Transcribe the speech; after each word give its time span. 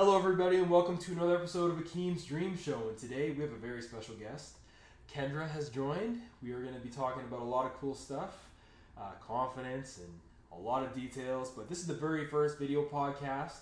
Hello, 0.00 0.16
everybody, 0.16 0.58
and 0.58 0.70
welcome 0.70 0.96
to 0.96 1.10
another 1.10 1.34
episode 1.34 1.72
of 1.72 1.84
Akeem's 1.84 2.24
Dream 2.24 2.56
Show. 2.56 2.78
And 2.88 2.96
today 2.96 3.32
we 3.32 3.42
have 3.42 3.50
a 3.50 3.56
very 3.56 3.82
special 3.82 4.14
guest. 4.14 4.52
Kendra 5.12 5.50
has 5.50 5.70
joined. 5.70 6.20
We 6.40 6.52
are 6.52 6.62
going 6.62 6.74
to 6.74 6.78
be 6.78 6.88
talking 6.88 7.24
about 7.24 7.40
a 7.40 7.44
lot 7.44 7.66
of 7.66 7.74
cool 7.80 7.96
stuff, 7.96 8.48
uh, 8.96 9.10
confidence, 9.20 9.98
and 9.98 10.06
a 10.52 10.62
lot 10.62 10.84
of 10.84 10.94
details. 10.94 11.50
But 11.50 11.68
this 11.68 11.80
is 11.80 11.88
the 11.88 11.94
very 11.94 12.26
first 12.26 12.60
video 12.60 12.84
podcast 12.84 13.56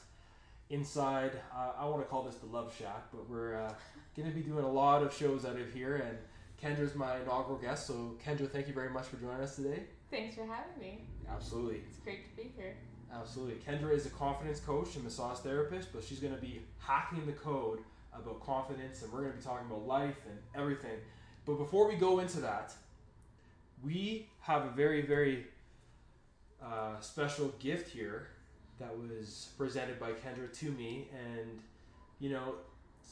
inside. 0.69 1.33
Uh, 1.55 1.73
I 1.79 1.87
want 1.87 2.03
to 2.03 2.07
call 2.07 2.23
this 2.25 2.35
the 2.35 2.55
Love 2.55 2.71
Shack, 2.79 3.07
but 3.15 3.27
we're 3.31 3.57
uh, 3.57 3.73
going 4.15 4.29
to 4.29 4.35
be 4.35 4.43
doing 4.43 4.63
a 4.63 4.71
lot 4.71 5.03
of 5.03 5.15
shows 5.15 5.47
out 5.47 5.59
of 5.59 5.73
here. 5.73 5.97
And 5.97 6.19
Kendra's 6.63 6.95
my 6.95 7.17
inaugural 7.17 7.59
guest. 7.59 7.87
So, 7.87 8.15
Kendra, 8.23 8.51
thank 8.51 8.69
you 8.69 8.75
very 8.75 8.91
much 8.91 9.07
for 9.07 9.17
joining 9.17 9.41
us 9.41 9.57
today. 9.57 9.85
Thanks 10.11 10.35
for 10.35 10.45
having 10.45 10.79
me. 10.79 11.01
Absolutely. 11.31 11.81
It's 11.89 12.01
great 12.01 12.29
to 12.29 12.37
be 12.37 12.53
here. 12.59 12.77
Absolutely. 13.15 13.57
Kendra 13.67 13.93
is 13.93 14.07
a 14.07 14.11
confidence 14.11 14.61
coach 14.61 14.95
and 14.95 15.05
massage 15.05 15.39
therapist, 15.39 15.93
but 15.93 16.05
she's 16.05 16.19
going 16.19 16.35
to 16.35 16.41
be 16.41 16.61
hacking 16.79 17.25
the 17.27 17.33
code 17.33 17.79
about 18.15 18.45
confidence, 18.45 19.03
and 19.03 19.13
we're 19.13 19.21
going 19.21 19.33
to 19.33 19.39
be 19.39 19.45
talking 19.45 19.67
about 19.67 19.87
life 19.87 20.17
and 20.29 20.39
everything. 20.55 20.99
But 21.45 21.55
before 21.55 21.89
we 21.89 21.97
go 21.97 22.19
into 22.19 22.41
that, 22.41 22.73
we 23.83 24.29
have 24.41 24.65
a 24.65 24.71
very, 24.71 25.03
very 25.03 25.47
uh, 26.63 26.99
special 27.01 27.53
gift 27.59 27.91
here 27.91 28.29
that 28.79 28.91
was 28.97 29.49
presented 29.57 29.99
by 30.01 30.11
Kendra 30.11 30.53
to 30.61 30.71
me. 30.73 31.09
And, 31.13 31.61
you 32.19 32.31
know, 32.31 32.55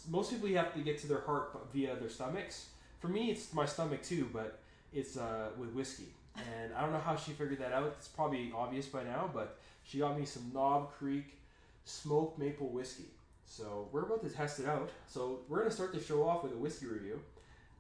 most 0.09 0.31
people 0.31 0.49
you 0.49 0.57
have 0.57 0.75
to 0.75 0.81
get 0.81 0.99
to 0.99 1.07
their 1.07 1.21
heart 1.21 1.57
via 1.73 1.97
their 1.97 2.09
stomachs. 2.09 2.67
For 3.01 3.09
me, 3.09 3.31
it's 3.31 3.53
my 3.53 3.67
stomach 3.67 4.03
too, 4.03 4.29
but 4.33 4.59
it's 4.93 5.17
uh, 5.17 5.49
with 5.59 5.71
whiskey. 5.71 6.09
And 6.37 6.75
I 6.75 6.81
don't 6.81 6.93
know 6.93 6.99
how 6.99 7.17
she 7.17 7.33
figured 7.33 7.61
that 7.61 7.73
out. 7.73 7.95
It's 7.99 8.09
probably 8.09 8.53
obvious 8.55 8.87
by 8.87 9.05
now, 9.05 9.31
but 9.33 9.59
she 9.85 9.99
got 9.99 10.19
me 10.19 10.25
some 10.25 10.51
Knob 10.53 10.93
Creek 10.93 11.39
smoked 11.85 12.39
maple 12.39 12.69
whiskey. 12.69 13.05
So 13.47 13.89
we're 13.93 14.03
about 14.03 14.23
to 14.23 14.31
test 14.31 14.59
it 14.61 14.67
out. 14.67 14.91
So 15.07 15.41
we're 15.49 15.59
gonna 15.59 15.71
start 15.71 15.93
the 15.93 16.01
show 16.01 16.27
off 16.27 16.43
with 16.43 16.53
a 16.53 16.57
whiskey 16.57 16.87
review. 16.87 17.21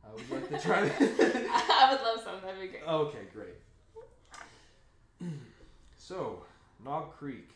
Uh, 0.04 0.10
would 0.30 0.30
like 0.30 0.50
to 0.50 0.60
try? 0.60 0.80
I 1.00 1.88
would 1.90 2.02
love 2.02 2.20
some. 2.22 2.40
That'd 2.44 2.60
be 2.60 2.68
great. 2.68 2.82
okay, 2.86 3.18
great. 3.32 3.54
so 5.96 6.42
Knob 6.84 7.16
Creek. 7.16 7.48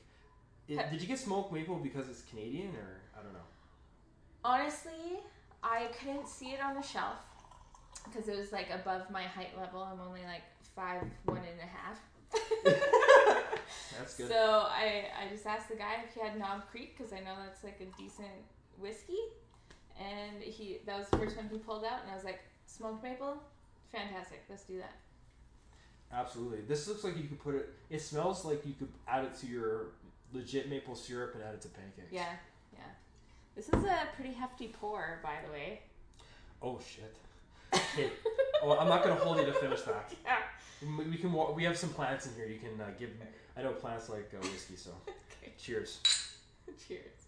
It, 0.66 0.90
did 0.90 1.00
you 1.00 1.06
get 1.06 1.18
smoked 1.18 1.52
maple 1.52 1.76
because 1.76 2.08
it's 2.08 2.22
Canadian, 2.22 2.74
or 2.76 3.00
I 3.18 3.22
don't 3.22 3.32
know? 3.32 3.38
Honestly, 4.44 5.20
I 5.62 5.88
couldn't 5.98 6.28
see 6.28 6.52
it 6.52 6.60
on 6.60 6.74
the 6.74 6.82
shelf 6.82 7.16
because 8.04 8.28
it 8.28 8.36
was 8.36 8.52
like 8.52 8.68
above 8.70 9.10
my 9.10 9.22
height 9.22 9.56
level. 9.58 9.82
I'm 9.82 10.00
only 10.06 10.22
like 10.22 10.42
five 10.74 11.02
one 11.24 11.38
and 11.38 11.60
a 11.60 11.66
half. 11.66 12.00
That's 13.98 14.14
good. 14.14 14.28
So 14.28 14.66
I 14.68 15.06
I 15.18 15.28
just 15.30 15.46
asked 15.46 15.68
the 15.68 15.76
guy 15.76 16.04
if 16.06 16.14
he 16.14 16.20
had 16.20 16.38
Knob 16.38 16.62
Creek 16.70 16.96
because 16.96 17.12
I 17.12 17.20
know 17.20 17.34
that's 17.44 17.64
like 17.64 17.80
a 17.80 18.00
decent 18.00 18.28
whiskey, 18.78 19.18
and 19.98 20.42
he 20.42 20.78
that 20.86 20.98
was 20.98 21.08
the 21.08 21.18
first 21.18 21.36
one 21.36 21.48
he 21.50 21.58
pulled 21.58 21.84
out, 21.84 22.02
and 22.02 22.10
I 22.10 22.14
was 22.14 22.24
like 22.24 22.40
smoked 22.66 23.02
maple, 23.02 23.42
fantastic. 23.92 24.44
Let's 24.48 24.64
do 24.64 24.78
that. 24.78 24.96
Absolutely. 26.12 26.60
This 26.66 26.88
looks 26.88 27.04
like 27.04 27.16
you 27.16 27.24
could 27.24 27.40
put 27.40 27.54
it. 27.54 27.74
It 27.90 28.00
smells 28.00 28.44
like 28.44 28.64
you 28.64 28.74
could 28.78 28.88
add 29.06 29.24
it 29.24 29.34
to 29.40 29.46
your 29.46 29.88
legit 30.32 30.68
maple 30.70 30.94
syrup 30.94 31.34
and 31.34 31.42
add 31.42 31.54
it 31.54 31.60
to 31.62 31.68
pancakes. 31.68 32.12
Yeah, 32.12 32.32
yeah. 32.72 32.80
This 33.54 33.68
is 33.68 33.84
a 33.84 34.08
pretty 34.14 34.32
hefty 34.32 34.68
pour, 34.68 35.20
by 35.22 35.34
the 35.44 35.52
way. 35.52 35.80
Oh 36.62 36.78
shit. 36.78 37.14
Okay. 37.74 38.10
oh, 38.62 38.78
I'm 38.78 38.88
not 38.88 39.02
gonna 39.02 39.16
hold 39.16 39.38
you 39.38 39.46
to 39.46 39.52
finish 39.52 39.82
that. 39.82 40.12
Yeah. 40.24 40.38
We 40.96 41.04
we 41.04 41.16
can. 41.16 41.34
We 41.54 41.64
have 41.64 41.76
some 41.76 41.90
plants 41.90 42.26
in 42.26 42.34
here. 42.34 42.46
You 42.46 42.58
can 42.58 42.80
uh, 42.80 42.90
give. 42.98 43.10
I 43.58 43.62
know 43.62 43.72
plants 43.72 44.08
like 44.08 44.30
uh, 44.34 44.40
whiskey, 44.46 44.76
so 44.76 44.90
Okay. 45.42 45.52
cheers. 45.58 46.00
Cheers. 46.86 47.24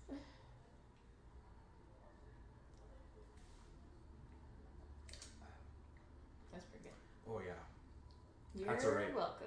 That's 6.52 6.64
pretty 6.66 6.84
good. 6.84 7.30
Oh 7.30 7.40
yeah. 7.44 7.52
You're 8.54 8.66
That's 8.68 8.84
all 8.84 8.92
right. 8.92 9.14
welcome. 9.14 9.46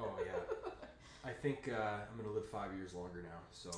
Oh 0.00 0.10
yeah. 0.24 0.32
I 1.24 1.30
think 1.32 1.68
uh, 1.72 1.98
I'm 2.10 2.16
gonna 2.22 2.34
live 2.34 2.48
five 2.48 2.72
years 2.76 2.94
longer 2.94 3.22
now. 3.22 3.38
So 3.52 3.70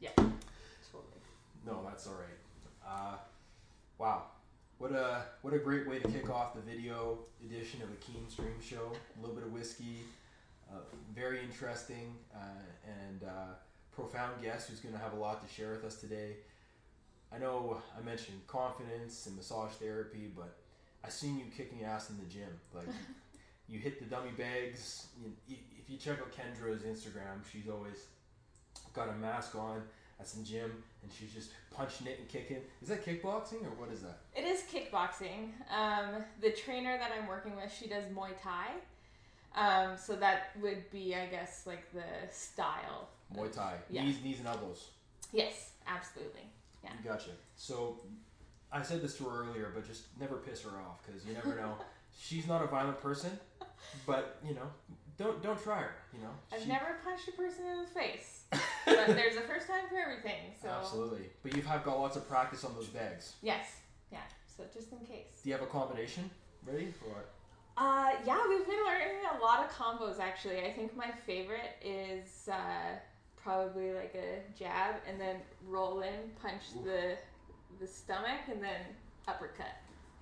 Yeah. 0.00 0.10
Totally. 0.16 1.20
no, 1.66 1.80
that's 1.86 2.06
all 2.06 2.14
right. 2.14 2.86
Uh, 2.86 3.16
wow. 3.98 4.24
What 4.78 4.92
a 4.92 5.22
what 5.42 5.54
a 5.54 5.58
great 5.58 5.88
way 5.88 5.98
to 6.00 6.08
kick 6.08 6.28
off 6.30 6.54
the 6.54 6.60
video 6.60 7.18
edition 7.44 7.80
of 7.82 7.88
Akeem's 7.90 8.34
Dream 8.34 8.60
Show. 8.62 8.92
A 9.16 9.20
little 9.20 9.34
bit 9.36 9.44
of 9.44 9.52
whiskey, 9.52 10.00
uh, 10.70 10.78
very 11.14 11.40
interesting 11.40 12.14
uh, 12.34 12.38
and 12.86 13.22
uh, 13.24 13.54
profound 13.92 14.42
guest 14.42 14.68
who's 14.68 14.80
going 14.80 14.94
to 14.94 15.00
have 15.00 15.12
a 15.12 15.16
lot 15.16 15.46
to 15.46 15.54
share 15.54 15.72
with 15.72 15.84
us 15.84 15.96
today. 15.96 16.36
I 17.32 17.38
know 17.38 17.80
I 17.98 18.04
mentioned 18.04 18.46
confidence 18.46 19.26
and 19.26 19.36
massage 19.36 19.72
therapy, 19.72 20.30
but 20.34 20.56
I 21.04 21.08
seen 21.08 21.38
you 21.38 21.44
kicking 21.56 21.84
ass 21.84 22.10
in 22.10 22.16
the 22.18 22.26
gym. 22.32 22.48
Like 22.72 22.86
you 23.68 23.78
hit 23.78 23.98
the 23.98 24.06
dummy 24.06 24.30
bags. 24.30 25.06
You, 25.48 25.56
if 25.78 25.90
you 25.90 25.98
check 25.98 26.18
out 26.18 26.32
Kendra's 26.32 26.82
Instagram, 26.82 27.42
she's 27.50 27.68
always 27.68 28.06
got 28.92 29.08
a 29.08 29.12
mask 29.12 29.54
on 29.56 29.82
at 30.20 30.28
some 30.28 30.44
gym, 30.44 30.70
and 31.02 31.10
she's 31.12 31.32
just 31.32 31.50
punching 31.70 32.06
it 32.06 32.18
and 32.20 32.28
kicking. 32.28 32.58
Is 32.80 32.88
that 32.88 33.04
kickboxing 33.04 33.64
or 33.64 33.74
what 33.76 33.90
is 33.92 34.02
that? 34.02 34.20
It 34.34 34.44
is 34.44 34.62
kickboxing. 34.72 35.50
Um, 35.70 36.24
the 36.40 36.50
trainer 36.50 36.96
that 36.96 37.10
I'm 37.18 37.26
working 37.26 37.56
with, 37.56 37.74
she 37.76 37.88
does 37.88 38.04
Muay 38.04 38.30
Thai. 38.40 38.68
Um, 39.54 39.96
so 39.96 40.16
that 40.16 40.50
would 40.60 40.90
be, 40.90 41.14
I 41.14 41.26
guess, 41.26 41.66
like 41.66 41.90
the 41.92 42.02
style. 42.32 43.08
Muay 43.34 43.52
Thai, 43.52 43.74
Yeah. 43.90 44.04
knees, 44.04 44.22
knees 44.22 44.38
and 44.40 44.48
elbows. 44.48 44.90
Yes, 45.32 45.70
absolutely. 45.86 46.42
Yeah. 46.82 46.90
Gotcha. 47.04 47.30
So 47.56 48.00
I 48.72 48.82
said 48.82 49.00
this 49.02 49.16
to 49.18 49.24
her 49.24 49.44
earlier, 49.44 49.70
but 49.74 49.86
just 49.86 50.04
never 50.20 50.36
piss 50.36 50.62
her 50.62 50.70
off 50.80 51.04
because 51.06 51.24
you 51.24 51.32
never 51.34 51.54
know. 51.54 51.76
She's 52.18 52.46
not 52.46 52.62
a 52.62 52.66
violent 52.66 53.00
person, 53.00 53.38
but 54.06 54.38
you 54.46 54.54
know, 54.54 54.68
don't 55.18 55.42
don't 55.42 55.60
try 55.62 55.80
her. 55.80 55.94
You 56.12 56.20
know, 56.22 56.30
I've 56.52 56.62
She- 56.62 56.68
never 56.68 56.98
punched 57.04 57.26
a 57.28 57.32
person 57.32 57.66
in 57.66 57.80
the 57.82 57.86
face, 57.88 58.44
but 58.84 59.06
there's 59.08 59.36
a 59.36 59.40
first 59.42 59.66
time 59.66 59.88
for 59.88 59.96
everything. 59.96 60.52
So 60.60 60.68
Absolutely, 60.68 61.30
but 61.42 61.56
you've 61.56 61.66
got 61.66 61.98
lots 61.98 62.16
of 62.16 62.28
practice 62.28 62.64
on 62.64 62.74
those 62.74 62.86
bags. 62.88 63.34
yes, 63.42 63.66
yeah. 64.12 64.18
So 64.56 64.62
just 64.72 64.92
in 64.92 64.98
case. 65.00 65.40
Do 65.42 65.48
you 65.50 65.54
have 65.56 65.62
a 65.64 65.66
combination 65.70 66.30
ready 66.64 66.92
for 66.92 67.06
what? 67.06 67.30
Uh, 67.76 68.10
yeah, 68.24 68.38
we've 68.48 68.66
been 68.66 68.84
learning 68.86 69.16
a 69.36 69.42
lot 69.42 69.64
of 69.64 69.70
combos 69.70 70.20
actually. 70.20 70.60
I 70.60 70.72
think 70.72 70.96
my 70.96 71.10
favorite 71.26 71.76
is 71.84 72.48
uh, 72.50 72.96
probably 73.42 73.92
like 73.92 74.14
a 74.14 74.58
jab 74.58 74.96
and 75.08 75.20
then 75.20 75.36
roll 75.68 76.02
in, 76.02 76.30
punch 76.40 76.62
Oof. 76.76 76.84
the 76.84 77.16
the 77.80 77.86
stomach, 77.86 78.40
and 78.48 78.62
then 78.62 78.80
uppercut. 79.26 79.74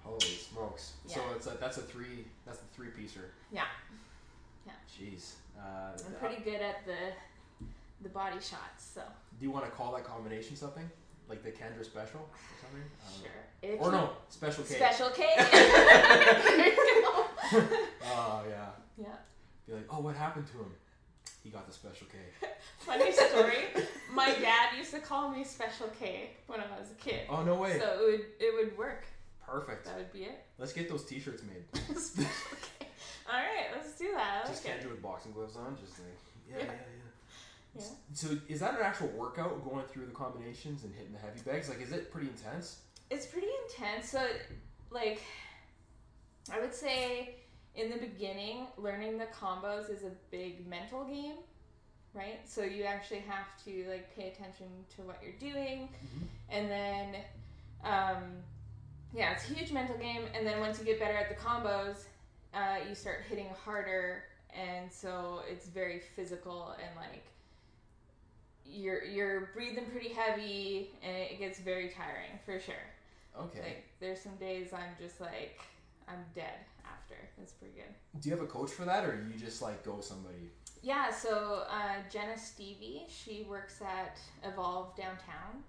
Holy 0.02 0.20
smokes! 0.20 0.92
Yeah. 1.06 1.16
So 1.16 1.20
it's 1.36 1.46
a, 1.46 1.50
that's 1.60 1.76
a 1.76 1.82
three. 1.82 2.24
That's 2.46 2.58
the 2.58 2.74
three 2.74 2.88
piecer. 2.88 3.30
Yeah. 3.52 3.64
Yeah. 4.66 4.72
Jeez. 4.90 5.32
Uh, 5.58 5.92
I'm 6.06 6.14
pretty 6.14 6.42
good 6.42 6.62
at 6.62 6.86
the 6.86 7.12
the 8.02 8.08
body 8.08 8.36
shots, 8.36 8.90
so 8.94 9.02
do 9.38 9.44
you 9.44 9.50
want 9.50 9.66
to 9.66 9.70
call 9.70 9.92
that 9.92 10.04
combination 10.04 10.56
something 10.56 10.90
like 11.28 11.42
the 11.42 11.50
Kendra 11.50 11.84
special 11.84 12.20
or 12.20 12.38
something? 12.62 12.82
I 13.04 13.10
don't 13.12 13.22
know. 13.22 13.28
sure. 13.28 13.78
Or 13.78 13.92
no, 13.92 14.10
special 14.28 14.64
K. 14.64 14.74
Special 14.74 15.10
K. 15.10 15.26
there 17.50 17.62
you 17.62 17.68
go. 17.68 17.76
Oh 18.04 18.42
yeah. 18.48 18.66
Yeah. 18.98 19.06
Be 19.66 19.72
like, 19.74 19.86
oh, 19.90 20.00
what 20.00 20.16
happened 20.16 20.46
to 20.48 20.52
him? 20.58 20.72
He 21.42 21.50
got 21.50 21.66
the 21.66 21.72
special 21.72 22.06
K. 22.06 22.18
Funny 22.78 23.10
story. 23.12 23.84
My 24.12 24.26
dad 24.26 24.76
used 24.76 24.92
to 24.92 25.00
call 25.00 25.28
me 25.30 25.42
Special 25.44 25.88
K 25.98 26.30
when 26.46 26.60
I 26.60 26.64
was 26.78 26.90
a 26.90 26.94
kid. 26.94 27.26
Oh 27.28 27.42
no 27.42 27.56
way. 27.56 27.78
So 27.78 27.86
it 27.86 28.00
would 28.10 28.20
it 28.40 28.54
would 28.54 28.78
work. 28.78 29.04
Perfect. 29.44 29.86
That 29.86 29.96
would 29.98 30.12
be 30.12 30.20
it. 30.24 30.44
Let's 30.58 30.72
get 30.72 30.88
those 30.88 31.04
T-shirts 31.04 31.42
made. 31.42 31.96
Special 31.98 32.56
K. 32.78 32.86
All 33.28 33.38
right, 33.38 33.66
let's 33.74 33.98
do 33.98 34.12
that. 34.14 34.42
I 34.44 34.48
just 34.48 34.64
like 34.64 34.74
it. 34.74 34.82
Kendra 34.84 34.90
with 34.90 35.02
boxing 35.02 35.32
gloves 35.32 35.56
on, 35.56 35.76
just 35.84 35.98
like 35.98 36.08
yeah, 36.48 36.56
yeah, 36.58 36.64
Yeah. 36.64 36.70
yeah. 36.72 37.02
Yeah. 37.74 37.82
So 38.12 38.28
is 38.48 38.60
that 38.60 38.74
an 38.74 38.80
actual 38.82 39.08
workout 39.08 39.64
going 39.68 39.84
through 39.86 40.06
the 40.06 40.12
combinations 40.12 40.84
and 40.84 40.92
hitting 40.94 41.12
the 41.12 41.18
heavy 41.18 41.40
bags? 41.40 41.68
Like, 41.68 41.80
is 41.80 41.90
it 41.92 42.12
pretty 42.12 42.28
intense? 42.28 42.76
It's 43.10 43.26
pretty 43.26 43.48
intense. 43.66 44.10
So, 44.10 44.26
like, 44.90 45.20
I 46.50 46.60
would 46.60 46.74
say 46.74 47.36
in 47.74 47.90
the 47.90 47.98
beginning, 47.98 48.66
learning 48.76 49.18
the 49.18 49.26
combos 49.26 49.90
is 49.90 50.02
a 50.02 50.10
big 50.30 50.66
mental 50.66 51.04
game, 51.04 51.36
right? 52.14 52.40
So 52.44 52.62
you 52.62 52.84
actually 52.84 53.20
have 53.20 53.46
to 53.64 53.86
like 53.90 54.14
pay 54.16 54.28
attention 54.28 54.66
to 54.96 55.02
what 55.02 55.22
you're 55.22 55.32
doing, 55.52 55.88
Mhm. 55.88 56.26
and 56.50 56.70
then, 56.70 57.16
um, 57.84 58.42
yeah, 59.14 59.32
it's 59.32 59.48
a 59.50 59.54
huge 59.54 59.72
mental 59.72 59.96
game. 59.98 60.26
And 60.34 60.46
then 60.46 60.60
once 60.60 60.78
you 60.78 60.84
get 60.84 60.98
better 60.98 61.16
at 61.16 61.28
the 61.28 61.34
combos, 61.34 62.04
uh, 62.54 62.78
you 62.88 62.94
start 62.94 63.22
hitting 63.28 63.48
harder, 63.64 64.24
and 64.50 64.90
so 64.92 65.42
it's 65.48 65.66
very 65.66 66.00
physical 66.00 66.72
and 66.72 66.94
like 66.96 67.24
you're 68.64 69.02
you're 69.04 69.50
breathing 69.54 69.86
pretty 69.90 70.10
heavy, 70.10 70.90
and 71.02 71.16
it 71.16 71.38
gets 71.38 71.58
very 71.58 71.88
tiring 71.88 72.38
for 72.44 72.58
sure. 72.60 72.74
Okay. 73.38 73.60
Like 73.62 73.84
there's 74.00 74.20
some 74.20 74.36
days 74.36 74.72
I'm 74.72 74.94
just 75.00 75.20
like 75.20 75.60
I'm 76.08 76.24
dead 76.34 76.58
after. 76.84 77.14
It's 77.42 77.52
pretty 77.52 77.74
good. 77.74 78.20
Do 78.20 78.28
you 78.28 78.34
have 78.34 78.44
a 78.44 78.48
coach 78.48 78.70
for 78.70 78.84
that, 78.84 79.04
or 79.04 79.26
you 79.32 79.38
just 79.38 79.62
like 79.62 79.84
go 79.84 80.00
somebody? 80.00 80.50
yeah, 80.84 81.10
so 81.12 81.62
uh, 81.70 81.94
Jenna 82.10 82.36
Stevie, 82.36 83.02
she 83.08 83.46
works 83.48 83.80
at 83.80 84.18
Evolve 84.44 84.96
downtown, 84.96 85.62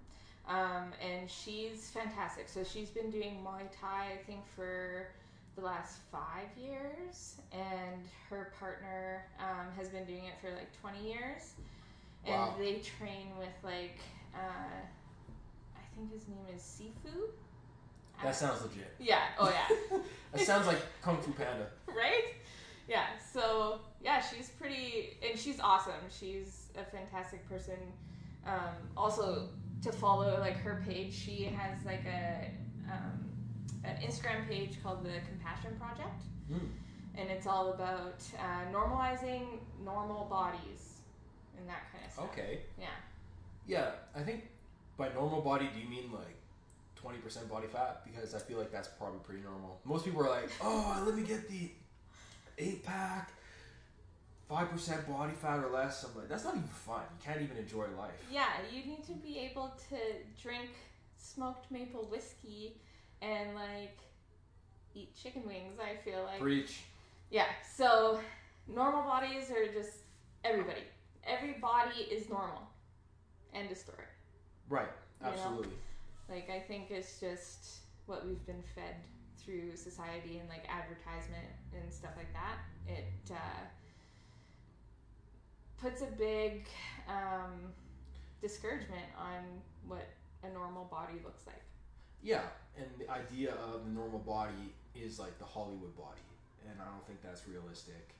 um, 0.48 0.92
and 1.00 1.30
she's 1.30 1.88
fantastic. 1.90 2.48
So 2.48 2.64
she's 2.64 2.90
been 2.90 3.10
doing 3.10 3.38
Muay 3.44 3.62
Thai, 3.80 4.06
I 4.14 4.24
think, 4.26 4.40
for 4.56 5.06
the 5.54 5.62
last 5.62 5.98
five 6.10 6.48
years, 6.60 7.36
and 7.52 8.02
her 8.28 8.52
partner 8.58 9.24
um, 9.38 9.66
has 9.76 9.88
been 9.88 10.04
doing 10.04 10.24
it 10.24 10.34
for 10.40 10.50
like 10.50 10.68
20 10.80 11.06
years. 11.08 11.52
And 12.26 12.34
Wow. 12.34 12.54
they 12.58 12.74
train 12.80 13.28
with 13.38 13.54
like, 13.62 13.98
uh, 14.34 14.38
I 15.76 15.94
think 15.94 16.10
his 16.12 16.26
name 16.26 16.46
is 16.56 16.60
Sifu. 16.62 17.28
That 18.22 18.34
sounds 18.36 18.62
legit. 18.62 18.94
yeah. 18.98 19.22
Oh 19.38 19.50
yeah. 19.50 19.98
That 20.32 20.40
sounds 20.46 20.66
like 20.66 20.78
Kung 21.00 21.20
Fu 21.22 21.30
Panda. 21.32 21.68
right? 21.86 22.24
Yeah. 22.88 23.04
So 23.32 23.80
yeah, 24.02 24.20
she's 24.20 24.48
pretty, 24.50 25.16
and 25.28 25.38
she's 25.38 25.60
awesome. 25.60 26.02
She's 26.10 26.66
a 26.76 26.84
fantastic 26.84 27.48
person. 27.48 27.76
Um, 28.46 28.74
also, 28.96 29.48
to 29.82 29.92
follow 29.92 30.38
like 30.40 30.56
her 30.58 30.82
page, 30.86 31.14
she 31.14 31.44
has 31.44 31.84
like 31.84 32.04
a 32.06 32.50
um, 32.90 33.24
an 33.84 33.96
Instagram 34.02 34.48
page 34.48 34.82
called 34.82 35.04
the 35.04 35.20
Compassion 35.28 35.76
Project, 35.78 36.22
Mm. 36.52 36.68
and 37.16 37.30
it's 37.30 37.46
all 37.46 37.72
about 37.72 38.20
uh, 38.38 38.72
normalizing 38.72 39.46
normal 39.84 40.24
bodies 40.24 40.98
and 41.56 41.66
that 41.68 41.84
kind 41.92 42.04
of 42.04 42.12
stuff. 42.12 42.24
Okay. 42.32 42.58
Yeah. 42.78 42.86
Yeah, 43.66 43.90
I 44.14 44.22
think 44.22 44.48
by 44.98 45.08
normal 45.14 45.40
body, 45.42 45.70
do 45.72 45.80
you 45.80 45.88
mean 45.88 46.10
like 46.12 46.36
20% 47.04 47.48
body 47.48 47.66
fat? 47.66 48.02
Because 48.04 48.34
I 48.34 48.38
feel 48.38 48.58
like 48.58 48.72
that's 48.72 48.88
probably 48.88 49.20
pretty 49.20 49.42
normal. 49.42 49.80
Most 49.84 50.04
people 50.04 50.22
are 50.22 50.30
like, 50.30 50.50
oh, 50.62 51.02
let 51.06 51.14
me 51.14 51.22
get 51.22 51.48
the 51.48 51.70
eight 52.58 52.84
pack, 52.84 53.32
5% 54.50 55.08
body 55.08 55.32
fat 55.34 55.58
or 55.58 55.70
less. 55.70 56.04
I'm 56.04 56.18
like, 56.18 56.28
that's 56.28 56.44
not 56.44 56.54
even 56.54 56.68
fun. 56.68 57.02
You 57.18 57.24
can't 57.24 57.42
even 57.42 57.56
enjoy 57.56 57.86
life. 57.98 58.12
Yeah, 58.30 58.46
you 58.72 58.84
need 58.84 59.04
to 59.06 59.12
be 59.12 59.38
able 59.38 59.72
to 59.90 59.96
drink 60.40 60.70
smoked 61.16 61.70
maple 61.70 62.04
whiskey 62.10 62.76
and 63.22 63.54
like 63.54 63.98
eat 64.94 65.14
chicken 65.20 65.42
wings. 65.46 65.78
I 65.80 65.96
feel 66.04 66.24
like. 66.24 66.40
Preach. 66.40 66.82
Yeah, 67.30 67.46
so 67.76 68.20
normal 68.72 69.02
bodies 69.02 69.50
are 69.50 69.72
just 69.72 69.98
everybody. 70.44 70.82
Every 71.26 71.54
body 71.54 72.02
is 72.02 72.28
normal. 72.28 72.62
End 73.54 73.70
of 73.70 73.78
story. 73.78 73.98
Right, 74.68 74.88
You 75.22 75.30
know? 75.30 75.64
Like, 76.28 76.50
I 76.50 76.60
think 76.60 76.90
it's 76.90 77.20
just 77.20 77.80
what 78.06 78.26
we've 78.26 78.44
been 78.46 78.62
fed 78.74 78.96
through 79.38 79.76
society 79.76 80.38
and 80.38 80.48
like 80.48 80.64
advertisement 80.68 81.46
and 81.74 81.92
stuff 81.92 82.12
like 82.16 82.32
that. 82.32 82.58
It 82.86 83.30
uh, 83.30 83.64
puts 85.80 86.02
a 86.02 86.06
big 86.06 86.66
um, 87.08 87.72
discouragement 88.40 89.04
on 89.18 89.42
what 89.86 90.08
a 90.42 90.52
normal 90.52 90.84
body 90.84 91.14
looks 91.24 91.46
like. 91.46 91.60
Yeah, 92.22 92.42
and 92.76 92.86
the 92.98 93.10
idea 93.10 93.52
of 93.54 93.84
the 93.84 93.90
normal 93.90 94.18
body 94.18 94.72
is 94.94 95.18
like 95.18 95.38
the 95.38 95.44
Hollywood 95.44 95.94
body, 95.96 96.24
and 96.64 96.80
I 96.80 96.84
don't 96.84 97.06
think 97.06 97.20
that's 97.22 97.46
realistic. 97.46 98.14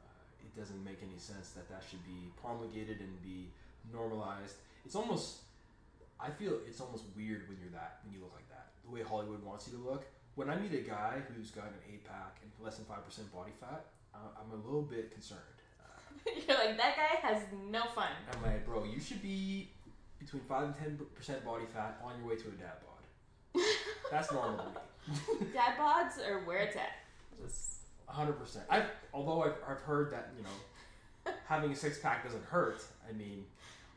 Uh, 0.00 0.08
it 0.42 0.58
doesn't 0.58 0.82
make 0.82 0.98
any 1.02 1.18
sense 1.18 1.50
that 1.50 1.68
that 1.68 1.82
should 1.88 2.02
be 2.04 2.32
promulgated 2.40 3.00
and 3.00 3.22
be 3.22 3.48
normalized. 3.92 4.56
It's 4.86 4.94
almost, 4.94 5.40
I 6.22 6.30
feel 6.30 6.58
it's 6.66 6.80
almost 6.80 7.04
weird 7.16 7.48
when 7.48 7.58
you're 7.60 7.72
that 7.72 8.00
when 8.04 8.12
you 8.12 8.20
look 8.20 8.32
like 8.34 8.48
that. 8.48 8.68
The 8.84 8.90
way 8.90 9.02
Hollywood 9.02 9.42
wants 9.44 9.68
you 9.68 9.78
to 9.78 9.82
look. 9.82 10.04
When 10.34 10.48
I 10.48 10.56
meet 10.56 10.72
a 10.74 10.82
guy 10.82 11.20
who's 11.28 11.50
got 11.50 11.66
an 11.66 11.80
eight 11.88 12.04
pack 12.04 12.38
and 12.42 12.50
less 12.64 12.76
than 12.76 12.84
five 12.86 13.04
percent 13.04 13.32
body 13.32 13.52
fat, 13.58 13.86
uh, 14.14 14.18
I'm 14.38 14.52
a 14.52 14.62
little 14.62 14.82
bit 14.82 15.12
concerned. 15.12 15.40
Uh, 15.80 16.30
You're 16.46 16.58
like, 16.58 16.76
that 16.76 16.96
guy 16.96 17.28
has 17.28 17.42
no 17.70 17.84
fun. 17.94 18.12
I'm 18.32 18.42
like, 18.42 18.64
bro, 18.64 18.84
you 18.84 19.00
should 19.00 19.22
be 19.22 19.70
between 20.18 20.42
five 20.42 20.64
and 20.64 20.74
ten 20.76 20.98
percent 21.14 21.44
body 21.44 21.64
fat 21.72 22.00
on 22.04 22.18
your 22.18 22.28
way 22.28 22.36
to 22.36 22.48
a 22.48 22.52
dad 22.52 22.78
bod. 22.84 23.64
That's 24.10 24.30
normal 24.32 24.64
to 24.64 24.70
me. 24.70 25.46
Dad 25.54 25.76
bods 25.78 26.24
are 26.26 26.44
where 26.44 26.58
it's 26.58 26.76
at. 26.76 26.92
Just 27.42 27.78
hundred 28.06 28.34
percent. 28.34 28.64
I've 28.68 28.90
although 29.14 29.42
I've, 29.42 29.56
I've 29.68 29.80
heard 29.80 30.12
that 30.12 30.30
you 30.36 30.42
know 30.42 31.34
having 31.46 31.72
a 31.72 31.76
six 31.76 31.98
pack 31.98 32.24
doesn't 32.24 32.44
hurt. 32.44 32.82
I 33.08 33.12
mean, 33.12 33.44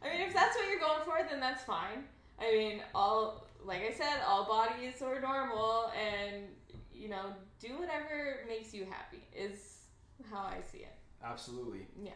I 0.01 0.09
mean, 0.09 0.21
if 0.21 0.33
that's 0.33 0.55
what 0.55 0.67
you're 0.69 0.79
going 0.79 1.01
for, 1.05 1.17
then 1.29 1.39
that's 1.39 1.63
fine. 1.63 2.05
I 2.39 2.51
mean, 2.51 2.81
all 2.93 3.47
like 3.65 3.81
I 3.81 3.93
said, 3.93 4.19
all 4.27 4.45
bodies 4.45 5.01
are 5.01 5.21
normal, 5.21 5.91
and 5.97 6.45
you 6.93 7.09
know, 7.09 7.33
do 7.59 7.77
whatever 7.79 8.39
makes 8.47 8.73
you 8.73 8.85
happy 8.85 9.23
is 9.35 9.85
how 10.31 10.39
I 10.41 10.61
see 10.71 10.79
it. 10.79 10.95
absolutely. 11.23 11.87
Yeah. 12.01 12.11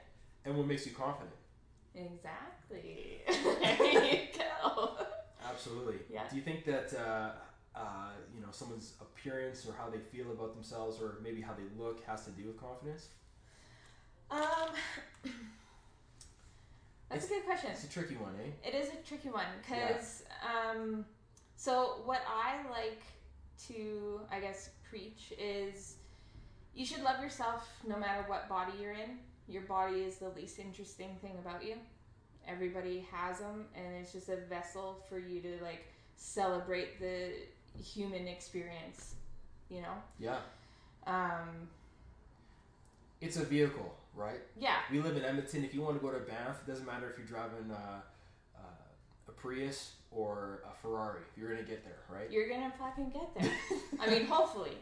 And 0.45 0.57
what 0.57 0.67
makes 0.67 0.85
you 0.85 0.93
confident? 0.93 1.35
Exactly. 1.95 3.21
there 3.27 4.13
you 4.13 4.19
go. 4.37 4.97
Absolutely. 5.49 5.95
Yeah. 6.09 6.23
Do 6.29 6.35
you 6.35 6.41
think 6.41 6.65
that 6.65 6.93
uh, 6.93 7.31
uh, 7.77 8.11
you 8.33 8.41
know 8.41 8.47
someone's 8.51 8.93
appearance 9.01 9.65
or 9.65 9.73
how 9.73 9.89
they 9.89 9.99
feel 9.99 10.31
about 10.31 10.53
themselves 10.53 11.01
or 11.01 11.17
maybe 11.23 11.41
how 11.41 11.53
they 11.53 11.83
look 11.83 12.03
has 12.05 12.25
to 12.25 12.31
do 12.31 12.47
with 12.47 12.59
confidence? 12.59 13.09
Um, 14.29 14.69
that's 17.09 17.25
a 17.25 17.29
good 17.29 17.45
question. 17.45 17.71
It's 17.71 17.83
a 17.83 17.89
tricky 17.89 18.15
one, 18.15 18.33
eh? 18.43 18.67
It 18.69 18.75
is 18.75 18.89
a 18.89 19.07
tricky 19.07 19.29
one 19.29 19.45
because 19.61 20.23
um, 20.43 21.05
so 21.55 22.01
what 22.05 22.21
I 22.27 22.57
like 22.69 23.01
to 23.67 24.21
I 24.31 24.39
guess 24.39 24.69
preach 24.89 25.33
is 25.39 25.95
you 26.75 26.85
should 26.85 27.01
love 27.03 27.21
yourself 27.21 27.67
no 27.87 27.97
matter 27.97 28.23
what 28.27 28.47
body 28.49 28.73
you're 28.81 28.93
in. 28.93 29.17
Your 29.47 29.63
body 29.63 30.01
is 30.01 30.17
the 30.17 30.29
least 30.29 30.59
interesting 30.59 31.17
thing 31.21 31.37
about 31.39 31.63
you. 31.65 31.75
Everybody 32.47 33.05
has 33.11 33.39
them, 33.39 33.65
and 33.75 33.95
it's 33.95 34.11
just 34.13 34.29
a 34.29 34.37
vessel 34.37 35.03
for 35.09 35.19
you 35.19 35.41
to 35.41 35.57
like 35.63 35.87
celebrate 36.15 36.99
the 36.99 37.31
human 37.81 38.27
experience. 38.27 39.15
You 39.69 39.81
know, 39.81 39.93
Yeah. 40.19 40.39
um, 41.05 41.67
It's 43.21 43.37
a 43.37 43.43
vehicle, 43.43 43.95
right? 44.15 44.39
yeah, 44.59 44.77
We 44.91 44.99
live 44.99 45.17
in 45.17 45.23
Edmonton. 45.23 45.63
If 45.63 45.73
you 45.73 45.81
want 45.81 45.99
to 45.99 46.05
go 46.05 46.11
to 46.11 46.19
Banff, 46.19 46.61
it 46.65 46.67
doesn't 46.69 46.85
matter 46.85 47.09
if 47.09 47.17
you're 47.17 47.27
driving 47.27 47.71
uh, 47.71 48.01
uh, 48.57 48.59
a 49.27 49.31
Prius 49.31 49.93
or 50.11 50.61
a 50.71 50.75
Ferrari. 50.81 51.21
You're 51.35 51.49
gonna 51.49 51.63
get 51.67 51.83
there, 51.83 51.99
right? 52.09 52.29
you're 52.31 52.47
gonna 52.49 52.71
fucking 52.77 53.09
get 53.09 53.33
there. 53.39 53.51
I 53.99 54.09
mean, 54.09 54.25
hopefully. 54.27 54.77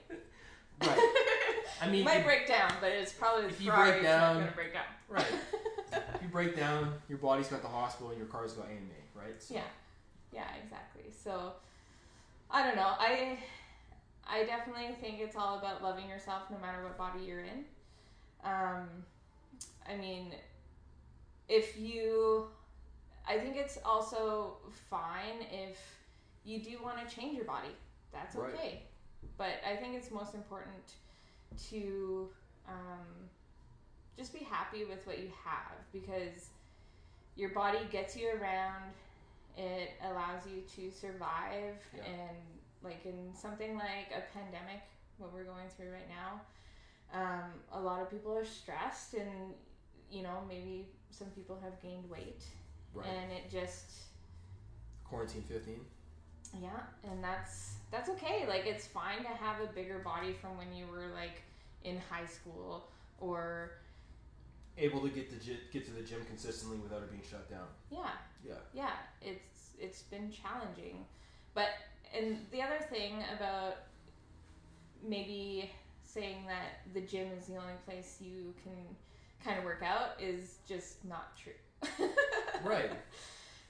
Right. 0.82 1.00
I 1.82 1.90
mean, 1.90 2.04
might 2.04 2.18
if- 2.20 2.26
break 2.26 2.48
down, 2.48 2.72
but 2.82 2.92
it's 2.92 3.14
probably 3.14 3.46
if 3.46 3.58
the 3.58 3.64
you 3.66 3.72
Ferrari 3.72 3.92
break 3.92 4.04
that's 4.04 4.22
not 4.22 4.28
down- 4.34 4.40
gonna 4.42 4.52
break 4.56 4.74
down. 4.74 4.84
Right. 5.10 5.26
if 6.16 6.22
you 6.22 6.28
break 6.28 6.56
down, 6.58 6.94
your 7.08 7.18
body's 7.18 7.48
got 7.48 7.62
the 7.62 7.68
hospital 7.70 8.10
and 8.10 8.18
your 8.18 8.28
car's 8.28 8.54
got 8.54 8.66
AMA, 8.66 8.80
right? 9.16 9.42
So, 9.42 9.56
Yeah, 9.56 9.62
yeah, 10.34 10.48
exactly. 10.62 11.04
So, 11.24 11.54
I 12.52 12.66
don't 12.68 12.76
know. 12.76 12.94
I 13.00 13.38
I 14.28 14.44
definitely 14.44 14.96
think 15.00 15.20
it's 15.22 15.36
all 15.38 15.58
about 15.60 15.82
loving 15.84 16.10
yourself, 16.10 16.44
no 16.52 16.58
matter 16.58 16.84
what 16.84 16.98
body 16.98 17.24
you're 17.26 17.42
in. 17.42 17.64
Um, 18.46 18.88
I 19.90 19.96
mean, 19.98 20.34
if 21.50 21.78
you, 21.80 22.48
I 23.28 23.38
think 23.38 23.58
it's 23.58 23.78
also 23.84 24.58
fine 24.90 25.42
if 25.52 25.78
you 26.46 26.62
do 26.62 26.78
want 26.84 27.08
to 27.08 27.16
change 27.16 27.36
your 27.36 27.46
body. 27.46 27.70
That's 28.14 28.36
Right. 28.36 28.54
okay. 28.54 28.82
But 29.38 29.56
I 29.70 29.76
think 29.76 29.96
it's 29.96 30.12
most 30.12 30.34
important 30.36 30.94
to 31.70 32.30
um, 32.68 33.06
just 34.18 34.32
be 34.34 34.40
happy 34.40 34.86
with 34.86 35.06
what 35.08 35.20
you 35.20 35.32
have 35.44 35.74
because 35.92 36.50
your 37.36 37.50
body 37.50 37.80
gets 37.92 38.16
you 38.16 38.30
around. 38.30 38.94
It 39.58 39.92
allows 40.04 40.46
you 40.46 40.62
to 40.76 40.92
survive, 40.96 41.76
Yeah. 41.96 42.04
and 42.06 42.38
like 42.84 43.06
in 43.06 43.34
something 43.34 43.76
like 43.78 44.12
a 44.12 44.22
pandemic, 44.38 44.82
what 45.18 45.34
we're 45.34 45.44
going 45.46 45.70
through 45.76 45.92
right 45.94 46.10
now, 46.10 46.42
um, 47.14 47.52
a 47.72 47.80
lot 47.80 48.02
of 48.02 48.10
people 48.10 48.36
are 48.36 48.46
stressed, 48.46 49.14
and 49.14 49.54
you 50.12 50.24
know 50.24 50.40
maybe 50.48 50.88
some 51.12 51.28
people 51.30 51.58
have 51.64 51.82
gained 51.82 52.10
weight, 52.10 52.44
Right. 52.94 53.08
and 53.08 53.32
it 53.32 53.50
just 53.52 53.92
Quarantine 55.04 55.44
15. 55.48 55.80
yeah, 56.62 56.70
and 57.10 57.24
that's 57.24 57.76
that's 57.92 58.10
okay. 58.10 58.46
Like 58.48 58.66
it's 58.66 58.88
fine 58.88 59.20
to 59.24 59.30
have 59.30 59.62
a 59.62 59.68
bigger 59.74 60.00
body 60.00 60.34
from 60.34 60.58
when 60.58 60.74
you 60.74 60.88
were 60.88 61.08
like 61.14 61.42
in 61.84 62.00
high 62.10 62.26
school 62.26 62.88
or 63.20 63.72
Able 64.78 65.00
to 65.02 65.10
get 65.10 65.30
gy- 65.42 65.60
get 65.72 65.86
to 65.86 65.92
the 65.94 66.02
gym 66.02 66.20
consistently 66.28 66.78
without 66.80 67.02
it 67.02 67.10
being 67.10 67.24
shut 67.30 67.50
down. 67.50 67.68
yeah, 67.90 68.10
Yeah. 68.46 68.56
yeah. 68.74 68.92
It's 69.22 69.70
it's 69.80 70.02
been 70.02 70.30
challenging, 70.32 71.06
but 71.54 71.70
and 72.14 72.40
the 72.52 72.62
other 72.62 72.80
thing 72.90 73.24
about 73.38 73.76
maybe 75.02 75.72
saying 76.16 76.46
that 76.48 76.94
the 76.94 77.02
gym 77.02 77.28
is 77.38 77.48
the 77.48 77.58
only 77.58 77.74
place 77.86 78.18
you 78.22 78.54
can 78.64 78.74
kind 79.44 79.60
of 79.60 79.66
work 79.66 79.84
out 79.84 80.20
is 80.20 80.56
just 80.68 81.06
not 81.06 81.38
true. 81.38 81.54
Right. 82.64 82.90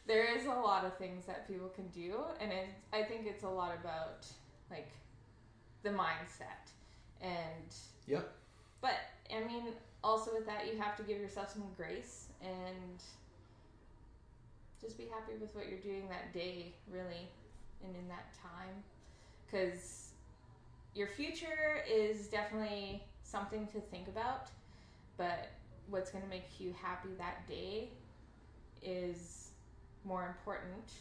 there 0.08 0.38
is 0.38 0.46
a 0.46 0.50
lot 0.50 0.86
of 0.86 0.96
things 0.98 1.26
that 1.26 1.48
people 1.48 1.68
can 1.68 1.88
do 1.90 2.14
and 2.40 2.50
it, 2.52 2.68
i 2.94 3.02
think 3.04 3.26
it's 3.26 3.44
a 3.44 3.50
lot 3.50 3.76
about 3.82 4.26
like 4.72 4.90
the 5.84 5.90
mindset 5.90 6.70
and 7.20 7.76
Yep. 8.08 8.32
but 8.80 8.94
i 9.36 9.44
mean 9.46 9.74
also 10.06 10.32
with 10.36 10.46
that, 10.46 10.72
you 10.72 10.80
have 10.80 10.96
to 10.98 11.04
give 11.04 11.18
yourself 11.20 11.52
some 11.52 11.64
grace 11.76 12.28
and 12.42 13.02
just 14.80 14.98
be 14.98 15.06
happy 15.06 15.34
with 15.42 15.54
what 15.56 15.68
you're 15.68 15.80
doing 15.80 16.08
that 16.10 16.32
day, 16.32 16.74
really, 16.92 17.28
and 17.84 17.96
in 17.96 18.08
that 18.08 18.32
time. 18.40 18.84
Because 19.46 20.05
your 20.96 21.08
future 21.08 21.84
is 21.92 22.28
definitely 22.28 23.04
something 23.22 23.68
to 23.68 23.82
think 23.82 24.08
about, 24.08 24.48
but 25.18 25.50
what's 25.90 26.10
going 26.10 26.24
to 26.24 26.30
make 26.30 26.60
you 26.60 26.74
happy 26.82 27.10
that 27.18 27.48
day 27.48 27.90
is 28.82 29.50
more 30.06 30.26
important. 30.26 30.94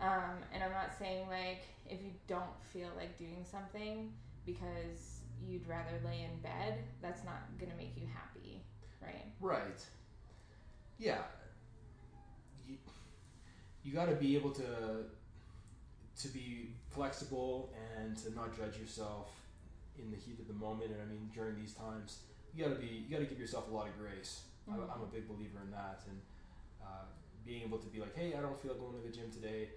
Um, 0.00 0.42
and 0.52 0.62
I'm 0.62 0.72
not 0.72 0.90
saying 0.98 1.28
like 1.28 1.62
if 1.86 2.02
you 2.02 2.10
don't 2.26 2.62
feel 2.72 2.88
like 2.96 3.16
doing 3.18 3.44
something 3.50 4.12
because 4.44 5.20
you'd 5.46 5.66
rather 5.68 6.00
lay 6.04 6.22
in 6.30 6.40
bed, 6.42 6.78
that's 7.00 7.24
not 7.24 7.42
going 7.58 7.70
to 7.70 7.76
make 7.78 7.92
you 7.96 8.06
happy, 8.12 8.62
right? 9.00 9.26
Right. 9.40 9.84
Yeah. 10.98 11.22
You, 12.66 12.76
you 13.84 13.92
got 13.92 14.06
to 14.06 14.16
be 14.16 14.34
able 14.36 14.50
to 14.52 14.64
to 16.18 16.28
be 16.28 16.70
flexible 16.90 17.70
and 17.96 18.16
to 18.18 18.34
not 18.34 18.56
judge 18.56 18.78
yourself 18.78 19.30
in 19.98 20.10
the 20.10 20.16
heat 20.16 20.38
of 20.40 20.48
the 20.48 20.54
moment. 20.54 20.90
And 20.90 21.00
I 21.00 21.06
mean, 21.06 21.30
during 21.34 21.56
these 21.56 21.74
times, 21.74 22.18
you 22.54 22.64
got 22.64 22.70
to 22.74 22.80
be 22.80 23.04
you 23.06 23.10
got 23.10 23.20
to 23.20 23.26
give 23.26 23.38
yourself 23.38 23.70
a 23.70 23.74
lot 23.74 23.86
of 23.88 23.98
grace. 23.98 24.42
Mhm. 24.68 24.74
I, 24.74 24.94
I'm 24.94 25.02
a 25.02 25.06
big 25.06 25.28
believer 25.28 25.60
in 25.64 25.70
that, 25.70 26.02
and 26.08 26.18
uh, 26.82 27.06
being 27.46 27.62
able 27.62 27.78
to 27.78 27.86
be 27.86 28.00
like, 28.00 28.16
hey, 28.16 28.34
I 28.36 28.40
don't 28.40 28.60
feel 28.60 28.72
like 28.72 28.80
going 28.80 28.94
to 29.00 29.06
the 29.06 29.14
gym 29.14 29.30
today. 29.30 29.68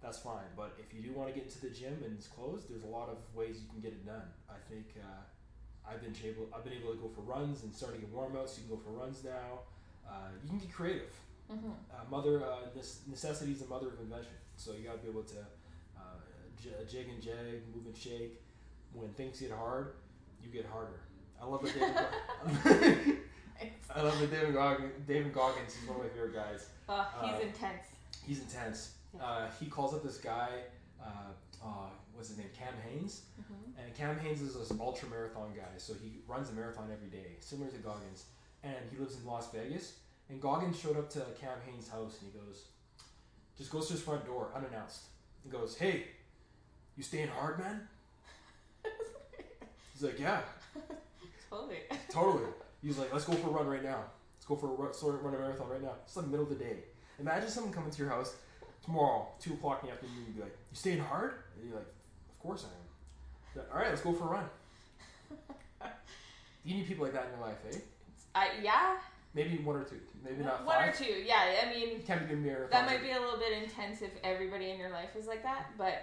That's 0.00 0.18
fine, 0.18 0.46
but 0.56 0.78
if 0.78 0.94
you 0.94 1.02
do 1.02 1.12
want 1.12 1.28
to 1.28 1.34
get 1.34 1.42
into 1.50 1.60
the 1.60 1.70
gym 1.70 1.98
and 2.06 2.14
it's 2.14 2.28
closed, 2.28 2.70
there's 2.70 2.84
a 2.84 2.92
lot 2.98 3.08
of 3.08 3.18
ways 3.34 3.58
you 3.58 3.66
can 3.66 3.80
get 3.80 3.90
it 3.90 4.06
done. 4.06 4.30
I 4.48 4.54
think 4.70 4.86
uh, 4.94 5.90
I've 5.90 6.00
been 6.00 6.14
able 6.22 6.46
I've 6.54 6.62
been 6.62 6.74
able 6.74 6.92
to 6.92 6.98
go 6.98 7.08
for 7.08 7.22
runs 7.22 7.64
and 7.64 7.74
starting 7.74 8.00
to 8.00 8.06
get 8.06 8.14
warm 8.14 8.36
outs. 8.36 8.56
You 8.58 8.68
can 8.68 8.76
go 8.76 8.80
for 8.84 8.90
runs 8.90 9.24
now. 9.24 9.66
Uh, 10.08 10.30
you 10.44 10.48
can 10.50 10.58
get 10.58 10.72
creative. 10.72 11.10
Mm-hmm. 11.50 11.70
Uh, 11.90 12.04
mother 12.10 12.44
uh, 12.44 12.70
this 12.76 13.00
necessity 13.08 13.50
is 13.52 13.58
the 13.58 13.66
mother 13.66 13.88
of 13.88 13.98
invention. 13.98 14.38
So 14.56 14.72
you 14.72 14.86
got 14.86 14.98
to 14.98 15.02
be 15.02 15.08
able 15.10 15.24
to 15.34 15.42
j- 16.62 16.70
jig 16.90 17.08
and 17.08 17.22
jag, 17.22 17.62
move 17.74 17.86
and 17.86 17.96
shake. 17.96 18.40
When 18.92 19.08
things 19.10 19.40
get 19.40 19.52
hard, 19.52 19.92
you 20.42 20.50
get 20.50 20.66
harder. 20.66 21.00
I 21.40 21.44
love 21.46 21.62
that 21.62 21.74
David. 21.74 23.18
I 23.94 24.02
love 24.02 24.18
that 24.20 24.30
David 24.30 24.54
Goggins. 24.54 24.92
David 25.06 25.32
Goggins. 25.32 25.74
He's 25.74 25.88
one 25.88 25.98
of 25.98 26.04
my 26.04 26.08
favorite 26.10 26.34
guys. 26.34 26.68
Oh, 26.88 27.06
he's 27.22 27.34
Uh, 27.34 27.40
intense. 27.46 27.82
He's 28.26 28.40
intense. 28.40 28.92
Uh, 29.20 29.48
he 29.58 29.66
calls 29.66 29.94
up 29.94 30.02
this 30.02 30.18
guy. 30.18 30.48
Uh, 31.02 31.32
uh, 31.64 31.68
what's 32.14 32.28
his 32.28 32.38
name? 32.38 32.48
Cam 32.56 32.74
Hanes. 32.88 33.22
Mm-hmm. 33.40 33.80
And 33.80 33.94
Cam 33.94 34.18
Hanes 34.18 34.40
is 34.42 34.54
this 34.54 34.72
ultra 34.80 35.08
marathon 35.08 35.52
guy, 35.54 35.76
so 35.78 35.94
he 35.94 36.18
runs 36.26 36.50
a 36.50 36.52
marathon 36.52 36.88
every 36.92 37.08
day, 37.08 37.36
similar 37.40 37.70
to 37.70 37.78
Goggins. 37.78 38.24
And 38.62 38.74
he 38.90 38.98
lives 38.98 39.16
in 39.16 39.24
Las 39.26 39.50
Vegas. 39.52 39.94
And 40.28 40.40
Goggins 40.40 40.78
showed 40.78 40.96
up 40.98 41.08
to 41.10 41.20
Cam 41.40 41.58
Hanes' 41.66 41.88
house 41.88 42.18
and 42.20 42.30
he 42.32 42.38
goes, 42.38 42.64
just 43.56 43.70
goes 43.70 43.86
to 43.88 43.94
his 43.94 44.02
front 44.02 44.26
door 44.26 44.50
unannounced. 44.54 45.02
He 45.42 45.48
goes, 45.50 45.76
Hey, 45.78 46.04
you 46.98 47.02
staying 47.04 47.28
hard, 47.28 47.58
man? 47.60 47.88
He's 49.94 50.02
like, 50.02 50.18
Yeah, 50.18 50.40
Totally. 51.50 51.78
totally. 52.10 52.44
He's 52.82 52.98
like, 52.98 53.12
Let's 53.12 53.24
go 53.24 53.32
for 53.34 53.48
a 53.48 53.52
run 53.52 53.66
right 53.68 53.82
now. 53.82 54.04
Let's 54.36 54.46
go 54.46 54.56
for 54.56 54.66
a 54.66 54.70
run, 54.74 54.92
sort 54.92 55.14
of 55.14 55.24
run 55.24 55.34
a 55.34 55.38
marathon 55.38 55.68
right 55.70 55.82
now. 55.82 55.92
It's 56.04 56.16
like 56.16 56.26
middle 56.26 56.44
of 56.44 56.50
the 56.50 56.62
day. 56.62 56.76
Imagine 57.18 57.48
someone 57.48 57.72
coming 57.72 57.90
to 57.90 57.98
your 57.98 58.10
house 58.10 58.34
tomorrow, 58.84 59.28
2 59.40 59.54
o'clock 59.54 59.80
in 59.82 59.88
the 59.88 59.94
afternoon, 59.94 60.24
you'd 60.26 60.36
be 60.36 60.42
like, 60.42 60.56
You 60.70 60.76
staying 60.76 60.98
hard? 61.00 61.34
And 61.56 61.68
you're 61.68 61.78
like, 61.78 61.86
Of 61.86 62.38
course 62.40 62.64
I 62.64 62.68
am. 62.68 63.62
Like, 63.62 63.72
All 63.74 63.80
right, 63.80 63.88
let's 63.90 64.02
go 64.02 64.12
for 64.12 64.24
a 64.24 64.30
run. 64.30 64.44
You 66.64 66.74
need 66.74 66.86
people 66.86 67.04
like 67.04 67.14
that 67.14 67.26
in 67.32 67.38
your 67.38 67.46
life, 67.48 67.56
eh? 67.72 67.78
I 68.34 68.48
yeah. 68.62 68.96
Maybe 69.32 69.56
one 69.58 69.76
or 69.76 69.84
two. 69.84 69.96
Maybe 70.22 70.42
not 70.44 70.66
One 70.66 70.76
or 70.76 70.92
five. 70.92 70.98
two. 70.98 71.04
Yeah. 71.24 71.54
I 71.64 71.72
mean, 71.72 72.02
Can't 72.02 72.26
be 72.28 72.34
a 72.34 72.36
marathon. 72.36 72.68
that 72.72 72.84
might 72.86 73.02
be 73.02 73.12
a 73.12 73.18
little 73.20 73.38
bit 73.38 73.52
intense 73.62 74.02
if 74.02 74.10
everybody 74.22 74.70
in 74.70 74.78
your 74.78 74.90
life 74.90 75.10
is 75.18 75.26
like 75.26 75.42
that, 75.44 75.70
but 75.78 76.02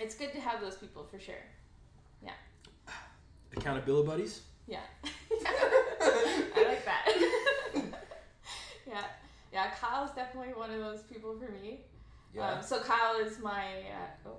it's 0.00 0.14
good 0.14 0.32
to 0.32 0.40
have 0.40 0.60
those 0.60 0.76
people 0.76 1.04
for 1.04 1.18
sure. 1.18 1.34
Yeah. 2.22 2.32
Accountability 3.56 4.06
buddies. 4.06 4.42
Yeah. 4.66 4.80
I 5.04 6.64
like 6.68 6.84
that. 6.84 7.08
yeah. 8.86 9.04
Yeah, 9.52 9.70
Kyle's 9.80 10.12
definitely 10.12 10.54
one 10.54 10.70
of 10.70 10.78
those 10.80 11.02
people 11.02 11.36
for 11.38 11.50
me. 11.50 11.80
Um, 12.40 12.62
so 12.62 12.78
Kyle 12.80 13.16
is 13.20 13.40
my 13.40 13.64
uh, 13.64 14.28
oh, 14.28 14.36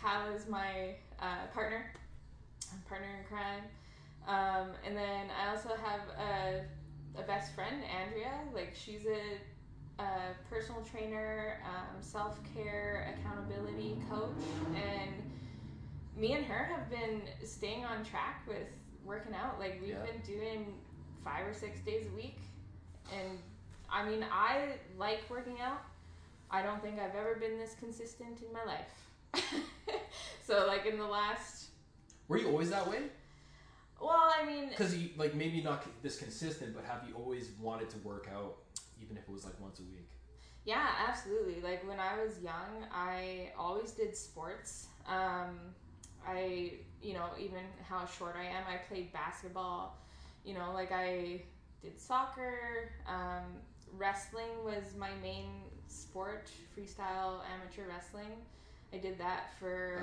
Kyle 0.00 0.32
is 0.34 0.48
my 0.48 0.94
uh, 1.20 1.46
partner, 1.52 1.92
partner 2.88 3.08
in 3.20 3.26
crime. 3.26 3.62
Um, 4.26 4.72
and 4.86 4.96
then 4.96 5.26
I 5.38 5.50
also 5.50 5.68
have 5.68 6.00
a, 6.18 7.20
a 7.20 7.22
best 7.26 7.54
friend, 7.54 7.76
Andrea. 7.84 8.32
Like 8.54 8.74
she's 8.74 9.04
a, 9.04 9.38
a 9.98 10.04
personal 10.50 10.82
trainer, 10.82 11.60
um, 11.64 12.00
self 12.00 12.40
care, 12.54 13.14
accountability 13.18 13.96
coach, 14.10 14.30
and 14.74 15.12
me 16.16 16.32
and 16.32 16.44
her 16.44 16.64
have 16.64 16.88
been 16.90 17.22
staying 17.44 17.84
on 17.84 18.04
track 18.04 18.42
with 18.46 18.66
working 19.04 19.34
out. 19.34 19.58
Like 19.58 19.80
we've 19.80 19.90
Yeah. 19.90 20.04
been 20.04 20.20
doing 20.22 20.78
five 21.24 21.46
or 21.46 21.54
six 21.54 21.80
days 21.80 22.06
a 22.06 22.14
week, 22.14 22.38
and 23.12 23.38
I 23.90 24.08
mean 24.08 24.24
I 24.30 24.78
like 24.98 25.20
working 25.30 25.60
out. 25.60 25.82
I 26.50 26.62
don't 26.62 26.80
think 26.82 26.98
I've 27.00 27.14
ever 27.14 27.36
been 27.36 27.58
this 27.58 27.74
consistent 27.78 28.40
in 28.42 28.52
my 28.52 28.64
life. 28.64 29.42
so 30.46 30.66
like 30.66 30.86
in 30.86 30.98
the 30.98 31.06
last, 31.06 31.68
Were 32.28 32.38
you 32.38 32.48
always 32.48 32.70
that 32.70 32.88
way? 32.88 33.02
well, 34.00 34.32
I 34.38 34.44
mean, 34.44 34.68
Because 34.68 34.96
you 34.96 35.10
like 35.16 35.34
maybe 35.34 35.62
not 35.62 35.84
this 36.02 36.16
consistent, 36.18 36.74
but 36.74 36.84
have 36.84 37.08
you 37.08 37.14
always 37.14 37.50
wanted 37.60 37.90
to 37.90 37.98
work 37.98 38.28
out, 38.32 38.56
even 39.04 39.16
if 39.16 39.24
it 39.24 39.30
was 39.30 39.44
like 39.44 39.60
once 39.60 39.78
a 39.80 39.82
week? 39.82 40.10
yeah, 40.64 40.88
absolutely. 41.06 41.60
Like 41.60 41.86
when 41.86 42.00
I 42.00 42.22
was 42.22 42.40
young, 42.42 42.86
I 42.90 43.52
always 43.58 43.92
did 43.92 44.16
sports. 44.16 44.86
Um, 45.06 45.58
I, 46.26 46.72
you 47.02 47.12
know, 47.12 47.26
even 47.38 47.60
how 47.86 48.06
short 48.06 48.34
I 48.38 48.44
am, 48.44 48.64
I 48.66 48.78
played 48.88 49.12
basketball. 49.12 49.98
You 50.44 50.54
know, 50.54 50.72
like 50.72 50.90
I 50.90 51.42
did 51.82 52.00
soccer. 52.00 52.90
Um, 53.06 53.44
wrestling 53.96 54.64
was 54.64 54.94
my 54.98 55.10
main 55.22 55.50
sport, 55.86 56.50
freestyle 56.76 57.40
amateur 57.52 57.86
wrestling. 57.88 58.32
I 58.92 58.98
did 58.98 59.18
that 59.18 59.50
for 59.58 60.02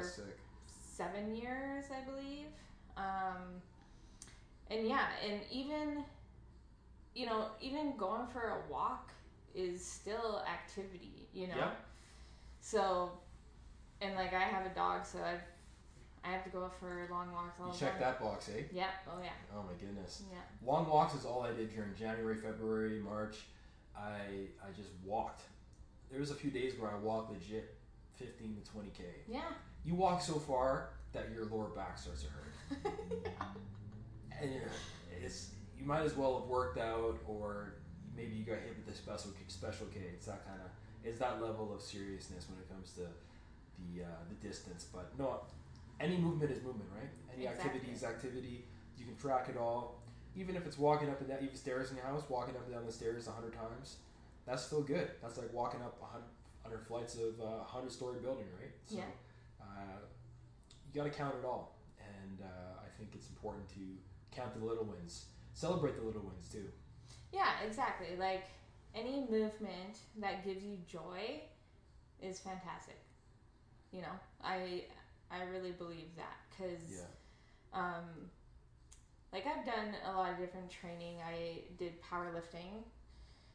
seven 0.67 1.35
years, 1.35 1.85
I 1.91 2.07
believe. 2.09 2.47
Um, 2.97 3.61
and 4.69 4.87
yeah, 4.87 5.07
and 5.27 5.41
even, 5.51 6.03
you 7.15 7.25
know, 7.25 7.47
even 7.61 7.95
going 7.97 8.27
for 8.27 8.39
a 8.41 8.71
walk 8.71 9.11
is 9.53 9.83
still 9.85 10.41
activity, 10.49 11.27
you 11.33 11.47
know? 11.47 11.55
Yeah. 11.57 11.71
So, 12.61 13.11
and 14.01 14.15
like 14.15 14.33
I 14.33 14.41
have 14.43 14.65
a 14.65 14.73
dog, 14.73 15.05
so 15.05 15.19
I've, 15.19 15.41
I 16.23 16.31
have 16.31 16.43
to 16.43 16.49
go 16.51 16.69
for 16.79 17.07
long 17.11 17.31
walks 17.33 17.59
all 17.59 17.67
You 17.67 17.73
the 17.73 17.79
check 17.79 17.91
time. 17.93 18.01
that 18.01 18.19
box, 18.21 18.49
eh? 18.49 18.61
Yeah, 18.71 18.87
oh 19.07 19.19
yeah, 19.21 19.29
Oh 19.55 19.63
my 19.63 19.73
goodness. 19.79 20.23
yeah. 20.31 20.37
Long 20.65 20.87
walks 20.87 21.15
is 21.15 21.25
all 21.25 21.41
I 21.43 21.51
did 21.53 21.73
during 21.73 21.93
January, 21.95 22.35
February, 22.35 22.99
March. 22.99 23.37
I 23.97 24.47
I 24.63 24.71
just 24.75 24.89
walked. 25.03 25.41
There 26.09 26.19
was 26.19 26.31
a 26.31 26.35
few 26.35 26.51
days 26.51 26.73
where 26.79 26.91
I 26.91 26.95
walked 26.97 27.31
legit, 27.31 27.75
fifteen 28.15 28.55
to 28.55 28.71
twenty 28.71 28.89
k. 28.97 29.03
Yeah. 29.27 29.41
You 29.83 29.95
walk 29.95 30.21
so 30.21 30.33
far 30.35 30.89
that 31.11 31.29
your 31.33 31.45
lower 31.45 31.69
back 31.69 31.97
starts 31.97 32.23
to 32.23 32.29
hurt. 32.29 32.93
and 34.41 34.53
you're, 34.53 34.61
it's 35.23 35.49
you 35.81 35.87
might 35.87 36.03
as 36.03 36.15
well 36.15 36.39
have 36.39 36.47
worked 36.47 36.77
out 36.77 37.17
or 37.27 37.73
maybe 38.15 38.35
you 38.35 38.43
got 38.43 38.57
hit 38.59 38.75
with 38.77 38.93
a 38.93 38.97
special 38.97 39.31
special 39.47 39.87
K. 39.87 39.99
It's 40.13 40.27
that 40.27 40.45
kind 40.45 40.59
of 40.63 40.69
it's 41.03 41.17
that 41.19 41.41
level 41.41 41.73
of 41.73 41.81
seriousness 41.81 42.45
when 42.49 42.59
it 42.59 42.69
comes 42.69 42.91
to 42.93 43.01
the 43.79 44.03
uh, 44.03 44.07
the 44.29 44.47
distance. 44.47 44.85
But 44.93 45.11
no, 45.17 45.41
any 45.99 46.17
movement 46.17 46.51
is 46.51 46.61
movement, 46.63 46.89
right? 46.95 47.09
Any 47.35 47.47
activity 47.47 47.91
is 47.93 48.03
activity. 48.03 48.65
You 48.97 49.05
can 49.05 49.15
track 49.15 49.49
it 49.49 49.57
all, 49.57 49.99
even 50.35 50.55
if 50.55 50.67
it's 50.67 50.77
walking 50.77 51.09
up 51.09 51.19
and 51.19 51.29
down 51.29 51.39
even 51.41 51.55
stairs 51.55 51.89
in 51.89 51.97
your 51.97 52.05
house, 52.05 52.21
walking 52.29 52.55
up 52.55 52.65
and 52.65 52.73
down 52.75 52.85
the 52.85 52.91
stairs 52.91 53.27
a 53.27 53.31
hundred 53.31 53.53
times. 53.53 53.97
That's 54.45 54.63
still 54.63 54.83
good. 54.83 55.09
That's 55.21 55.37
like 55.37 55.51
walking 55.53 55.81
up 55.81 55.97
a 56.01 56.05
hundred, 56.05 56.29
hundred 56.61 56.85
flights 56.85 57.15
of 57.15 57.39
a 57.43 57.63
hundred 57.63 57.91
story 57.91 58.19
building, 58.21 58.45
right? 58.59 58.71
So, 58.85 58.97
Yeah. 58.97 59.03
uh, 59.61 59.97
you 60.85 61.01
got 61.01 61.05
to 61.05 61.15
count 61.17 61.35
it 61.41 61.45
all, 61.45 61.75
and 61.99 62.41
uh, 62.41 62.81
I 62.85 62.89
think 62.97 63.11
it's 63.15 63.29
important 63.29 63.67
to 63.69 63.79
count 64.35 64.53
the 64.59 64.63
little 64.65 64.83
wins, 64.83 65.25
celebrate 65.53 65.97
the 65.97 66.03
little 66.03 66.21
wins 66.21 66.47
too. 66.51 66.65
Yeah, 67.31 67.51
exactly. 67.65 68.15
Like 68.17 68.43
any 68.93 69.25
movement 69.29 69.99
that 70.19 70.43
gives 70.45 70.63
you 70.63 70.77
joy 70.87 71.41
is 72.21 72.39
fantastic. 72.39 72.99
You 73.91 74.01
know, 74.01 74.19
I 74.43 74.83
I 75.29 75.43
really 75.43 75.71
believe 75.71 76.15
that 76.17 76.37
because 76.49 76.91
Yeah. 76.91 77.79
um, 77.79 78.29
like 79.31 79.45
I've 79.47 79.65
done 79.65 79.95
a 80.05 80.17
lot 80.17 80.31
of 80.31 80.37
different 80.37 80.69
training. 80.69 81.17
I 81.25 81.61
did 81.77 82.01
powerlifting 82.03 82.83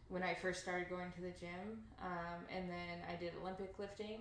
when 0.08 0.22
I 0.22 0.34
first 0.34 0.62
started 0.62 0.88
going 0.88 1.10
to 1.12 1.20
the 1.20 1.32
gym, 1.32 1.82
um, 2.00 2.44
and 2.54 2.70
then 2.70 3.02
I 3.12 3.16
did 3.16 3.32
Olympic 3.42 3.78
lifting. 3.78 4.20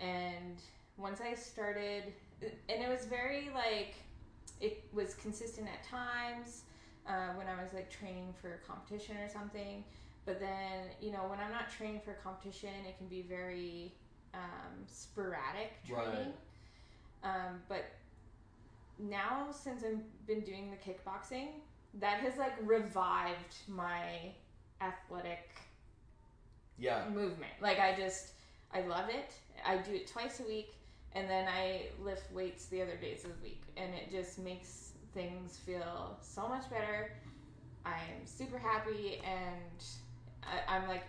And 0.00 0.58
once 0.96 1.20
I 1.20 1.34
started, 1.34 2.04
and 2.42 2.82
it 2.82 2.88
was 2.88 3.06
very 3.06 3.50
like 3.54 3.94
it 4.60 4.84
was 4.92 5.14
consistent 5.14 5.68
at 5.68 5.84
times, 5.88 6.62
uh, 7.06 7.32
when 7.34 7.46
I 7.48 7.62
was 7.62 7.72
like 7.72 7.90
training 7.90 8.34
for 8.40 8.54
a 8.54 8.58
competition 8.58 9.16
or 9.18 9.28
something. 9.28 9.84
But 10.24 10.38
then, 10.38 10.90
you 11.00 11.10
know, 11.10 11.24
when 11.28 11.40
I'm 11.40 11.50
not 11.50 11.70
training 11.70 12.00
for 12.04 12.12
competition, 12.14 12.70
it 12.86 12.96
can 12.98 13.08
be 13.08 13.22
very 13.22 13.92
um, 14.34 14.84
sporadic 14.86 15.82
training. 15.84 16.32
Um, 17.24 17.60
but 17.68 17.84
now, 18.98 19.48
since 19.50 19.82
I've 19.84 20.26
been 20.26 20.40
doing 20.40 20.70
the 20.70 20.76
kickboxing, 20.76 21.48
that 21.94 22.20
has 22.20 22.36
like 22.36 22.54
revived 22.62 23.56
my 23.68 24.32
athletic 24.80 25.48
Yeah. 26.78 27.04
movement. 27.08 27.52
Like 27.60 27.78
I 27.78 27.94
just, 27.96 28.32
I 28.72 28.82
love 28.82 29.08
it. 29.08 29.32
I 29.64 29.76
do 29.78 29.92
it 29.92 30.06
twice 30.06 30.40
a 30.40 30.44
week, 30.44 30.74
and 31.12 31.28
then 31.28 31.48
I 31.48 31.86
lift 32.02 32.32
weights 32.32 32.66
the 32.66 32.82
other 32.82 32.96
days 32.96 33.24
of 33.24 33.30
the 33.36 33.42
week, 33.42 33.62
and 33.76 33.94
it 33.94 34.10
just 34.10 34.38
makes 34.38 34.81
things 35.14 35.58
feel 35.64 36.18
so 36.20 36.48
much 36.48 36.68
better. 36.70 37.12
I'm 37.84 38.24
super 38.24 38.58
happy, 38.58 39.20
and 39.24 39.84
I, 40.42 40.76
I'm 40.76 40.88
like, 40.88 41.04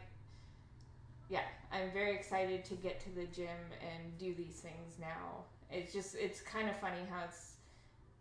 yeah, 1.30 1.44
I'm 1.72 1.92
very 1.92 2.16
excited 2.16 2.66
to 2.66 2.76
get 2.76 3.00
to 3.02 3.10
the 3.10 3.26
gym 3.26 3.48
and 3.82 4.18
do 4.18 4.34
these 4.34 4.56
things 4.56 4.96
now. 5.00 5.46
It's 5.72 5.94
just, 5.94 6.16
it's 6.16 6.42
kind 6.42 6.70
of 6.70 6.76
funny 6.78 7.02
how 7.10 7.24
it's 7.26 7.54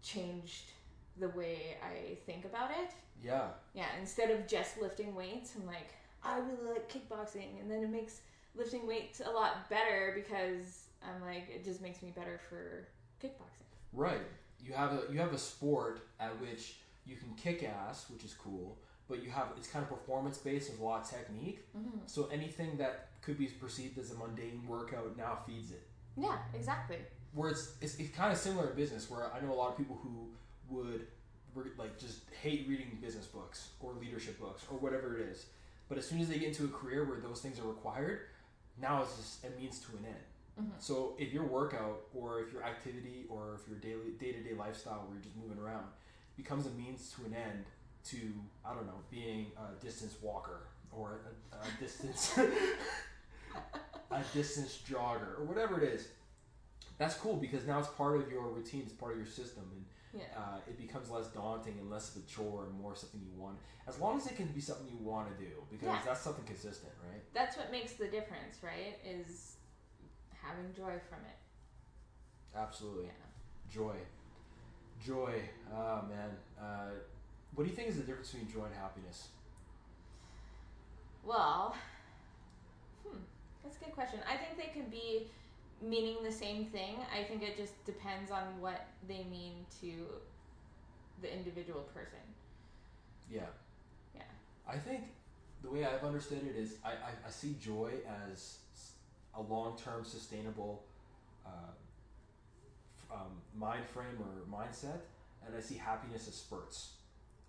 changed 0.03 0.71
the 1.19 1.29
way 1.31 1.77
I 1.83 2.15
think 2.27 2.45
about 2.45 2.71
it. 2.71 2.91
Yeah. 3.23 3.49
Yeah, 3.75 3.87
instead 4.01 4.31
of 4.31 4.47
just 4.47 4.81
lifting 4.81 5.15
weights, 5.15 5.53
I'm 5.57 5.67
like, 5.67 5.95
I 6.23 6.39
really 6.39 6.75
like 6.75 6.93
kickboxing, 6.93 7.61
and 7.61 7.71
then 7.71 7.83
it 7.83 7.91
makes 7.91 8.21
lifting 8.55 8.87
weights 8.87 9.21
a 9.25 9.31
lot 9.31 9.69
better 9.69 10.13
because 10.15 10.85
I'm 11.03 11.21
like, 11.23 11.49
it 11.55 11.65
just 11.65 11.81
makes 11.81 12.03
me 12.03 12.13
better 12.15 12.41
for 12.49 12.87
kickboxing. 13.23 13.67
Right. 13.93 14.23
You 14.65 14.73
have 14.75 14.93
a 14.93 15.13
you 15.13 15.19
have 15.19 15.33
a 15.33 15.39
sport 15.39 16.01
at 16.21 16.41
which 16.41 16.77
you 17.07 17.17
can 17.17 17.35
kick 17.35 17.65
ass, 17.65 18.07
which 18.09 18.25
is 18.25 18.35
cool, 18.35 18.79
but 19.09 19.23
you 19.23 19.31
have 19.31 19.49
it's 19.57 19.69
kind 19.69 19.83
of 19.83 19.89
performance 19.89 20.39
based. 20.39 20.69
There's 20.69 20.81
a 20.81 20.85
lot 20.85 21.03
of 21.03 21.11
technique. 21.11 21.67
Mm-hmm. 21.77 21.99
So 22.07 22.29
anything 22.33 22.77
that 22.79 23.09
could 23.23 23.39
be 23.39 23.47
perceived 23.47 23.99
as 23.99 24.11
a 24.13 24.15
mundane 24.15 24.63
workout 24.67 25.17
now 25.17 25.39
feeds 25.47 25.71
it. 25.71 25.83
Yeah, 26.17 26.37
exactly. 26.55 26.99
Where 27.35 27.51
it's, 27.51 27.75
it's 27.81 27.97
it's 27.97 28.15
kind 28.15 28.33
of 28.33 28.39
similar 28.39 28.71
in 28.71 28.77
business. 28.77 29.11
Where 29.11 29.33
I 29.33 29.41
know 29.41 29.53
a 29.53 29.55
lot 29.55 29.71
of 29.71 29.77
people 29.77 29.99
who 30.03 30.29
would 30.69 31.07
re- 31.55 31.71
like 31.77 31.99
just 31.99 32.21
hate 32.43 32.67
reading 32.69 32.99
business 33.01 33.27
books 33.27 33.71
or 33.81 33.93
leadership 34.01 34.39
books 34.41 34.65
or 34.71 34.79
whatever 34.79 35.19
it 35.19 35.29
is. 35.29 35.47
But 35.89 35.99
as 35.99 36.07
soon 36.07 36.21
as 36.21 36.29
they 36.29 36.39
get 36.39 36.49
into 36.49 36.65
a 36.65 36.69
career 36.69 37.05
where 37.05 37.21
those 37.21 37.41
things 37.41 37.59
are 37.59 37.69
required, 37.69 38.21
now 38.81 39.03
it's 39.03 39.17
just 39.17 39.45
a 39.45 39.61
means 39.61 39.79
to 39.81 39.97
an 39.99 40.07
end. 40.07 40.25
Mhm. 40.61 40.71
So 40.79 41.15
if 41.19 41.33
your 41.33 41.45
workout 41.47 42.03
or 42.15 42.41
if 42.41 42.53
your 42.53 42.63
activity 42.63 43.27
or 43.29 43.55
if 43.61 43.69
your 43.69 43.79
daily 43.79 44.13
day 44.19 44.33
to 44.33 44.43
day 44.43 44.55
lifestyle 44.55 45.05
where 45.05 45.15
you're 45.15 45.23
just 45.23 45.37
moving 45.37 45.59
around 45.59 45.87
becomes 46.37 46.67
a 46.67 46.71
means 46.71 47.11
to 47.17 47.25
an 47.25 47.35
end 47.35 47.65
to 48.05 48.17
I 48.65 48.75
don't 48.75 48.87
know 48.87 49.01
being 49.11 49.53
a 49.57 49.83
distance 49.83 50.17
walker 50.21 50.67
or 50.91 51.21
a, 51.53 51.57
a 51.57 51.81
distance 51.81 52.39
a 54.11 54.23
distance 54.35 54.79
jogger 54.89 55.39
or 55.39 55.45
whatever 55.45 55.81
it 55.83 55.89
is, 55.95 56.09
that's 56.99 57.15
cool 57.15 57.37
because 57.37 57.67
now 57.67 57.79
it's 57.79 57.89
part 57.89 58.21
of 58.21 58.31
your 58.31 58.49
routine, 58.49 58.83
it's 58.85 58.93
part 58.93 59.13
of 59.13 59.19
your 59.19 59.27
system, 59.27 59.65
and 59.73 59.85
Yeah. 60.21 60.39
uh, 60.39 60.59
it 60.69 60.77
becomes 60.77 61.09
less 61.09 61.29
daunting 61.29 61.79
and 61.79 61.91
less 61.91 62.15
of 62.15 62.23
a 62.23 62.27
chore 62.27 62.65
and 62.67 62.75
more 62.79 62.95
something 62.95 63.21
you 63.23 63.33
want. 63.41 63.59
As 63.89 63.99
long 63.99 64.19
as 64.19 64.27
it 64.27 64.37
can 64.37 64.47
be 64.49 64.61
something 64.61 64.87
you 64.87 64.99
want 64.99 65.35
to 65.37 65.43
do, 65.43 65.51
because 65.71 65.89
Yeah. 65.89 66.03
that's 66.05 66.21
something 66.21 66.45
consistent, 66.45 66.93
right? 67.09 67.23
That's 67.33 67.57
what 67.57 67.71
makes 67.71 67.95
the 67.95 68.09
difference, 68.09 68.63
right? 68.63 68.99
Is 69.03 69.52
having 70.43 70.73
joy 70.75 70.99
from 71.09 71.21
it. 71.25 71.39
Absolutely. 72.57 73.05
Yeah. 73.05 73.73
Joy. 73.73 73.95
Joy. 75.05 75.41
Oh, 75.73 76.03
man. 76.09 76.31
Uh, 76.61 76.91
what 77.55 77.65
do 77.65 77.71
you 77.71 77.77
think 77.77 77.89
is 77.89 77.97
the 77.97 78.03
difference 78.03 78.31
between 78.31 78.53
joy 78.53 78.65
and 78.67 78.75
happiness? 78.75 79.29
Well, 81.25 81.77
hmm, 83.07 83.19
that's 83.63 83.77
a 83.77 83.85
good 83.85 83.95
question. 83.95 84.21
I 84.29 84.37
think 84.37 84.57
they 84.57 84.79
could 84.79 84.91
be 84.91 85.29
meaning 85.81 86.17
the 86.23 86.33
same 86.33 86.67
thing. 86.67 86.97
I 87.17 87.25
think 87.25 87.43
it 87.43 87.57
just 87.57 87.85
depends 87.85 88.31
on 88.31 88.61
what 88.61 88.87
they 89.09 89.25
mean 89.31 89.67
to 89.81 90.07
the 91.21 91.33
individual 91.33 91.83
person. 91.95 92.19
Yeah. 93.31 93.43
Yeah. 94.15 94.23
I 94.69 94.77
think 94.77 95.05
the 95.63 95.71
way 95.71 95.85
I've 95.85 96.05
understood 96.05 96.43
it 96.45 96.57
is 96.57 96.77
I, 96.85 96.91
I, 96.91 97.27
I 97.27 97.31
see 97.31 97.57
joy 97.61 97.93
as 98.29 98.59
a 99.37 99.41
long 99.43 99.77
term 99.77 100.05
sustainable 100.05 100.85
uh, 101.47 101.73
um, 103.11 103.33
mind 103.57 103.85
frame 103.87 104.19
or 104.21 104.47
mindset, 104.51 105.01
and 105.47 105.55
I 105.57 105.61
see 105.61 105.77
happiness 105.77 106.29
as 106.29 106.35
spurts. 106.35 106.93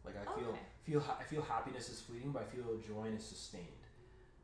Like 0.05 0.15
I 0.17 0.25
feel 0.37 0.49
Okay. 0.49 0.59
feel 0.83 0.99
ha- 0.99 1.17
I 1.19 1.23
feel 1.23 1.41
happiness 1.41 1.89
is 1.89 2.01
fleeting, 2.01 2.31
but 2.31 2.43
I 2.43 2.45
feel 2.45 2.65
joy 2.85 3.07
is 3.15 3.23
sustained. 3.23 3.67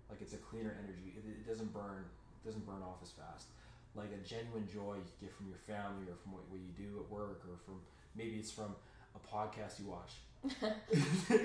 Like 0.09 0.21
it's 0.21 0.33
a 0.33 0.37
cleaner 0.37 0.75
energy. 0.83 1.13
It, 1.17 1.27
it 1.29 1.47
doesn't 1.47 1.73
burn 1.73 2.05
it 2.41 2.45
doesn't 2.47 2.65
burn 2.65 2.81
off 2.81 3.01
as 3.03 3.11
fast. 3.11 3.47
Like 3.95 4.09
a 4.13 4.17
genuine 4.25 4.67
joy 4.71 4.95
you 4.95 5.03
get 5.19 5.33
from 5.33 5.47
your 5.47 5.57
family 5.57 6.07
or 6.09 6.15
from 6.23 6.33
what, 6.33 6.43
what 6.49 6.59
you 6.59 6.71
do 6.77 6.99
at 7.03 7.09
work 7.11 7.41
or 7.49 7.57
from 7.65 7.81
maybe 8.15 8.37
it's 8.37 8.51
from 8.51 8.75
a 9.15 9.19
podcast 9.35 9.79
you 9.79 9.87
watch. 9.87 10.13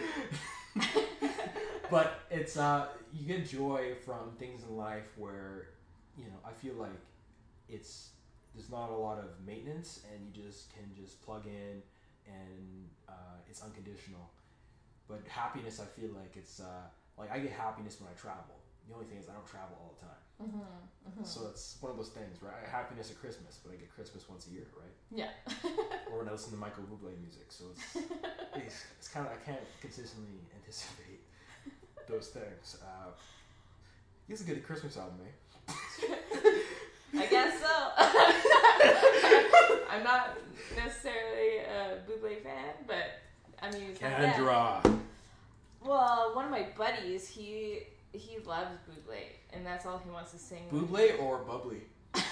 but 1.91 2.21
it's 2.31 2.57
uh 2.57 2.87
you 3.13 3.27
get 3.27 3.49
joy 3.49 3.95
from 4.05 4.31
things 4.39 4.63
in 4.63 4.77
life 4.77 5.09
where 5.17 5.69
you 6.17 6.25
know 6.25 6.39
I 6.47 6.53
feel 6.53 6.75
like 6.75 7.01
it's 7.69 8.11
there's 8.55 8.71
not 8.71 8.91
a 8.91 8.97
lot 8.97 9.19
of 9.19 9.31
maintenance 9.45 10.01
and 10.13 10.21
you 10.25 10.43
just 10.43 10.73
can 10.73 10.85
just 10.95 11.21
plug 11.25 11.47
in 11.47 11.83
and 12.27 12.89
uh, 13.09 13.37
it's 13.49 13.63
unconditional. 13.63 14.31
But 15.09 15.23
happiness, 15.29 15.81
I 15.81 15.87
feel 16.01 16.11
like 16.15 16.37
it's 16.37 16.61
uh, 16.61 16.87
like 17.19 17.31
I 17.33 17.39
get 17.39 17.53
happiness 17.53 18.01
when 18.01 18.09
I 18.11 18.15
travel. 18.19 18.57
The 18.89 18.95
only 18.95 19.07
thing 19.07 19.19
is 19.19 19.29
I 19.29 19.33
don't 19.33 19.47
travel 19.47 19.77
all 19.81 19.95
the 19.99 20.07
time, 20.07 20.23
Mm-hmm, 21.09 21.25
so 21.25 21.47
it's 21.49 21.77
one 21.81 21.91
of 21.91 21.97
those 21.97 22.09
things, 22.11 22.43
right? 22.43 22.53
I 22.67 22.69
happiness 22.69 23.11
at 23.11 23.19
Christmas, 23.21 23.61
but 23.65 23.73
I 23.73 23.77
get 23.77 23.89
Christmas 23.95 24.29
once 24.29 24.47
a 24.47 24.51
year, 24.51 24.67
right? 24.77 24.93
Yeah. 25.11 25.31
Or 26.13 26.19
when 26.19 26.29
I 26.29 26.33
listen 26.33 26.53
to 26.53 26.59
Michael 26.59 26.85
Bublé 26.85 27.19
music, 27.21 27.47
so 27.49 27.65
it's 27.73 27.97
it's, 28.57 28.85
it's 28.99 29.09
kind 29.09 29.27
of 29.27 29.33
I 29.33 29.37
can't 29.45 29.61
consistently 29.81 30.39
anticipate 30.55 31.21
those 32.09 32.29
things. 32.29 32.79
Uh, 32.83 33.11
he 34.27 34.33
has 34.33 34.43
a 34.43 34.45
good 34.45 34.63
Christmas 34.65 34.97
album, 34.97 35.19
eh? 35.25 35.31
I 37.17 37.27
guess 37.27 37.61
so. 37.61 37.75
I'm 39.91 40.03
not 40.03 40.37
necessarily 40.77 41.59
a 41.59 41.99
Buble 42.09 42.43
fan, 42.43 42.75
but 42.87 43.21
I 43.63 43.71
mean, 43.71 43.89
he's 43.89 44.01
not 44.01 44.11
bad. 44.19 44.35
Kendra. 44.35 44.99
Well, 45.85 46.35
one 46.35 46.47
of 46.47 46.51
my 46.51 46.67
buddies, 46.77 47.29
he 47.29 47.81
he 48.13 48.39
loves 48.45 48.77
Buble, 48.89 49.23
and 49.53 49.65
that's 49.65 49.87
all 49.87 50.01
he 50.05 50.11
wants 50.11 50.33
to 50.33 50.39
sing. 50.39 50.69
Bublé 50.73 51.21
or 51.21 51.39
Bubbly? 51.39 51.83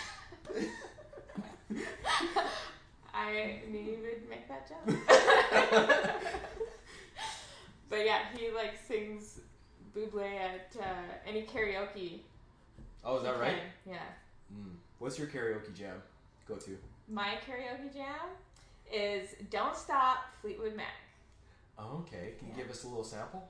I 3.15 3.61
knew 3.69 3.79
you 3.79 3.99
would 4.03 4.29
make 4.29 4.49
that 4.49 4.69
joke. 4.69 4.97
but 7.89 8.05
yeah, 8.05 8.21
he 8.37 8.51
like 8.51 8.75
sings 8.87 9.41
Buble 9.95 10.25
at 10.25 10.75
uh, 10.81 10.85
any 11.27 11.43
karaoke. 11.43 12.21
Oh, 13.05 13.17
is 13.17 13.23
that 13.25 13.39
right? 13.41 13.59
Yeah. 13.87 13.97
Mm. 14.55 14.75
What's 14.99 15.19
your 15.19 15.29
karaoke 15.29 15.75
jam? 15.75 16.01
Go 16.47 16.55
to. 16.57 16.77
My 17.09 17.35
karaoke 17.47 17.93
jam 17.93 18.29
is 18.93 19.35
"Don't 19.51 19.77
Stop" 19.77 20.19
Fleetwood 20.41 20.77
Mac. 20.77 20.87
Oh, 21.79 22.05
okay. 22.07 22.35
Can 22.39 22.49
you 22.49 22.55
Yeah. 22.57 22.63
give 22.63 22.71
us 22.71 22.85
a 22.85 22.89
little 22.89 23.05
sample? 23.05 23.49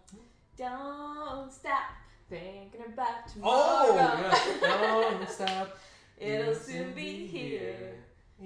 Don't 0.57 1.53
stop 1.53 1.91
thinking 2.29 2.81
about 2.87 3.25
Oh, 3.43 3.93
tomorrow. 3.93 4.31
yeah. 4.31 4.59
Don't 4.61 5.29
stop. 5.39 5.79
It'll 6.19 6.55
soon 6.55 6.93
be 6.95 7.27
here. 7.27 7.95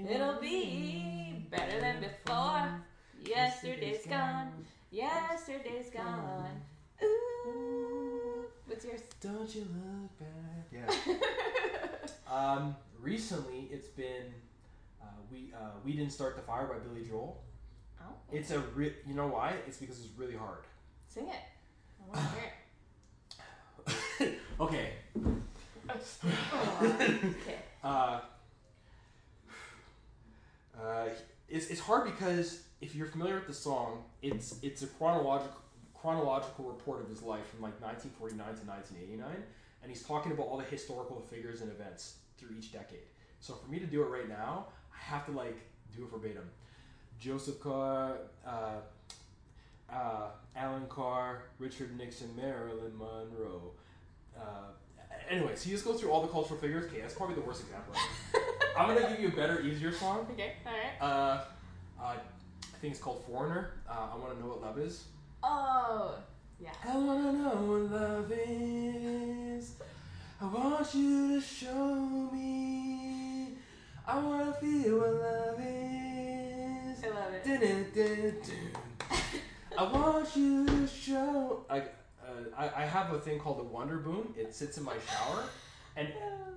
It'll 0.08 0.40
be 0.40 1.46
better 1.50 1.80
than 1.80 2.00
before. 2.00 2.80
Yesterday's 3.24 4.06
gone. 4.06 4.64
Yesterday's 4.90 5.90
gone. 5.90 6.62
What's 8.66 8.84
yours? 8.84 9.00
Don't 9.20 9.54
you 9.54 9.66
look 9.74 10.18
back? 10.18 10.66
Yeah. 10.72 12.32
um, 12.32 12.76
recently, 13.00 13.68
it's 13.70 13.88
been 13.88 14.26
uh, 15.00 15.06
we 15.30 15.52
uh, 15.54 15.70
we 15.84 15.92
didn't 15.92 16.12
start 16.12 16.36
the 16.36 16.42
fire 16.42 16.66
by 16.66 16.78
Billy 16.78 17.06
Joel. 17.08 17.40
Oh, 18.00 18.04
It's 18.32 18.50
a 18.50 18.58
re- 18.60 18.94
you 19.06 19.14
know 19.14 19.28
why? 19.28 19.54
It's 19.66 19.78
because 19.78 20.00
it's 20.00 20.10
really 20.16 20.36
hard. 20.36 20.64
sing 21.08 21.28
it. 21.28 21.34
I 22.02 22.18
want 22.18 22.28
to 24.18 24.26
hear 24.26 24.30
it. 24.32 24.38
okay. 24.60 24.90
Oh, 26.52 26.82
okay. 26.82 27.56
Uh, 27.84 28.18
uh, 30.76 31.06
it's, 31.48 31.68
it's 31.68 31.78
hard 31.80 32.04
because 32.06 32.62
if 32.80 32.96
you're 32.96 33.06
familiar 33.06 33.36
with 33.36 33.46
the 33.46 33.54
song, 33.54 34.02
it's 34.22 34.58
it's 34.60 34.82
a 34.82 34.88
chronological 34.88 35.60
chronological 36.00 36.64
report 36.64 37.02
of 37.02 37.08
his 37.08 37.22
life 37.22 37.46
from 37.48 37.62
like 37.62 37.80
1949 37.80 38.38
to 38.38 38.66
1989, 38.66 39.42
and 39.82 39.90
he's 39.90 40.02
talking 40.02 40.32
about 40.32 40.46
all 40.46 40.58
the 40.58 40.64
historical 40.64 41.20
figures 41.20 41.60
and 41.60 41.70
events 41.70 42.16
through 42.38 42.50
each 42.58 42.72
decade. 42.72 43.06
So 43.40 43.54
for 43.54 43.70
me 43.70 43.78
to 43.78 43.86
do 43.86 44.02
it 44.02 44.06
right 44.06 44.28
now, 44.28 44.66
I 44.92 44.98
have 44.98 45.26
to 45.26 45.32
like 45.32 45.58
do 45.96 46.04
it 46.04 46.10
verbatim. 46.10 46.48
Joseph 47.18 47.60
Carr, 47.60 48.18
uh, 48.46 48.80
uh, 49.90 50.28
Alan 50.54 50.86
Carr, 50.88 51.44
Richard 51.58 51.96
Nixon, 51.96 52.34
Marilyn 52.36 52.96
Monroe. 52.96 53.72
Uh, 54.36 54.70
anyway, 55.30 55.54
so 55.54 55.68
you 55.68 55.74
just 55.74 55.84
go 55.84 55.94
through 55.94 56.10
all 56.10 56.22
the 56.22 56.28
cultural 56.28 56.58
figures. 56.58 56.86
Okay, 56.86 57.00
that's 57.00 57.14
probably 57.14 57.34
the 57.36 57.40
worst 57.42 57.62
example. 57.62 57.94
I'm 58.78 58.94
gonna 58.94 59.08
give 59.08 59.20
you 59.20 59.28
a 59.28 59.32
better, 59.32 59.60
easier 59.62 59.92
song. 59.92 60.26
Okay, 60.32 60.52
alright. 60.66 61.00
Uh, 61.00 61.44
uh, 62.00 62.16
I 62.76 62.78
think 62.80 62.92
it's 62.92 63.02
called 63.02 63.24
Foreigner. 63.26 63.70
Uh, 63.88 64.08
I 64.12 64.16
want 64.16 64.34
to 64.34 64.40
know 64.40 64.48
what 64.48 64.60
love 64.60 64.78
is. 64.78 65.04
Oh, 65.48 66.14
yeah. 66.58 66.70
I 66.84 66.96
wanna 66.98 67.32
know 67.32 67.54
what 67.70 68.00
love 68.00 68.32
is. 68.32 69.74
I 70.40 70.44
want 70.46 70.92
you 70.94 71.40
to 71.40 71.46
show 71.46 71.94
me. 72.32 73.56
I 74.06 74.18
wanna 74.18 74.52
feel 74.54 74.98
what 74.98 75.14
love 75.14 75.60
is. 75.60 77.04
I 77.04 77.08
love 77.08 77.32
it. 77.34 77.44
Dun, 77.44 77.60
dun, 77.60 77.86
dun, 77.94 78.34
dun. 78.42 79.18
I 79.78 79.82
want 79.92 80.36
you 80.36 80.66
to 80.66 80.86
show. 80.88 81.64
I, 81.70 81.78
uh, 81.78 81.84
I 82.56 82.82
I 82.82 82.86
have 82.86 83.12
a 83.12 83.20
thing 83.20 83.38
called 83.38 83.58
the 83.58 83.64
Wonderboom. 83.64 84.36
It 84.36 84.52
sits 84.52 84.78
in 84.78 84.84
my 84.84 84.96
shower, 85.08 85.44
and 85.96 86.08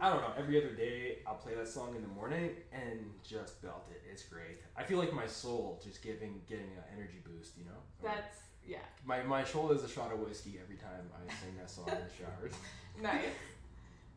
I 0.02 0.10
don't 0.10 0.22
know. 0.22 0.34
Every 0.38 0.58
other 0.58 0.74
day, 0.74 1.20
I'll 1.28 1.36
play 1.36 1.54
that 1.56 1.68
song 1.68 1.96
in 1.96 2.02
the 2.02 2.08
morning 2.08 2.52
and 2.74 3.00
just 3.24 3.62
belt 3.62 3.86
it. 3.92 4.02
It's 4.12 4.24
great. 4.24 4.58
I 4.76 4.84
feel 4.84 4.98
like 4.98 5.14
my 5.14 5.28
soul 5.28 5.80
just 5.84 6.02
giving 6.02 6.42
getting 6.48 6.72
an 6.78 6.84
energy 6.98 7.20
boost. 7.24 7.58
You 7.58 7.66
know. 7.66 7.82
That's, 8.02 8.38
yeah. 8.68 8.78
My 9.06 9.22
my 9.24 9.44
soul 9.44 9.72
is 9.72 9.84
a 9.84 9.90
shot 9.90 10.12
of 10.12 10.20
whiskey 10.20 10.60
every 10.62 10.76
time 10.78 11.10
I 11.14 11.32
sing 11.34 11.56
that 11.58 11.70
song 11.70 11.88
in 11.88 11.96
the 11.96 12.10
shower. 12.18 12.50
Nice. 13.02 13.24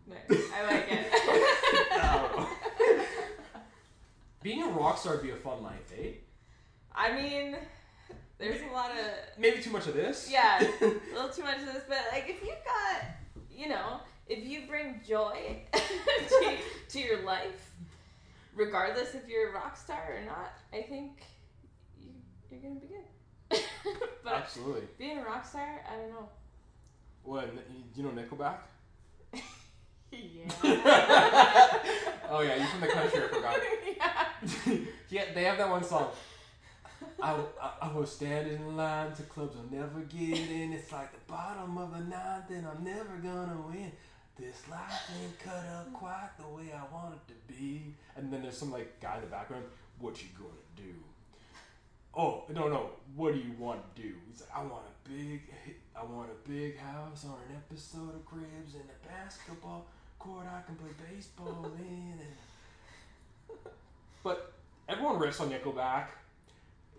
Nice. 0.08 0.50
I 0.52 0.64
like 0.66 0.86
it. 0.90 1.06
Being 4.42 4.62
a 4.64 4.68
rock 4.68 4.98
star 4.98 5.12
would 5.14 5.22
be 5.22 5.30
a 5.30 5.36
fun 5.36 5.62
life, 5.62 5.92
eh? 5.96 6.14
I 6.92 7.12
mean, 7.12 7.56
there's 8.38 8.60
a 8.60 8.66
lot 8.74 8.90
of 8.90 8.96
Maybe 9.38 9.62
too 9.62 9.70
much 9.70 9.86
of 9.86 9.94
this. 9.94 10.28
yeah, 10.30 10.60
a 10.60 10.64
little 11.14 11.28
too 11.28 11.44
much 11.44 11.58
of 11.58 11.66
this, 11.66 11.84
but 11.88 11.98
like 12.10 12.28
if 12.28 12.42
you've 12.42 12.64
got, 12.64 13.04
you 13.56 13.68
know, 13.68 14.00
if 14.26 14.44
you 14.44 14.66
bring 14.66 15.00
joy 15.08 15.62
to, 15.72 16.56
to 16.88 16.98
your 16.98 17.22
life, 17.22 17.70
regardless 18.56 19.14
if 19.14 19.28
you're 19.28 19.50
a 19.50 19.54
rock 19.54 19.76
star 19.76 20.16
or 20.20 20.24
not, 20.26 20.52
I 20.72 20.82
think 20.82 21.22
you, 22.00 22.08
you're 22.50 22.58
gonna 22.60 22.80
be 22.80 22.88
good. 22.88 23.04
but 24.24 24.32
Absolutely. 24.34 24.82
being 24.98 25.18
a 25.18 25.24
rock 25.24 25.44
star, 25.46 25.80
I 25.90 25.96
don't 25.96 26.10
know. 26.10 26.28
What? 27.24 27.44
n- 27.44 27.84
You 27.94 28.02
know 28.04 28.10
Nickelback? 28.10 28.56
Yeah. 30.12 30.50
oh 32.28 32.40
yeah, 32.42 32.56
you're 32.56 32.66
from 32.66 32.80
the 32.82 32.86
country. 32.88 33.22
I 33.24 33.28
forgot. 33.28 33.56
yeah. 33.96 34.76
yeah, 35.08 35.24
they 35.34 35.44
have 35.44 35.56
that 35.56 35.70
one 35.70 35.82
song. 35.82 36.08
I, 37.22 37.32
I, 37.60 37.72
I 37.82 37.92
will 37.92 38.04
stand 38.04 38.50
in 38.50 38.76
line 38.76 39.12
to 39.14 39.22
clubs 39.22 39.56
I'll 39.56 39.74
never 39.74 40.00
get 40.00 40.38
in. 40.50 40.74
It's 40.74 40.92
like 40.92 41.12
the 41.12 41.32
bottom 41.32 41.78
of 41.78 41.92
the 41.92 42.00
ninth, 42.00 42.50
and 42.50 42.66
I'm 42.66 42.84
never 42.84 43.16
gonna 43.22 43.56
win. 43.66 43.90
This 44.38 44.68
life 44.70 45.10
ain't 45.22 45.38
cut 45.38 45.64
up 45.76 45.92
quite 45.94 46.30
the 46.38 46.46
way 46.48 46.72
I 46.74 46.92
want 46.94 47.14
it 47.14 47.28
to 47.32 47.54
be. 47.54 47.94
And 48.16 48.30
then 48.32 48.42
there's 48.42 48.58
some 48.58 48.70
like 48.70 49.00
guy 49.00 49.14
in 49.16 49.22
the 49.22 49.26
background. 49.28 49.64
What 49.98 50.20
you 50.22 50.28
gonna 50.36 50.50
do? 50.76 50.92
Oh 52.14 52.44
no 52.52 52.68
no. 52.68 52.90
What 53.16 53.34
do 53.34 53.40
you 53.40 53.52
want 53.58 53.80
to 53.96 54.02
do? 54.02 54.14
He's 54.28 54.40
like, 54.40 54.50
I 54.54 54.62
want 54.62 54.82
a 54.86 55.08
big, 55.08 55.42
I 55.96 56.02
want 56.04 56.30
a 56.30 56.48
big 56.48 56.78
house 56.78 57.24
on 57.24 57.36
an 57.50 57.56
episode 57.56 58.14
of 58.14 58.24
Cribs 58.24 58.74
and 58.74 58.84
a 58.84 59.08
basketball 59.08 59.86
court 60.18 60.46
I 60.46 60.62
can 60.62 60.76
play 60.76 60.90
baseball 61.10 61.70
in. 61.78 62.18
And... 62.18 63.56
But 64.22 64.52
everyone 64.88 65.18
riffs 65.18 65.40
on 65.40 65.50
Nickelback. 65.50 66.06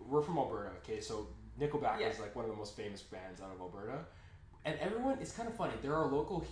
We're 0.08 0.22
from 0.22 0.38
Alberta, 0.38 0.70
okay? 0.84 1.00
So 1.00 1.26
Nickelback 1.60 2.00
Yeah. 2.00 2.08
is 2.08 2.18
like 2.20 2.34
one 2.36 2.44
of 2.44 2.50
the 2.50 2.56
most 2.56 2.76
famous 2.76 3.02
bands 3.02 3.40
out 3.40 3.50
of 3.54 3.60
Alberta, 3.60 3.98
and 4.64 4.78
everyone. 4.80 5.18
It's 5.20 5.32
kind 5.32 5.48
of 5.48 5.56
funny. 5.56 5.72
They're 5.82 5.96
our 5.96 6.06
local 6.06 6.44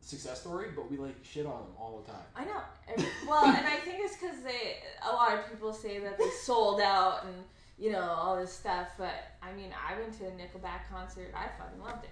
success 0.00 0.40
story, 0.40 0.68
but 0.74 0.90
we 0.90 0.96
like 0.96 1.16
shit 1.22 1.46
on 1.46 1.52
them 1.62 1.72
all 1.78 2.02
the 2.04 2.12
time. 2.12 2.22
I 2.36 2.44
know. 2.44 2.62
Well, 3.28 3.44
and 3.44 3.66
I 3.66 3.76
think 3.76 3.98
it's 4.00 4.16
because 4.16 4.42
they 4.42 4.78
a 5.08 5.12
lot 5.12 5.32
of 5.34 5.48
people 5.50 5.72
say 5.72 6.00
that 6.00 6.18
they 6.18 6.28
sold 6.42 6.80
out 6.80 7.24
and 7.24 7.34
you 7.80 7.90
know 7.90 8.02
all 8.02 8.36
this 8.36 8.52
stuff. 8.52 8.88
But 8.98 9.14
I 9.42 9.52
mean, 9.52 9.70
I 9.72 9.98
went 9.98 10.16
to 10.18 10.26
a 10.26 10.30
Nickelback 10.30 10.88
concert. 10.90 11.34
I 11.34 11.48
fucking 11.58 11.82
loved 11.82 12.04
it. 12.04 12.10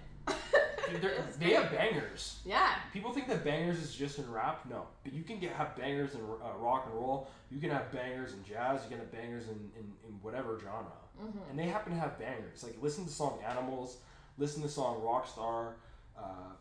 Dude, 0.91 1.03
It 1.03 1.39
they 1.39 1.53
have 1.53 1.71
bangers. 1.71 2.39
Yeah. 2.45 2.75
People 2.91 3.11
think 3.13 3.27
that 3.27 3.43
bangers 3.43 3.79
is 3.79 3.95
just 3.95 4.17
in 4.19 4.29
rap. 4.31 4.65
No, 4.69 4.87
but 5.03 5.13
you 5.13 5.23
can 5.23 5.39
get 5.39 5.53
have 5.53 5.75
bangers 5.77 6.15
in 6.15 6.21
uh, 6.21 6.57
rock 6.57 6.85
and 6.87 6.95
roll. 6.95 7.29
You 7.51 7.59
can 7.59 7.69
have 7.69 7.91
bangers 7.91 8.33
in 8.33 8.43
jazz. 8.43 8.81
You 8.83 8.89
can 8.89 8.99
have 8.99 9.11
bangers 9.11 9.45
in, 9.47 9.71
in, 9.77 9.85
in 10.07 10.13
whatever 10.21 10.59
genre. 10.59 10.91
hmm 11.19 11.37
And 11.49 11.57
they 11.57 11.65
happen 11.67 11.93
to 11.93 11.99
have 11.99 12.17
bangers. 12.19 12.63
Like 12.63 12.75
listen 12.81 13.03
to 13.03 13.09
the 13.09 13.15
song 13.15 13.39
Animals. 13.47 13.97
Listen 14.37 14.61
to 14.61 14.67
the 14.67 14.73
song 14.73 15.01
Rockstar. 15.01 15.73
Uh, 16.17 16.53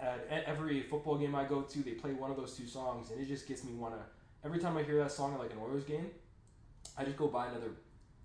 at, 0.00 0.26
at 0.30 0.44
every 0.44 0.82
football 0.82 1.16
game 1.16 1.34
I 1.34 1.44
go 1.44 1.62
to, 1.62 1.78
they 1.82 1.92
play 1.92 2.12
one 2.12 2.30
of 2.30 2.36
those 2.36 2.56
two 2.56 2.66
songs, 2.66 3.10
and 3.10 3.20
it 3.20 3.26
just 3.26 3.46
gets 3.46 3.64
me 3.64 3.72
wanna. 3.74 4.02
Every 4.44 4.58
time 4.58 4.76
I 4.76 4.82
hear 4.82 4.98
that 4.98 5.12
song 5.12 5.34
at 5.34 5.40
like 5.40 5.52
an 5.52 5.58
Oilers 5.62 5.84
game, 5.84 6.10
I 6.98 7.04
just 7.04 7.16
go 7.16 7.28
buy 7.28 7.46
another 7.46 7.70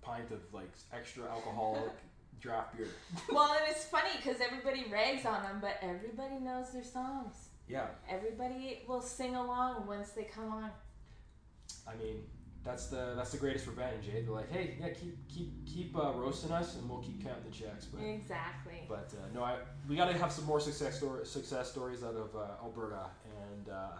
pint 0.02 0.30
of 0.30 0.40
like 0.52 0.70
extra 0.92 1.24
alcoholic 1.24 1.92
draft 2.40 2.76
beer. 2.76 2.88
Well, 3.30 3.52
and 3.52 3.62
it's 3.68 3.84
funny 3.84 4.10
because 4.16 4.40
everybody 4.40 4.86
rags 4.90 5.26
on 5.26 5.42
them, 5.42 5.58
but 5.60 5.76
everybody 5.82 6.38
knows 6.40 6.72
their 6.72 6.84
songs. 6.84 7.48
Yeah, 7.68 7.86
Everybody 8.08 8.82
will 8.88 9.00
sing 9.00 9.36
along 9.36 9.86
once 9.86 10.10
they 10.10 10.24
come 10.24 10.50
on. 10.50 10.70
I 11.86 11.94
mean 11.94 12.24
that's 12.64 12.86
the 12.86 13.14
that's 13.16 13.30
the 13.30 13.38
greatest 13.38 13.66
revenge. 13.66 14.04
Eh? 14.08 14.20
They're 14.22 14.34
like, 14.34 14.50
hey, 14.50 14.76
yeah, 14.78 14.90
keep 14.90 15.16
keep 15.28 15.66
keep 15.66 15.96
uh, 15.96 16.12
roasting 16.12 16.52
us, 16.52 16.76
and 16.76 16.88
we'll 16.88 17.00
keep 17.00 17.22
counting 17.24 17.44
the 17.48 17.56
checks. 17.56 17.86
But 17.86 18.02
Exactly. 18.02 18.82
But 18.88 19.12
uh, 19.14 19.26
no, 19.34 19.42
I, 19.42 19.56
we 19.88 19.96
got 19.96 20.10
to 20.10 20.18
have 20.18 20.30
some 20.32 20.44
more 20.44 20.60
success 20.60 20.96
story, 20.98 21.24
success 21.26 21.70
stories 21.70 22.02
out 22.02 22.14
of 22.16 22.34
uh, 22.36 22.62
Alberta, 22.62 23.06
and 23.24 23.68
uh, 23.68 23.92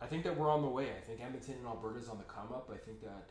I 0.00 0.06
think 0.06 0.24
that 0.24 0.36
we're 0.36 0.50
on 0.50 0.62
the 0.62 0.68
way. 0.68 0.88
I 0.90 1.00
think 1.06 1.20
Edmonton 1.22 1.54
and 1.58 1.66
Alberta's 1.66 2.08
on 2.08 2.18
the 2.18 2.24
come 2.24 2.48
up. 2.52 2.68
I 2.72 2.78
think 2.78 3.00
that 3.02 3.28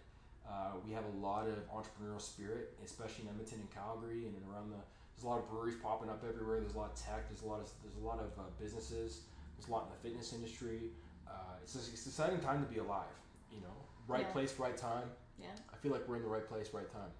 uh, 0.47 0.73
we 0.85 0.93
have 0.93 1.03
a 1.05 1.17
lot 1.25 1.47
of 1.47 1.57
entrepreneurial 1.71 2.21
spirit, 2.21 2.73
especially 2.83 3.23
in 3.23 3.29
Edmonton 3.29 3.59
and 3.59 3.71
Calgary, 3.71 4.25
and 4.25 4.35
around 4.51 4.69
the. 4.71 4.77
There's 5.15 5.25
a 5.25 5.27
lot 5.27 5.39
of 5.39 5.49
breweries 5.49 5.75
popping 5.81 6.09
up 6.09 6.23
everywhere. 6.27 6.59
There's 6.61 6.73
a 6.73 6.77
lot 6.79 6.91
of 6.91 6.95
tech. 6.95 7.29
There's 7.29 7.43
a 7.43 7.45
lot 7.47 7.59
of 7.59 7.69
there's 7.83 7.95
a 8.01 8.05
lot 8.05 8.19
of 8.19 8.31
uh, 8.39 8.43
businesses. 8.59 9.21
There's 9.57 9.69
a 9.69 9.71
lot 9.71 9.85
in 9.85 9.89
the 9.93 10.01
fitness 10.09 10.33
industry. 10.33 10.89
Uh, 11.27 11.31
it's 11.61 11.73
just, 11.73 11.93
it's 11.93 12.05
an 12.05 12.09
exciting 12.11 12.39
time 12.39 12.65
to 12.65 12.69
be 12.71 12.79
alive. 12.79 13.13
You 13.53 13.61
know, 13.61 13.75
right 14.07 14.21
Yeah. 14.27 14.31
place, 14.33 14.57
right 14.57 14.75
time. 14.75 15.07
Yeah. 15.39 15.47
I 15.71 15.77
feel 15.77 15.91
like 15.91 16.07
we're 16.07 16.15
in 16.17 16.23
the 16.23 16.27
right 16.29 16.47
place, 16.47 16.73
right 16.73 16.89
time. 16.91 17.11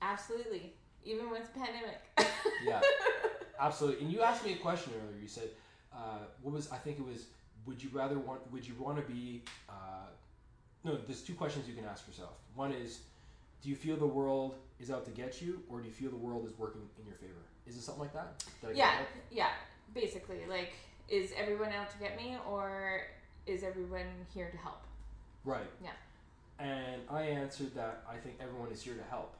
Absolutely. 0.00 0.72
Even 1.04 1.30
with 1.30 1.52
the 1.52 1.60
pandemic. 1.60 2.00
Yeah, 2.64 2.80
absolutely. 3.60 4.04
And 4.04 4.12
you 4.12 4.22
asked 4.22 4.44
me 4.44 4.52
a 4.52 4.56
question 4.56 4.92
earlier. 5.02 5.20
You 5.20 5.26
said, 5.28 5.48
uh, 5.92 6.18
"What 6.42 6.54
was?" 6.54 6.70
I 6.70 6.76
think 6.76 6.98
it 7.00 7.04
was. 7.04 7.26
Would 7.66 7.82
you 7.82 7.90
rather 7.92 8.18
want? 8.18 8.40
Would 8.52 8.66
you 8.66 8.74
want 8.78 9.04
to 9.04 9.12
be? 9.12 9.42
No, 10.84 10.96
there's 10.96 11.22
two 11.22 11.34
questions 11.34 11.68
you 11.68 11.74
can 11.74 11.84
ask 11.84 12.06
yourself. 12.06 12.32
One 12.54 12.72
is, 12.72 13.00
do 13.62 13.68
you 13.68 13.76
feel 13.76 13.96
the 13.96 14.06
world 14.06 14.56
is 14.80 14.90
out 14.90 15.04
to 15.04 15.10
get 15.12 15.40
you, 15.40 15.62
or 15.68 15.80
do 15.80 15.86
you 15.86 15.92
feel 15.92 16.10
the 16.10 16.16
world 16.16 16.44
is 16.44 16.52
working 16.58 16.82
in 16.98 17.06
your 17.06 17.16
favor? 17.16 17.32
Is 17.66 17.76
it 17.76 17.82
something 17.82 18.02
like 18.02 18.12
that? 18.14 18.44
Yeah. 18.74 18.98
Yeah. 19.30 19.50
Basically, 19.94 20.40
like, 20.48 20.72
is 21.08 21.32
everyone 21.36 21.72
out 21.72 21.90
to 21.90 21.98
get 21.98 22.16
me, 22.16 22.36
or 22.48 23.02
is 23.46 23.62
everyone 23.62 24.06
here 24.34 24.50
to 24.50 24.56
help? 24.56 24.82
Right. 25.44 25.70
Yeah. 25.82 25.90
And 26.58 27.02
I 27.10 27.22
answered 27.22 27.74
that 27.74 28.02
I 28.08 28.16
think 28.16 28.36
everyone 28.40 28.70
is 28.72 28.82
here 28.82 28.94
to 28.94 29.02
help. 29.10 29.34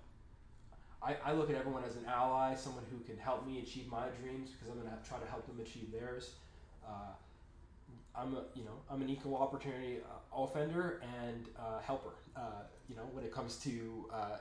I, 1.02 1.16
I 1.24 1.32
look 1.32 1.50
at 1.50 1.56
everyone 1.56 1.82
as 1.84 1.96
an 1.96 2.04
ally, 2.06 2.54
someone 2.54 2.84
who 2.90 2.98
can 3.04 3.18
help 3.18 3.44
me 3.44 3.58
achieve 3.58 3.88
my 3.90 4.06
dreams 4.22 4.50
because 4.50 4.68
I'm 4.68 4.80
going 4.80 4.90
to 4.90 5.08
try 5.08 5.18
to 5.18 5.26
help 5.26 5.46
them 5.46 5.58
achieve 5.60 5.90
theirs. 5.92 6.34
Uh, 6.86 7.14
I'm 8.14 8.34
a, 8.34 8.42
you 8.54 8.64
know 8.64 8.76
I'm 8.90 9.02
an 9.02 9.08
equal 9.08 9.36
opportunity 9.36 9.98
uh, 9.98 10.42
offender 10.42 11.02
and 11.24 11.46
uh, 11.58 11.80
helper. 11.80 12.14
Uh, 12.36 12.64
you 12.88 12.96
know 12.96 13.02
when 13.12 13.24
it 13.24 13.32
comes 13.32 13.56
to 13.58 14.08
uh, 14.12 14.36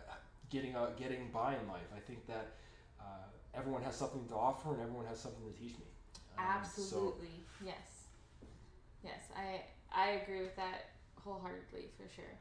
getting 0.49 0.75
uh, 0.75 0.89
getting 0.97 1.29
by 1.31 1.55
in 1.55 1.67
life, 1.67 1.87
I 1.95 1.99
think 1.99 2.25
that 2.27 2.51
uh, 2.99 3.03
everyone 3.53 3.81
has 3.83 3.95
something 3.95 4.25
to 4.27 4.35
offer 4.35 4.73
and 4.73 4.81
everyone 4.81 5.05
has 5.05 5.19
something 5.19 5.43
to 5.51 5.57
teach 5.59 5.73
me. 5.73 5.85
Um, 6.37 6.45
so- 6.63 6.81
Absolutely. 6.81 7.43
yes. 7.65 8.05
Yes, 9.03 9.19
I 9.35 9.61
I 9.93 10.11
agree 10.21 10.41
with 10.41 10.55
that 10.57 10.91
wholeheartedly 11.23 11.89
for 11.97 12.07
sure. 12.13 12.33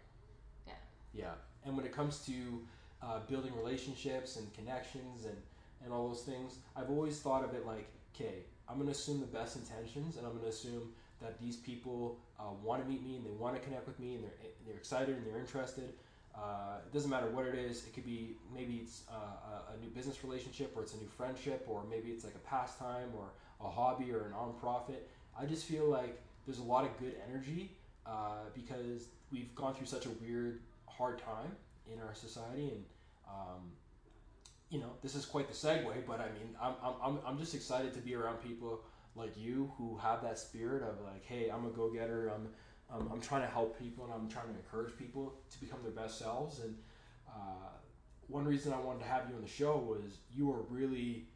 Yeah, 1.13 1.33
and 1.65 1.77
when 1.77 1.85
it 1.85 1.93
comes 1.93 2.25
to 2.27 2.63
uh, 3.03 3.19
building 3.29 3.53
relationships 3.57 4.37
and 4.37 4.53
connections 4.55 5.25
and, 5.25 5.37
and 5.85 5.93
all 5.93 6.09
those 6.09 6.23
things, 6.23 6.59
I've 6.77 6.89
always 6.91 7.19
thought 7.19 7.43
of 7.45 7.53
it 7.55 7.67
like, 7.67 7.89
okay, 8.15 8.45
I'm 8.69 8.77
going 8.77 8.87
to 8.87 8.93
assume 8.93 9.19
the 9.21 9.27
best 9.27 9.57
intentions 9.57 10.17
and 10.17 10.25
I'm 10.25 10.33
going 10.33 10.45
to 10.45 10.51
assume 10.51 10.93
that 11.21 11.41
these 11.41 11.57
people 11.57 12.19
uh, 12.39 12.45
want 12.63 12.83
to 12.83 12.89
meet 12.89 13.05
me 13.05 13.17
and 13.17 13.25
they 13.25 13.31
want 13.31 13.55
to 13.55 13.61
connect 13.61 13.87
with 13.87 13.99
me 14.01 14.15
and 14.15 14.25
they're, 14.25 14.51
they're 14.67 14.77
excited 14.77 15.17
and 15.17 15.27
they're 15.27 15.39
interested. 15.39 15.93
Uh, 16.35 16.79
it 16.87 16.93
doesn't 16.93 17.11
matter 17.11 17.29
what 17.29 17.45
it 17.45 17.55
is. 17.55 17.85
It 17.87 17.95
could 17.95 18.05
be 18.05 18.37
maybe 18.55 18.81
it's 18.83 19.03
uh, 19.11 19.75
a, 19.75 19.85
new 19.85 19.91
business 19.91 20.23
relationship 20.25 20.73
or 20.77 20.83
it's 20.83 20.95
a 20.95 20.97
new 20.97 21.09
friendship 21.17 21.67
or 21.69 21.85
maybe 21.91 22.09
it's 22.11 22.25
like 22.25 22.35
a 22.35 22.49
pastime 22.49 23.09
or 23.17 23.27
a 23.61 23.71
hobby 23.71 24.13
or 24.13 24.27
a 24.27 24.31
nonprofit. 24.31 25.01
I 25.39 25.45
just 25.45 25.67
feel 25.67 25.87
like 25.87 26.21
there's 26.47 26.59
a 26.59 26.65
lot 26.65 26.85
of 26.85 26.99
good 26.99 27.15
energy 27.29 27.73
uh, 28.07 28.45
because 28.55 29.09
we've 29.31 29.55
gone 29.55 29.75
through 29.75 29.87
such 29.87 30.07
a 30.07 30.11
weird, 30.23 30.61
hard 30.87 31.19
time 31.19 31.55
in 31.93 32.01
our 32.01 32.15
society, 32.15 32.71
and 32.71 32.85
um, 33.29 33.73
you 34.71 34.79
know, 34.79 34.91
this 35.03 35.15
is 35.15 35.25
quite 35.27 35.49
the 35.49 35.55
segue, 35.55 36.07
but 36.07 36.21
I 36.21 36.27
mean, 36.27 36.57
I'm, 36.61 36.75
I'm, 37.03 37.19
I'm 37.27 37.39
just 37.39 37.55
excited 37.55 37.93
to 37.95 38.01
be 38.01 38.15
around 38.15 38.37
people 38.37 38.81
like 39.15 39.37
you 39.37 39.73
who 39.77 39.99
have 39.99 40.23
that 40.23 40.39
spirit 40.39 40.83
of 40.83 41.01
like, 41.05 41.25
hey, 41.25 41.51
I'm 41.51 41.67
a 41.67 41.71
go 41.71 41.91
getter. 41.91 42.33
I'm, 42.35 42.49
I'm 43.11 43.21
trying 43.21 43.43
to 43.43 43.49
help 43.49 43.79
people 43.79 44.05
and 44.05 44.13
I'm 44.13 44.29
trying 44.29 44.47
to 44.47 44.55
encourage 44.55 44.97
people 44.97 45.35
to 45.51 45.61
become 45.61 45.79
their 45.83 45.93
best 45.93 46.19
selves. 46.19 46.61
And 46.61 46.77
uh, 47.29 47.71
one 48.29 48.45
reason 48.45 48.73
I 48.73 48.81
wanted 48.81 49.01
to 49.01 49.09
have 49.09 49.29
you 49.29 49.37
on 49.37 49.43
the 49.43 49.49
show 49.49 49.77
was 49.77 50.19
you 50.35 50.47
were 50.47 50.63
really 50.71 51.27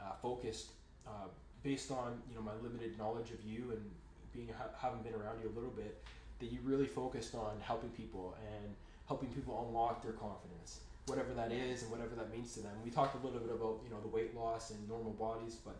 uh, 0.00 0.12
focused, 0.20 0.70
uh, 1.06 1.28
based 1.62 1.90
on 1.90 2.20
you 2.28 2.34
know 2.34 2.42
my 2.42 2.52
limited 2.62 2.98
knowledge 2.98 3.30
of 3.30 3.42
you 3.44 3.70
and 3.72 3.90
being 4.32 4.48
ha- 4.56 4.72
having 4.80 5.02
been 5.02 5.14
around 5.14 5.40
you 5.42 5.48
a 5.48 5.54
little 5.54 5.70
bit, 5.70 6.02
that 6.40 6.50
you 6.50 6.58
really 6.64 6.86
focused 6.86 7.34
on 7.34 7.52
helping 7.60 7.90
people 7.90 8.36
and 8.40 8.74
helping 9.06 9.28
people 9.30 9.66
unlock 9.68 10.02
their 10.02 10.12
confidence, 10.12 10.80
whatever 11.06 11.32
that 11.34 11.52
is 11.52 11.82
and 11.82 11.90
whatever 11.90 12.14
that 12.14 12.32
means 12.32 12.54
to 12.54 12.60
them. 12.60 12.72
We 12.84 12.90
talked 12.90 13.14
a 13.14 13.26
little 13.26 13.40
bit 13.40 13.54
about 13.54 13.80
you 13.84 13.90
know 13.90 14.00
the 14.00 14.08
weight 14.08 14.34
loss 14.34 14.70
and 14.70 14.88
normal 14.88 15.12
bodies, 15.12 15.56
but 15.56 15.76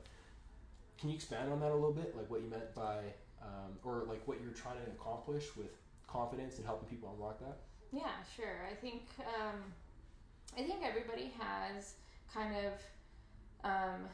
can 1.03 1.11
you 1.11 1.17
expand 1.17 1.53
on 1.53 1.59
that 1.59 1.73
a 1.73 1.75
little 1.75 1.93
bit, 1.93 2.17
like 2.17 2.31
what 2.31 2.43
you 2.43 2.49
meant 2.49 2.73
by, 2.77 2.99
um, 3.43 3.77
or 3.83 4.05
like 4.09 4.23
what 4.29 4.41
you're 4.41 4.53
trying 4.53 4.77
to 4.77 4.91
accomplish 4.93 5.57
with 5.57 5.67
confidence 6.07 6.59
and 6.59 6.65
helping 6.65 6.89
people 6.89 7.13
unlock 7.13 7.41
that? 7.41 7.57
Yeah, 7.93 8.13
sure. 8.37 8.69
I 8.71 8.75
think 8.77 9.03
um, 9.19 9.57
I 10.57 10.63
think 10.63 10.79
everybody 10.85 11.33
has 11.41 11.95
kind 12.33 12.55
of 12.55 13.69
um, 13.69 14.09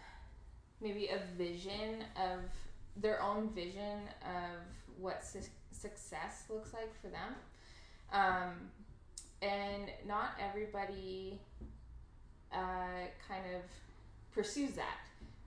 maybe 0.80 1.08
a 1.08 1.20
vision 1.36 2.04
of 2.16 2.40
their 2.96 3.22
own 3.22 3.50
vision 3.50 4.00
of 4.22 4.58
what 4.98 5.22
su- 5.22 5.40
success 5.70 6.44
looks 6.48 6.72
like 6.72 6.90
for 7.02 7.08
them. 7.08 7.34
Um, 8.14 8.54
and 9.42 9.90
not 10.06 10.30
everybody 10.40 11.38
uh, 12.50 13.04
kind 13.28 13.44
of 13.54 13.60
pursues 14.32 14.72
that 14.72 14.96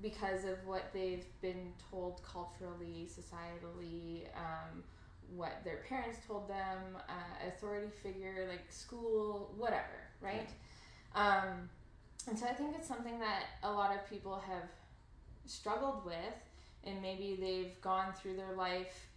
because 0.02 0.46
of 0.46 0.66
what 0.66 0.92
they've 0.94 1.26
been 1.42 1.74
told 1.90 2.22
culturally, 2.24 3.08
societally, 3.08 4.24
um, 4.36 4.84
what 5.36 5.62
their 5.64 5.84
parents 5.88 6.20
told 6.28 6.50
them, 6.50 6.98
uh, 7.08 7.48
authority 7.48 7.88
figure 8.04 8.48
like 8.50 8.66
school, 8.70 9.54
whatever, 9.58 10.10
right? 10.22 10.50
Um, 11.16 11.70
and 12.28 12.38
so 12.38 12.46
I 12.46 12.54
think 12.54 12.76
it's 12.78 12.88
something 12.88 13.20
that 13.20 13.44
a 13.64 13.72
lot 13.72 13.96
of 13.96 14.10
people 14.10 14.42
have 14.48 14.70
struggled 15.46 16.06
with, 16.06 16.16
and 16.84 17.02
maybe 17.02 17.38
they've 17.40 17.80
gone 17.82 18.14
through 18.14 18.36
their 18.36 18.54
life 18.56 19.08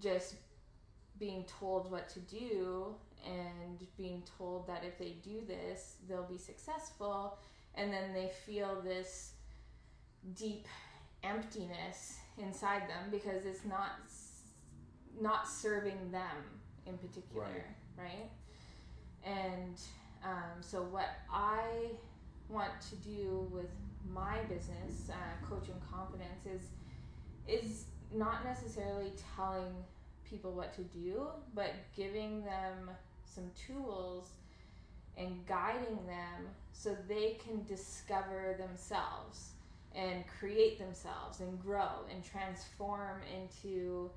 just 0.00 0.34
being 1.18 1.44
told 1.44 1.90
what 1.90 2.08
to 2.10 2.20
do 2.20 2.94
and 3.24 3.86
being 3.96 4.22
told 4.38 4.66
that 4.68 4.84
if 4.84 4.98
they 4.98 5.16
do 5.22 5.42
this, 5.46 5.96
they'll 6.08 6.22
be 6.22 6.38
successful, 6.38 7.38
and 7.74 7.92
then 7.92 8.12
they 8.12 8.30
feel 8.46 8.80
this 8.82 9.32
deep 10.34 10.66
emptiness 11.22 12.18
inside 12.38 12.82
them 12.82 13.10
because 13.10 13.44
it's 13.44 13.64
not 13.64 13.90
not 15.20 15.48
serving 15.48 16.10
them 16.10 16.36
in 16.86 16.98
particular, 16.98 17.46
right? 17.96 18.04
right? 18.04 18.30
And 19.24 19.80
um, 20.24 20.60
so, 20.60 20.82
what 20.82 21.08
I 21.32 21.62
want 22.48 22.72
to 22.90 22.96
do 22.96 23.48
with 23.50 23.70
my 24.12 24.40
business, 24.42 25.10
uh, 25.10 25.46
coaching 25.48 25.74
confidence, 25.90 26.46
is 26.46 26.68
is 27.48 27.84
not 28.14 28.44
necessarily 28.44 29.12
telling 29.36 29.72
people 30.28 30.52
what 30.52 30.74
to 30.74 30.82
do, 30.82 31.26
but 31.54 31.72
giving 31.96 32.44
them 32.44 32.90
some 33.24 33.50
tools 33.66 34.30
and 35.16 35.46
guiding 35.46 35.98
them 36.06 36.48
so 36.72 36.96
they 37.08 37.38
can 37.44 37.64
discover 37.64 38.56
themselves 38.58 39.52
and 39.96 40.24
create 40.38 40.78
themselves 40.78 41.40
and 41.40 41.60
grow 41.60 42.04
and 42.12 42.22
transform 42.24 43.20
into 43.34 44.10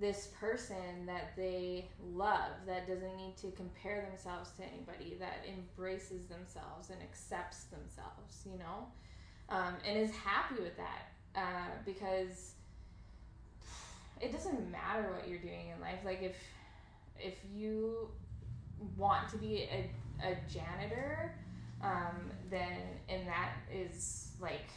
this 0.00 0.28
person 0.40 1.04
that 1.06 1.36
they 1.36 1.88
love 2.14 2.52
that 2.66 2.86
doesn't 2.86 3.16
need 3.16 3.36
to 3.36 3.50
compare 3.50 4.06
themselves 4.08 4.50
to 4.52 4.62
anybody 4.62 5.16
that 5.18 5.44
embraces 5.48 6.26
themselves 6.26 6.90
and 6.90 7.02
accepts 7.02 7.64
themselves 7.64 8.46
you 8.50 8.58
know? 8.58 8.86
Um, 9.48 9.74
and 9.86 9.98
is 9.98 10.10
happy 10.10 10.62
with 10.62 10.76
that 10.76 11.08
uh, 11.34 11.70
because 11.84 12.52
it 14.20 14.32
doesn't 14.32 14.70
matter 14.70 15.10
what 15.12 15.28
you're 15.28 15.38
doing 15.38 15.70
in 15.74 15.80
life. 15.80 16.00
Like 16.04 16.22
if 16.22 16.36
if 17.18 17.34
you 17.52 18.08
want 18.96 19.28
to 19.30 19.38
be 19.38 19.68
a, 19.72 19.90
a 20.22 20.36
janitor 20.52 21.34
um, 21.82 22.30
then 22.50 22.78
and 23.08 23.26
that 23.26 23.52
is 23.72 24.32
like 24.40 24.70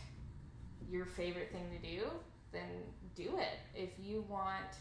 your 0.91 1.05
favorite 1.05 1.51
thing 1.51 1.69
to 1.71 1.87
do 1.87 2.07
then 2.51 2.69
do 3.15 3.37
it. 3.37 3.59
If 3.73 3.91
you 3.97 4.25
want 4.29 4.75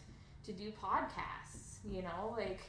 to 0.45 0.53
do 0.53 0.73
podcasts 0.73 1.79
you 1.85 2.03
know 2.03 2.35
like 2.37 2.61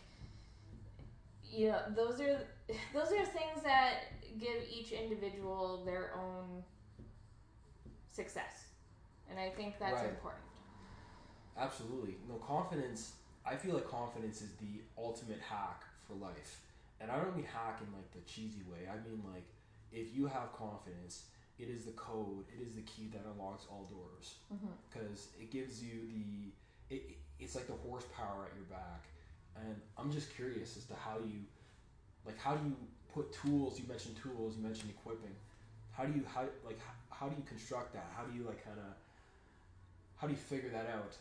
you 1.44 1.68
know 1.70 1.80
those 1.96 2.22
are 2.22 2.40
those 2.94 3.12
are 3.12 3.26
things 3.26 3.64
that 3.64 4.04
give 4.40 4.64
each 4.72 4.92
individual 4.92 5.84
their 5.86 6.12
own 6.16 6.64
success. 8.12 8.66
And 9.30 9.40
i 9.40 9.50
think 9.50 9.80
that's 9.80 9.94
right. 9.94 10.10
important. 10.10 10.44
Absolutely. 11.58 12.16
No 12.30 12.36
confidence 12.36 13.14
i 13.46 13.56
feel 13.56 13.74
like 13.74 13.90
confidence 13.90 14.42
is 14.42 14.52
the 14.54 14.82
ultimate 14.98 15.40
hack 15.40 15.84
for 16.08 16.14
life. 16.14 16.62
And 17.00 17.10
i 17.10 17.18
don't 17.18 17.36
mean 17.36 17.46
hack 17.46 17.82
in 17.82 17.92
like 17.94 18.12
the 18.12 18.22
cheesy 18.32 18.64
way. 18.72 18.88
I 18.88 18.96
mean 19.08 19.24
like 19.34 19.46
if 19.92 20.16
you 20.16 20.28
have 20.28 20.54
confidence 20.54 21.24
it 21.62 21.70
is 21.70 21.86
the 21.86 21.92
code 21.92 22.46
it 22.58 22.66
is 22.66 22.74
the 22.74 22.82
key 22.82 23.08
that 23.14 23.22
unlocks 23.34 23.66
all 23.70 23.88
doors 23.90 24.36
because 24.90 25.20
mm-hmm. 25.20 25.44
it 25.44 25.52
gives 25.52 25.84
you 25.84 26.10
the 26.12 26.52
it, 26.92 27.18
it's 27.42 27.56
like 27.56 27.68
the 27.68 27.74
horsepower 27.74 28.46
at 28.46 28.56
your 28.56 28.66
back. 28.70 29.06
And 29.56 29.76
I'm 29.98 30.12
just 30.12 30.34
curious 30.36 30.78
as 30.78 30.86
to 30.86 30.94
how 30.94 31.18
you, 31.18 31.42
like, 32.26 32.38
how 32.38 32.56
do 32.56 32.70
you 32.70 32.76
put 33.14 33.34
tools? 33.34 33.80
You 33.80 33.86
mentioned 33.88 34.16
tools. 34.22 34.56
You 34.56 34.64
mentioned 34.64 34.92
equipping. 34.92 35.36
How 35.92 36.06
do 36.06 36.14
you 36.14 36.24
how 36.26 36.46
like 36.66 36.80
how 37.10 37.28
do 37.28 37.36
you 37.36 37.44
construct 37.44 37.94
that? 37.94 38.10
How 38.16 38.24
do 38.24 38.38
you 38.38 38.44
like 38.46 38.64
kind 38.64 38.78
of 38.78 38.94
how 40.16 40.28
do 40.28 40.34
you 40.34 40.40
figure 40.40 40.70
that 40.70 40.88
out? 40.88 41.16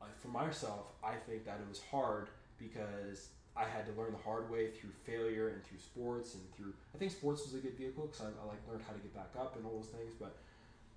Like 0.00 0.18
for 0.18 0.28
myself, 0.28 0.86
I 1.04 1.14
think 1.14 1.44
that 1.44 1.60
it 1.60 1.68
was 1.68 1.80
hard 1.90 2.28
because 2.58 3.28
I 3.56 3.64
had 3.64 3.84
to 3.86 3.92
learn 4.00 4.12
the 4.12 4.22
hard 4.22 4.50
way 4.50 4.70
through 4.70 4.90
failure 5.04 5.48
and 5.48 5.64
through 5.64 5.78
sports 5.78 6.34
and 6.34 6.42
through. 6.54 6.72
I 6.94 6.98
think 6.98 7.10
sports 7.10 7.42
was 7.44 7.54
a 7.54 7.58
good 7.58 7.76
vehicle 7.76 8.06
because 8.06 8.22
I, 8.22 8.30
I 8.42 8.46
like 8.46 8.62
learned 8.68 8.82
how 8.86 8.92
to 8.92 9.00
get 9.00 9.14
back 9.14 9.32
up 9.38 9.56
and 9.56 9.66
all 9.66 9.76
those 9.76 9.90
things. 9.90 10.14
But 10.18 10.36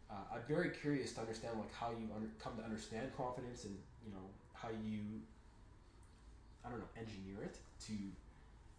uh, 0.09 0.35
I'm 0.35 0.45
very 0.47 0.69
curious 0.69 1.13
to 1.13 1.21
understand 1.21 1.57
like 1.57 1.73
how 1.73 1.89
you 1.89 2.07
under, 2.15 2.29
come 2.39 2.55
to 2.57 2.63
understand 2.63 3.09
confidence 3.17 3.65
and 3.65 3.75
you 4.05 4.11
know 4.13 4.25
how 4.53 4.69
you 4.69 5.21
I 6.65 6.69
don't 6.69 6.79
know 6.79 6.93
engineer 6.95 7.43
it 7.43 7.57
to 7.87 7.93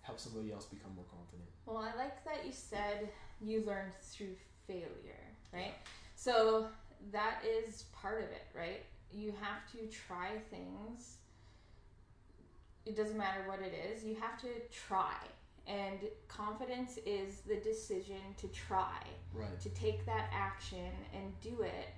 help 0.02 0.20
somebody 0.20 0.52
else 0.52 0.66
become 0.66 0.94
more 0.94 1.04
confident. 1.10 1.48
Well, 1.66 1.78
I 1.78 1.96
like 1.96 2.24
that 2.24 2.46
you 2.46 2.52
said 2.52 3.08
you 3.40 3.64
learned 3.66 3.92
through 4.00 4.36
failure, 4.66 5.24
right? 5.52 5.74
So 6.14 6.68
that 7.12 7.42
is 7.44 7.84
part 7.92 8.18
of 8.18 8.30
it, 8.30 8.46
right? 8.54 8.82
You 9.12 9.34
have 9.40 9.70
to 9.72 9.86
try 9.94 10.38
things. 10.50 11.16
It 12.86 12.96
doesn't 12.96 13.16
matter 13.16 13.40
what 13.46 13.60
it 13.60 13.72
is, 13.92 14.04
you 14.04 14.16
have 14.20 14.40
to 14.42 14.48
try. 14.70 15.16
And 15.66 16.00
confidence 16.28 16.98
is 17.06 17.40
the 17.46 17.56
decision 17.56 18.20
to 18.36 18.48
try, 18.48 19.00
right. 19.32 19.58
to 19.60 19.68
take 19.70 20.04
that 20.04 20.28
action 20.32 20.90
and 21.14 21.32
do 21.40 21.62
it. 21.62 21.88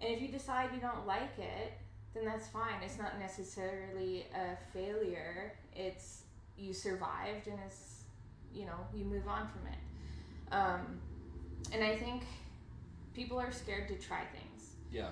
And 0.00 0.12
if 0.12 0.20
you 0.20 0.28
decide 0.28 0.70
you 0.74 0.80
don't 0.80 1.06
like 1.06 1.38
it, 1.38 1.72
then 2.14 2.24
that's 2.24 2.48
fine. 2.48 2.82
It's 2.84 2.98
not 2.98 3.18
necessarily 3.18 4.26
a 4.34 4.56
failure. 4.72 5.54
It's 5.74 6.22
you 6.58 6.72
survived 6.72 7.46
and 7.46 7.58
it's 7.66 8.02
you 8.52 8.66
know 8.66 8.86
you 8.94 9.04
move 9.04 9.26
on 9.28 9.48
from 9.48 9.66
it. 9.66 10.54
Um, 10.54 11.00
and 11.72 11.84
I 11.84 11.96
think 11.96 12.24
people 13.14 13.38
are 13.38 13.52
scared 13.52 13.88
to 13.88 13.94
try 13.94 14.22
things. 14.32 14.70
Yeah. 14.92 15.10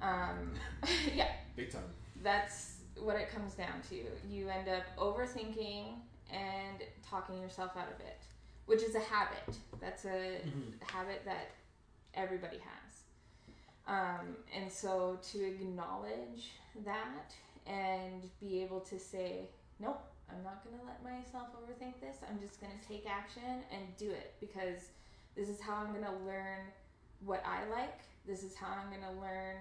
Um, 0.00 0.54
yeah. 1.14 1.28
Big 1.56 1.70
time. 1.70 1.82
That's 2.22 2.74
what 3.02 3.16
it 3.16 3.30
comes 3.30 3.54
down 3.54 3.80
to. 3.90 3.96
You 4.28 4.48
end 4.48 4.68
up 4.68 4.84
overthinking 4.96 5.94
and 6.30 6.82
talking 7.08 7.40
yourself 7.40 7.72
out 7.76 7.88
of 7.88 8.00
it, 8.00 8.22
which 8.66 8.82
is 8.82 8.94
a 8.94 9.00
habit. 9.00 9.56
That's 9.80 10.04
a 10.04 10.08
mm-hmm. 10.08 10.70
habit 10.86 11.22
that 11.24 11.50
everybody 12.14 12.58
has. 12.58 13.02
Um, 13.86 14.36
and 14.56 14.70
so 14.70 15.18
to 15.32 15.44
acknowledge 15.44 16.52
that 16.84 17.34
and 17.66 18.28
be 18.40 18.62
able 18.62 18.80
to 18.80 18.98
say, 18.98 19.48
nope, 19.80 20.00
I'm 20.30 20.42
not 20.44 20.64
going 20.64 20.78
to 20.78 20.84
let 20.86 21.02
myself 21.02 21.48
overthink 21.52 22.00
this. 22.00 22.16
I'm 22.28 22.40
just 22.40 22.60
going 22.60 22.72
to 22.72 22.88
take 22.88 23.06
action 23.08 23.62
and 23.72 23.82
do 23.98 24.10
it 24.10 24.34
because 24.40 24.90
this 25.36 25.48
is 25.48 25.60
how 25.60 25.74
I'm 25.74 25.92
going 25.92 26.04
to 26.04 26.24
learn 26.24 26.60
what 27.24 27.42
I 27.46 27.68
like. 27.70 28.00
This 28.26 28.42
is 28.42 28.54
how 28.54 28.68
I'm 28.68 28.88
going 28.88 29.02
to 29.02 29.20
learn 29.20 29.56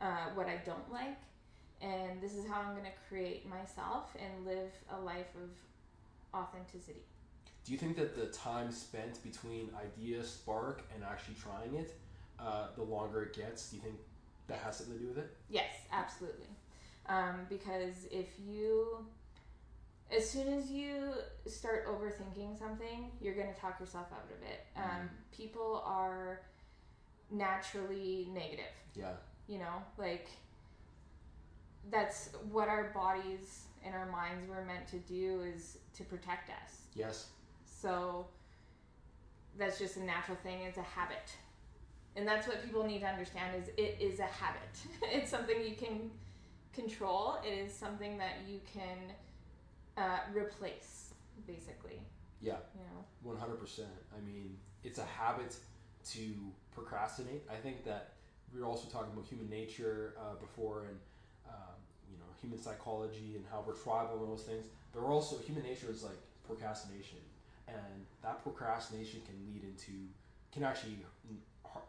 uh, 0.00 0.30
what 0.34 0.46
I 0.46 0.60
don't 0.64 0.90
like. 0.92 1.18
And 1.80 2.20
this 2.20 2.34
is 2.34 2.46
how 2.46 2.60
I'm 2.60 2.72
going 2.72 2.84
to 2.84 3.08
create 3.08 3.46
myself 3.48 4.14
and 4.18 4.46
live 4.46 4.70
a 4.90 5.00
life 5.00 5.34
of 5.36 5.50
authenticity. 6.38 7.02
do 7.64 7.72
you 7.72 7.78
think 7.78 7.96
that 7.96 8.16
the 8.16 8.26
time 8.26 8.70
spent 8.72 9.22
between 9.22 9.70
idea 9.80 10.22
spark 10.24 10.82
and 10.94 11.04
actually 11.04 11.34
trying 11.34 11.74
it, 11.74 11.98
uh, 12.38 12.68
the 12.76 12.82
longer 12.82 13.22
it 13.22 13.32
gets, 13.34 13.70
do 13.70 13.76
you 13.76 13.82
think 13.82 13.96
that 14.48 14.58
has 14.58 14.76
something 14.76 14.94
to 14.98 15.00
do 15.00 15.08
with 15.08 15.18
it? 15.18 15.36
Yes, 15.48 15.72
absolutely. 15.92 16.48
Um, 17.06 17.46
because 17.48 18.06
if 18.10 18.28
you, 18.46 19.06
as 20.10 20.28
soon 20.28 20.48
as 20.48 20.70
you 20.70 21.12
start 21.46 21.86
overthinking 21.86 22.58
something, 22.58 23.10
you're 23.20 23.34
going 23.34 23.52
to 23.54 23.60
talk 23.60 23.78
yourself 23.80 24.08
out 24.12 24.24
of 24.24 24.42
it. 24.42 24.66
Um, 24.76 24.82
Mhm. 24.82 25.08
people 25.36 25.82
are 25.86 26.40
naturally 27.30 28.28
negative. 28.32 28.72
Yeah. 28.94 29.14
You 29.46 29.58
know, 29.58 29.82
like 29.98 30.28
that's 31.90 32.30
what 32.50 32.68
our 32.68 32.90
bodies 32.94 33.64
and 33.84 33.94
our 33.94 34.06
minds 34.06 34.48
were 34.48 34.64
meant 34.64 34.86
to 34.88 34.98
do 34.98 35.42
is 35.42 35.78
to 35.96 36.04
protect 36.04 36.50
us. 36.50 36.86
Yes. 36.94 37.26
So 37.64 38.26
that's 39.58 39.78
just 39.78 39.96
a 39.96 40.02
natural 40.02 40.36
thing. 40.42 40.62
It's 40.62 40.78
a 40.78 40.82
habit. 40.82 41.32
And 42.16 42.26
that's 42.26 42.46
what 42.46 42.64
people 42.64 42.84
need 42.84 43.00
to 43.00 43.06
understand 43.06 43.60
is 43.60 43.68
it 43.76 43.98
is 44.00 44.20
a 44.20 44.24
habit. 44.24 44.62
it's 45.02 45.30
something 45.30 45.56
you 45.60 45.74
can 45.74 46.10
control. 46.72 47.38
It 47.44 47.50
is 47.50 47.72
something 47.72 48.18
that 48.18 48.36
you 48.48 48.60
can 48.72 49.12
uh, 49.96 50.18
replace, 50.32 51.14
basically. 51.46 52.00
Yeah. 52.40 52.56
You 52.74 52.80
know. 52.80 53.04
One 53.22 53.36
hundred 53.36 53.58
percent. 53.58 53.88
I 54.16 54.24
mean, 54.24 54.56
it's 54.82 54.98
a 54.98 55.04
habit 55.04 55.56
to 56.12 56.34
procrastinate. 56.72 57.42
I 57.50 57.56
think 57.56 57.84
that 57.84 58.12
we 58.52 58.60
were 58.60 58.66
also 58.66 58.88
talking 58.88 59.12
about 59.12 59.24
human 59.26 59.48
nature 59.48 60.14
uh, 60.18 60.34
before, 60.40 60.86
and 60.88 60.98
human 62.44 62.60
psychology 62.60 63.32
and 63.36 63.44
how 63.50 63.64
we're 63.66 63.74
tribal 63.74 64.20
and 64.22 64.28
those 64.30 64.44
things. 64.44 64.66
But 64.92 65.02
we're 65.02 65.12
also 65.12 65.38
human 65.38 65.62
nature 65.64 65.86
is 65.90 66.04
like 66.04 66.20
procrastination, 66.46 67.18
and 67.66 68.04
that 68.22 68.42
procrastination 68.42 69.22
can 69.24 69.34
lead 69.48 69.64
into 69.64 69.92
can 70.52 70.62
actually 70.62 70.98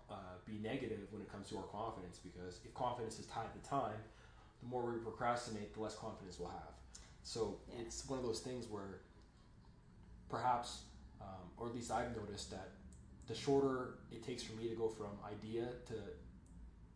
uh, 0.09 0.15
be 0.45 0.53
negative 0.63 1.05
when 1.11 1.21
it 1.21 1.31
comes 1.31 1.49
to 1.49 1.57
our 1.57 1.63
confidence 1.71 2.17
because 2.23 2.59
if 2.65 2.73
confidence 2.73 3.19
is 3.19 3.25
tied 3.27 3.51
to 3.53 3.69
time, 3.69 3.99
the 4.63 4.67
more 4.67 4.83
we 4.89 4.97
procrastinate, 4.99 5.73
the 5.75 5.81
less 5.81 5.95
confidence 5.95 6.39
we'll 6.39 6.49
have. 6.49 6.73
So 7.23 7.57
Yeah. 7.69 7.81
it's 7.81 8.07
one 8.07 8.17
of 8.17 8.25
those 8.25 8.39
things 8.39 8.67
where 8.67 9.01
perhaps, 10.29 10.83
um, 11.21 11.51
or 11.57 11.67
at 11.67 11.75
least 11.75 11.91
I've 11.91 12.15
noticed 12.15 12.49
that 12.51 12.69
the 13.27 13.35
shorter 13.35 13.95
it 14.11 14.23
takes 14.23 14.41
for 14.43 14.53
me 14.53 14.69
to 14.69 14.75
go 14.75 14.87
from 14.87 15.09
idea 15.27 15.67
to 15.87 15.95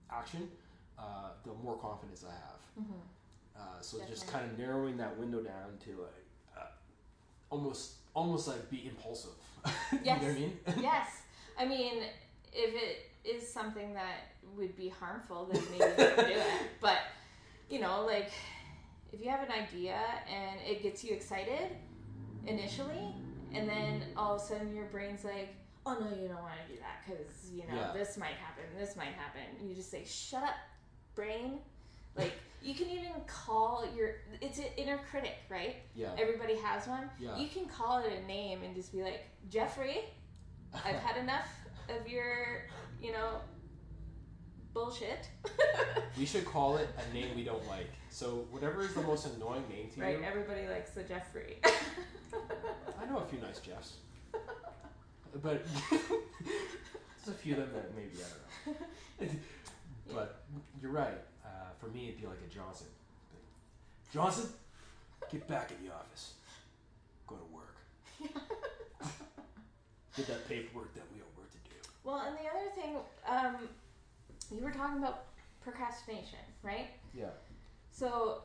action, 0.10 0.50
uh, 0.98 1.32
the 1.44 1.54
more 1.54 1.78
confidence 1.78 2.24
I 2.24 2.32
have. 2.34 2.62
Mm-hmm. 2.80 3.00
Uh, 3.60 3.82
so 3.82 3.98
just 4.08 4.28
kind 4.28 4.50
of 4.50 4.58
narrowing 4.58 4.96
that 4.98 5.18
window 5.18 5.42
down 5.42 5.78
to 5.84 5.90
like 6.02 6.26
uh, 6.58 6.68
almost 7.50 7.94
almost 8.16 8.48
like 8.48 8.70
be 8.70 8.88
impulsive. 8.88 9.32
you 9.92 10.00
know 10.06 10.14
what 10.14 10.24
I 10.24 10.34
mean? 10.34 10.58
yes. 10.82 11.08
I 11.58 11.66
mean, 11.66 12.04
if 12.54 12.74
it 12.74 13.10
is 13.28 13.48
something 13.52 13.94
that 13.94 14.30
would 14.58 14.76
be 14.78 14.90
harmful, 14.90 15.50
then 15.52 15.62
maybe 15.72 15.92
don't 15.98 16.16
do 16.18 16.34
it. 16.34 16.44
But, 16.82 17.00
you 17.70 17.80
know, 17.80 18.06
like, 18.06 18.32
if 19.12 19.22
you 19.22 19.30
have 19.30 19.42
an 19.42 19.52
idea 19.52 20.00
and 20.30 20.60
it 20.66 20.82
gets 20.82 21.04
you 21.04 21.14
excited 21.14 21.70
initially, 22.48 23.14
and 23.54 23.68
then 23.68 24.04
all 24.16 24.36
of 24.36 24.42
a 24.42 24.44
sudden 24.44 24.74
your 24.74 24.86
brain's 24.86 25.24
like, 25.26 25.54
oh 25.86 25.98
no, 26.00 26.08
you 26.22 26.28
don't 26.30 26.42
want 26.42 26.54
to 26.68 26.74
do 26.74 26.80
that 26.80 27.04
because, 27.06 27.52
you 27.52 27.64
know, 27.68 27.76
Yeah. 27.76 27.92
this 27.94 28.18
might 28.18 28.36
happen, 28.36 28.64
this 28.78 28.96
might 28.96 29.14
happen. 29.14 29.42
You 29.68 29.76
just 29.76 29.92
say, 29.92 30.04
shut 30.06 30.44
up, 30.44 30.56
brain. 31.16 31.60
Like, 32.16 32.34
you 32.62 32.74
can 32.74 32.90
even 32.90 33.12
call 33.28 33.86
your, 33.96 34.16
it's 34.42 34.58
an 34.60 34.66
inner 34.78 35.00
critic, 35.10 35.38
right? 35.50 35.78
yeah. 35.96 36.10
Everybody 36.18 36.56
has 36.58 36.88
one. 36.88 37.10
Yeah. 37.20 37.38
You 37.38 37.48
can 37.48 37.66
call 37.68 38.00
it 38.00 38.12
a 38.12 38.28
name 38.28 38.64
and 38.64 38.76
just 38.76 38.92
be 38.92 39.02
like, 39.02 39.26
Jeffrey, 39.50 40.02
I've 40.74 40.98
had 40.98 41.18
enough 41.24 41.48
of 41.90 42.08
your, 42.08 42.66
you 43.02 43.12
know, 43.12 43.38
bullshit. 44.74 45.30
we 46.18 46.26
should 46.26 46.46
call 46.46 46.78
it 46.78 46.90
a 46.98 47.14
name 47.14 47.36
we 47.36 47.44
don't 47.44 47.66
like. 47.68 47.90
So 48.10 48.48
whatever 48.52 48.82
is 48.82 48.94
the 48.94 49.02
most 49.02 49.26
annoying 49.36 49.64
name 49.70 49.90
to 49.96 50.02
right? 50.02 50.12
you. 50.12 50.18
Right, 50.18 50.28
everybody 50.28 50.68
likes 50.68 50.92
the 50.92 51.04
Jeffrey. 51.04 51.58
I 53.02 53.06
know 53.06 53.20
a 53.20 53.26
few 53.26 53.40
nice 53.40 53.60
Jeffs, 53.60 53.96
but 55.42 55.66
there's 55.90 56.02
a 57.28 57.32
few 57.32 57.54
of 57.54 57.60
them 57.60 57.70
that 57.74 57.96
maybe 57.96 58.18
I 58.18 58.70
don't 59.22 59.34
know. 59.34 59.40
but 60.14 60.44
you're 60.82 60.92
right. 60.92 61.18
For 61.80 61.88
me, 61.88 62.10
it'd 62.10 62.22
be 62.22 62.28
like 62.28 62.40
a 62.46 62.54
Johnson. 62.54 62.88
Johnson, 64.14 64.50
get 65.32 65.48
back 65.48 65.72
in 65.72 65.86
the 65.88 65.94
office. 65.94 66.34
Go 67.28 67.36
to 67.36 67.46
work. 67.54 67.76
Get 70.18 70.28
that 70.28 70.50
paperwork 70.50 70.94
that 70.96 71.04
we 71.14 71.20
have 71.20 71.28
work 71.38 71.50
to 71.52 71.58
do. 71.70 71.76
well, 72.04 72.24
and 72.28 72.36
the 72.36 72.50
other 72.50 72.70
thing, 72.76 72.98
um, 73.28 73.70
you 74.54 74.64
were 74.64 74.72
talking 74.72 74.98
about 74.98 75.26
procrastination, 75.62 76.40
right? 76.64 76.88
Yeah. 77.14 77.28
So, 77.92 78.42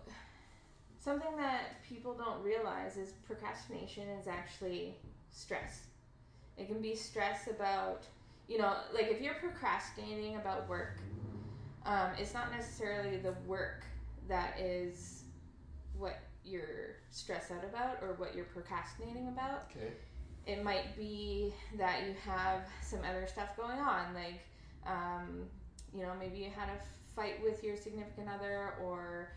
something 1.00 1.36
that 1.38 1.82
people 1.88 2.14
don't 2.14 2.42
realize 2.42 2.96
is 2.96 3.12
procrastination 3.26 4.08
is 4.20 4.28
actually 4.28 4.94
stress. 5.32 5.80
It 6.56 6.68
can 6.68 6.80
be 6.80 6.94
stress 6.94 7.48
about, 7.48 8.04
you 8.46 8.58
know, 8.58 8.74
like 8.92 9.08
if 9.08 9.20
you're 9.20 9.34
procrastinating 9.34 10.36
about 10.36 10.68
work, 10.68 11.00
um, 11.86 12.10
it's 12.18 12.34
not 12.34 12.50
necessarily 12.50 13.18
the 13.18 13.34
work 13.46 13.84
that 14.28 14.58
is 14.58 15.22
what 15.96 16.18
you're 16.44 16.96
stressed 17.10 17.50
out 17.50 17.64
about 17.64 17.98
or 18.02 18.14
what 18.14 18.34
you're 18.34 18.44
procrastinating 18.46 19.28
about. 19.28 19.70
Okay. 19.70 19.92
It 20.46 20.62
might 20.62 20.96
be 20.96 21.54
that 21.78 22.02
you 22.06 22.14
have 22.26 22.62
some 22.82 23.00
other 23.08 23.26
stuff 23.26 23.56
going 23.56 23.78
on, 23.78 24.12
like, 24.14 24.40
um, 24.86 25.46
you 25.94 26.02
know, 26.02 26.12
maybe 26.18 26.38
you 26.38 26.50
had 26.54 26.68
a 26.68 26.78
fight 27.16 27.42
with 27.42 27.64
your 27.64 27.76
significant 27.76 28.28
other, 28.28 28.74
or 28.82 29.32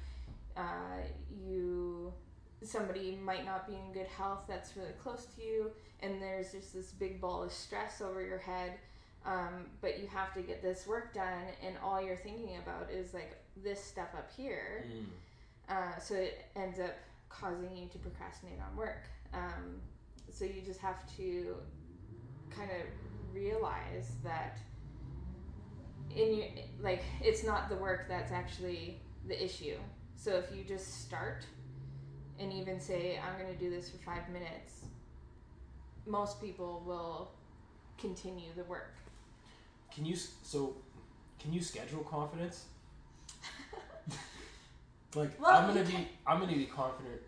uh, 0.58 1.04
you 1.46 2.12
somebody 2.64 3.18
might 3.24 3.46
not 3.46 3.68
be 3.68 3.76
in 3.76 3.94
good 3.94 4.08
health 4.08 4.42
that's 4.48 4.76
really 4.76 4.94
close 5.02 5.28
to 5.36 5.44
you, 5.44 5.72
and 6.02 6.22
there's 6.22 6.52
just 6.52 6.74
this 6.74 6.92
big 6.92 7.22
ball 7.22 7.44
of 7.44 7.52
stress 7.52 8.02
over 8.02 8.22
your 8.22 8.40
head. 8.40 8.74
Um, 9.26 9.66
but 9.82 10.00
you 10.00 10.08
have 10.08 10.34
to 10.36 10.42
get 10.42 10.62
this 10.62 10.88
work 10.88 11.14
done, 11.14 11.44
and 11.66 11.76
all 11.84 12.02
you're 12.02 12.16
thinking 12.16 12.58
about 12.58 12.90
is 12.90 13.14
like 13.14 13.38
this 13.62 13.84
stuff 13.84 14.10
up 14.18 14.30
here. 14.36 14.86
Mm. 14.88 15.06
Uh, 15.70 16.00
so 16.00 16.16
it 16.16 16.46
ends 16.56 16.80
up 16.80 16.96
causing 17.30 17.76
you 17.76 17.88
to 17.90 17.98
procrastinate 17.98 18.60
on 18.60 18.78
work. 18.78 19.04
Um, 19.34 19.82
so 20.30 20.46
you 20.46 20.62
just 20.66 20.80
have 20.80 21.04
to 21.18 21.58
kind 22.50 22.70
of 22.72 23.36
realize 23.36 24.12
that 24.24 24.60
in 26.16 26.36
your 26.36 26.48
like 26.80 27.04
it's 27.22 27.44
not 27.44 27.70
the 27.70 27.76
work 27.76 28.08
that's 28.08 28.32
actually 28.32 29.00
the 29.28 29.44
issue. 29.44 29.78
So 30.16 30.32
if 30.32 30.56
you 30.56 30.64
just 30.64 31.02
start 31.06 31.46
and 32.40 32.52
even 32.52 32.80
say 32.80 33.20
I'm 33.20 33.40
going 33.42 33.54
to 33.54 33.60
do 33.60 33.70
this 33.70 33.90
for 33.90 33.98
5 33.98 34.30
minutes, 34.30 34.86
most 36.06 36.42
people 36.42 36.82
will 36.86 37.32
continue 37.98 38.50
the 38.56 38.64
work. 38.64 38.96
Can 39.98 40.06
you 40.06 40.16
so? 40.16 40.76
Can 41.40 41.52
you 41.54 41.60
schedule 41.60 42.04
confidence? 42.04 42.66
like 45.16 45.42
Well, 45.42 45.50
I'm 45.58 45.68
gonna 45.70 45.84
be, 45.84 45.92
can- 45.92 46.08
I'm 46.28 46.40
gonna 46.40 46.56
be 46.56 46.66
confident 46.68 47.20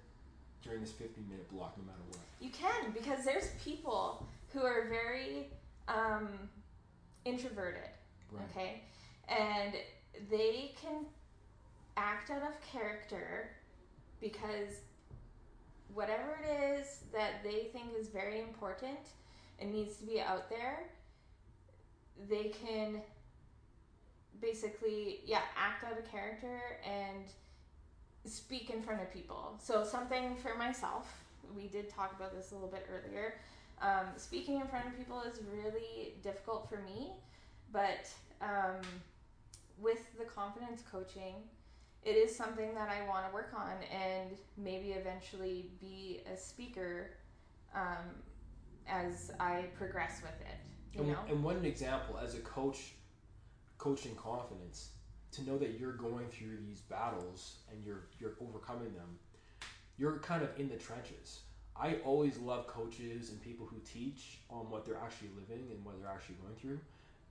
during 0.61 0.81
this 0.81 0.91
15 0.91 1.27
minute 1.27 1.51
block, 1.51 1.75
no 1.79 1.83
matter 1.85 2.03
what. 2.09 2.19
You 2.39 2.51
can 2.51 2.91
because 2.91 3.25
there's 3.25 3.49
people 3.65 4.27
who 4.53 4.61
are 4.61 4.87
very 4.87 5.47
um, 5.87 6.27
introverted, 7.25 7.89
Right. 8.31 8.43
okay, 8.51 8.81
and 9.27 9.73
they 10.29 10.75
can 10.79 11.07
act 11.97 12.29
out 12.29 12.43
of 12.43 12.53
character 12.71 13.49
because 14.21 14.81
whatever 15.95 16.39
it 16.47 16.79
is 16.79 16.99
that 17.13 17.41
they 17.43 17.69
think 17.73 17.85
is 17.99 18.09
very 18.09 18.41
important 18.41 18.99
it 19.57 19.67
needs 19.69 19.95
to 19.97 20.05
be 20.05 20.21
out 20.21 20.49
there, 20.51 20.83
they 22.27 22.51
can 22.65 23.01
basically 24.41 25.19
yeah 25.25 25.41
act 25.57 25.83
out 25.83 25.97
a 25.99 26.09
character 26.09 26.61
and 26.85 27.25
speak 28.25 28.69
in 28.69 28.81
front 28.81 29.01
of 29.01 29.11
people. 29.13 29.55
So 29.61 29.83
something 29.83 30.35
for 30.35 30.55
myself 30.55 31.23
we 31.55 31.67
did 31.67 31.89
talk 31.89 32.13
about 32.15 32.35
this 32.35 32.51
a 32.51 32.55
little 32.55 32.69
bit 32.69 32.85
earlier. 32.89 33.35
Um, 33.81 34.07
speaking 34.17 34.59
in 34.59 34.67
front 34.67 34.87
of 34.87 34.97
people 34.97 35.21
is 35.21 35.39
really 35.63 36.13
difficult 36.21 36.69
for 36.69 36.77
me, 36.77 37.11
but 37.71 38.09
um, 38.41 38.81
with 39.79 39.99
the 40.17 40.25
confidence 40.25 40.83
coaching, 40.91 41.35
it 42.03 42.11
is 42.11 42.35
something 42.35 42.73
that 42.75 42.89
I 42.89 43.07
want 43.07 43.27
to 43.27 43.33
work 43.33 43.51
on 43.55 43.73
and 43.91 44.37
maybe 44.57 44.91
eventually 44.91 45.69
be 45.79 46.21
a 46.31 46.37
speaker 46.37 47.11
um, 47.75 48.05
as 48.87 49.31
I 49.39 49.65
progress 49.77 50.21
with 50.21 50.39
it. 50.41 50.57
You 50.93 51.01
And, 51.01 51.09
know? 51.11 51.19
and 51.29 51.43
one 51.43 51.63
example 51.65 52.17
as 52.17 52.35
a 52.35 52.39
coach, 52.39 52.93
coaching 53.77 54.15
confidence, 54.15 54.89
to 55.31 55.43
know 55.43 55.57
that 55.57 55.79
you're 55.79 55.93
going 55.93 56.27
through 56.29 56.57
these 56.67 56.79
battles 56.81 57.57
and 57.71 57.83
you're 57.85 58.07
you're 58.19 58.33
overcoming 58.41 58.93
them, 58.93 59.19
you're 59.97 60.17
kind 60.19 60.43
of 60.43 60.49
in 60.59 60.69
the 60.69 60.75
trenches. 60.75 61.41
I 61.75 61.95
always 62.03 62.37
love 62.39 62.67
coaches 62.67 63.29
and 63.29 63.41
people 63.41 63.65
who 63.65 63.77
teach 63.85 64.39
on 64.49 64.69
what 64.69 64.85
they're 64.85 64.97
actually 64.97 65.29
living 65.39 65.67
and 65.71 65.85
what 65.85 65.99
they're 65.99 66.11
actually 66.11 66.35
going 66.35 66.55
through. 66.59 66.79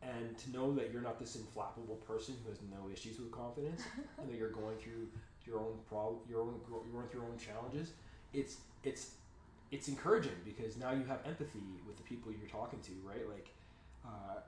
And 0.00 0.38
to 0.38 0.50
know 0.52 0.72
that 0.74 0.92
you're 0.92 1.02
not 1.02 1.18
this 1.18 1.36
inflappable 1.36 2.00
person 2.06 2.36
who 2.42 2.50
has 2.50 2.58
no 2.70 2.88
issues 2.90 3.18
with 3.18 3.32
confidence 3.32 3.82
and 4.18 4.30
that 4.30 4.36
you're 4.38 4.52
going 4.52 4.76
through 4.78 5.08
your 5.44 5.58
own 5.58 5.78
problem, 5.88 6.20
your 6.28 6.42
own 6.42 6.60
you're 6.68 6.92
going 6.92 7.08
through 7.08 7.20
your 7.22 7.28
own 7.30 7.36
challenges. 7.38 7.92
It's 8.32 8.58
it's 8.84 9.12
it's 9.70 9.88
encouraging 9.88 10.36
because 10.44 10.76
now 10.76 10.92
you 10.92 11.04
have 11.04 11.18
empathy 11.26 11.80
with 11.86 11.96
the 11.96 12.02
people 12.02 12.32
you're 12.32 12.48
talking 12.48 12.80
to, 12.80 12.92
right? 13.04 13.28
Like, 13.28 13.48
uh, 14.04 14.40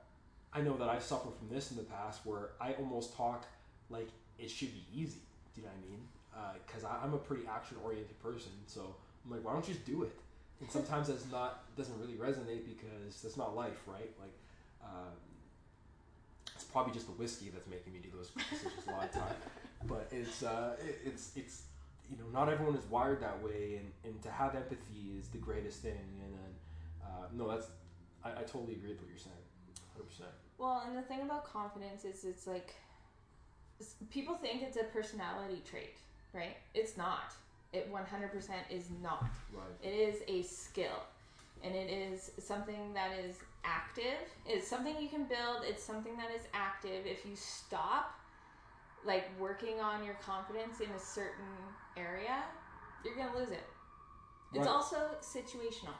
I 0.53 0.61
know 0.61 0.75
that 0.77 0.89
I've 0.89 1.03
suffered 1.03 1.33
from 1.37 1.49
this 1.49 1.71
in 1.71 1.77
the 1.77 1.83
past 1.83 2.21
where 2.25 2.49
I 2.59 2.73
almost 2.73 3.15
talk 3.15 3.45
like 3.89 4.09
it 4.39 4.49
should 4.49 4.73
be 4.73 4.83
easy. 4.93 5.21
Do 5.53 5.61
you 5.61 5.67
know 5.67 5.73
what 5.73 5.85
I 5.85 5.89
mean? 5.89 6.59
Because 6.65 6.83
uh, 6.83 7.03
I'm 7.03 7.13
a 7.13 7.17
pretty 7.17 7.43
action 7.47 7.77
oriented 7.83 8.21
person, 8.21 8.51
so 8.65 8.95
I'm 9.25 9.31
like, 9.31 9.43
why 9.43 9.53
don't 9.53 9.67
you 9.67 9.73
just 9.73 9.85
do 9.85 10.03
it? 10.03 10.17
And 10.59 10.71
sometimes 10.77 11.07
that's 11.07 11.29
not 11.31 11.63
doesn't 11.77 11.97
really 11.99 12.13
resonate 12.13 12.65
because 12.65 13.21
that's 13.21 13.37
not 13.37 13.55
life, 13.55 13.81
right? 13.87 14.09
Like, 14.19 14.33
um, 14.83 15.13
it's 16.55 16.63
probably 16.63 16.93
just 16.93 17.05
the 17.05 17.13
whiskey 17.13 17.49
that's 17.53 17.67
making 17.67 17.93
me 17.93 17.99
do 17.99 18.09
those 18.15 18.29
decisions 18.49 18.87
a 18.87 18.91
lot 18.91 19.05
of 19.05 19.11
time. 19.11 19.35
But 19.85 20.07
it's 20.11 20.43
uh, 20.43 20.75
it, 20.83 20.99
it's 21.05 21.31
it's 21.35 21.63
you 22.11 22.17
know 22.17 22.29
not 22.31 22.49
everyone 22.49 22.75
is 22.75 22.85
wired 22.85 23.21
that 23.21 23.41
way, 23.41 23.79
and, 23.79 23.91
and 24.03 24.21
to 24.23 24.29
have 24.29 24.55
empathy 24.55 25.15
is 25.17 25.27
the 25.29 25.37
greatest 25.37 25.81
thing. 25.81 26.21
And 26.23 26.33
then 26.33 26.51
uh, 27.03 27.25
no, 27.33 27.49
that's 27.49 27.67
I, 28.23 28.31
I 28.31 28.43
totally 28.43 28.73
agree 28.73 28.89
with 28.89 28.99
what 28.99 29.09
you're 29.09 29.17
saying, 29.17 29.45
hundred 29.93 30.09
percent. 30.09 30.29
Well, 30.57 30.83
and 30.87 30.97
the 30.97 31.01
thing 31.01 31.21
about 31.21 31.45
confidence 31.45 32.05
is 32.05 32.23
it's 32.23 32.45
like 32.45 32.75
people 34.09 34.35
think 34.35 34.61
it's 34.61 34.77
a 34.77 34.83
personality 34.83 35.61
trait, 35.69 35.95
right? 36.33 36.57
It's 36.73 36.97
not. 36.97 37.33
It 37.73 37.91
100% 37.91 38.01
is 38.69 38.85
not. 39.01 39.25
Right. 39.53 39.63
It 39.81 39.93
is 39.93 40.21
a 40.27 40.43
skill. 40.43 41.03
And 41.63 41.73
it 41.75 41.89
is 41.89 42.31
something 42.39 42.93
that 42.93 43.11
is 43.23 43.37
active. 43.63 44.19
It's 44.45 44.67
something 44.67 44.95
you 44.99 45.07
can 45.07 45.23
build. 45.23 45.63
It's 45.63 45.83
something 45.83 46.17
that 46.17 46.31
is 46.35 46.41
active. 46.53 47.05
If 47.05 47.25
you 47.25 47.35
stop 47.35 48.19
like 49.05 49.25
working 49.39 49.79
on 49.79 50.03
your 50.03 50.15
confidence 50.15 50.79
in 50.79 50.89
a 50.91 50.99
certain 50.99 51.45
area, 51.97 52.43
you're 53.03 53.15
to 53.15 53.37
lose 53.37 53.51
it. 53.51 53.63
It's 54.53 54.59
Right. 54.59 54.67
also 54.67 55.15
situational. 55.21 55.95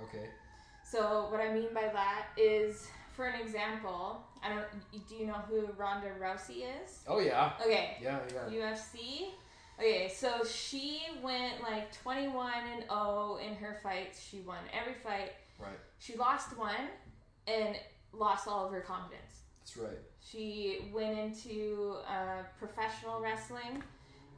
Okay. 0.00 0.30
So 0.84 1.28
what 1.30 1.40
I 1.40 1.52
mean 1.52 1.74
by 1.74 1.88
that 1.88 2.28
is, 2.36 2.88
for 3.12 3.26
an 3.26 3.40
example, 3.40 4.24
I 4.42 4.48
don't. 4.48 5.08
Do 5.08 5.14
you 5.16 5.26
know 5.26 5.34
who 5.34 5.66
Ronda 5.76 6.08
Rousey 6.20 6.64
is? 6.82 7.02
Oh 7.06 7.18
yeah. 7.18 7.52
Okay, 7.60 7.98
Yeah, 8.00 8.20
yeah. 8.32 8.48
UFC. 8.72 9.34
Okay, 9.78 10.08
so 10.08 10.44
she 10.44 11.02
went 11.22 11.62
like 11.62 11.92
21 12.02 12.52
and 12.74 12.82
0 12.84 13.38
in 13.44 13.54
her 13.56 13.78
fights. 13.82 14.20
She 14.20 14.40
won 14.40 14.58
every 14.72 14.94
fight. 14.94 15.32
Right. 15.58 15.78
She 15.98 16.16
lost 16.16 16.56
one 16.56 16.88
and 17.46 17.76
lost 18.12 18.48
all 18.48 18.66
of 18.66 18.72
her 18.72 18.80
confidence. 18.80 19.42
That's 19.60 19.76
right. 19.76 19.98
She 20.24 20.90
went 20.92 21.18
into 21.18 21.96
uh, 22.06 22.42
professional 22.58 23.20
wrestling 23.20 23.82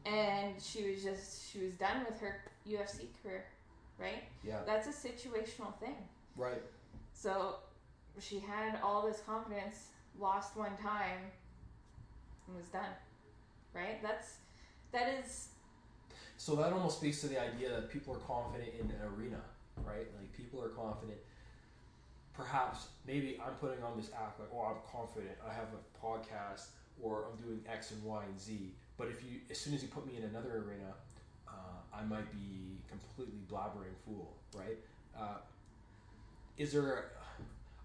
and 0.06 0.54
she 0.60 0.90
was 0.90 1.02
just 1.02 1.50
she 1.50 1.64
was 1.64 1.74
done 1.74 2.04
with 2.08 2.20
her 2.20 2.42
UFC 2.68 3.06
career, 3.22 3.44
right? 3.98 4.24
Yeah. 4.44 4.60
That's 4.66 4.86
a 4.86 5.08
situational 5.08 5.74
thing. 5.78 5.96
Right. 6.36 6.62
So 7.12 7.56
she 8.18 8.38
had 8.38 8.78
all 8.82 9.06
this 9.06 9.20
confidence, 9.26 9.88
lost 10.18 10.56
one 10.56 10.76
time, 10.82 11.18
and 12.46 12.56
was 12.56 12.66
done. 12.68 12.90
Right? 13.74 14.02
That's 14.02 14.36
that 14.92 15.22
is 15.22 15.48
So 16.36 16.56
that 16.56 16.72
almost 16.72 16.98
speaks 16.98 17.20
to 17.20 17.28
the 17.28 17.40
idea 17.40 17.70
that 17.70 17.90
people 17.90 18.14
are 18.14 18.18
confident 18.18 18.70
in 18.80 18.86
an 18.86 18.96
arena, 19.16 19.40
right? 19.84 20.06
Like 20.18 20.32
people 20.36 20.62
are 20.62 20.68
confident. 20.68 21.18
Perhaps 22.40 22.88
maybe 23.06 23.38
I'm 23.44 23.54
putting 23.54 23.82
on 23.84 23.96
this 23.96 24.10
act 24.16 24.40
like, 24.40 24.48
oh, 24.54 24.72
I'm 24.72 24.80
confident. 24.90 25.36
I 25.46 25.52
have 25.52 25.68
a 25.76 26.06
podcast, 26.06 26.68
or 27.02 27.26
I'm 27.28 27.36
doing 27.44 27.60
X 27.70 27.90
and 27.90 28.02
Y 28.02 28.22
and 28.24 28.40
Z. 28.40 28.72
But 28.96 29.08
if 29.08 29.22
you, 29.22 29.40
as 29.50 29.58
soon 29.58 29.74
as 29.74 29.82
you 29.82 29.88
put 29.88 30.06
me 30.06 30.16
in 30.16 30.24
another 30.24 30.64
arena, 30.66 30.94
uh, 31.46 31.94
I 31.94 32.02
might 32.04 32.32
be 32.32 32.78
completely 32.88 33.40
blabbering 33.50 33.94
fool, 34.06 34.36
right? 34.54 34.78
Uh, 35.14 35.38
is 36.56 36.72
there? 36.72 37.12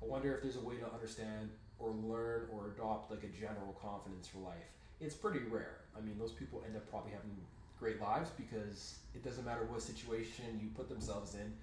I 0.01 0.05
wonder 0.05 0.35
if 0.35 0.43
there's 0.43 0.55
a 0.55 0.61
way 0.61 0.75
to 0.77 0.93
understand 0.93 1.49
or 1.79 1.91
learn 1.91 2.47
or 2.53 2.71
adopt 2.75 3.11
like 3.11 3.23
a 3.23 3.39
general 3.39 3.75
confidence 3.81 4.27
for 4.27 4.39
life. 4.39 4.69
It's 5.01 5.15
pretty 5.15 5.39
rare. 5.49 5.81
I 5.97 6.01
mean, 6.01 6.17
those 6.17 6.31
people 6.31 6.63
end 6.65 6.77
up 6.77 6.89
probably 6.89 7.11
having 7.11 7.35
great 7.77 7.99
lives 7.99 8.29
because 8.37 8.99
it 9.13 9.23
doesn't 9.23 9.45
matter 9.45 9.65
what 9.65 9.81
situation 9.81 10.45
you 10.61 10.69
put 10.75 10.87
themselves 10.87 11.35
in. 11.35 11.53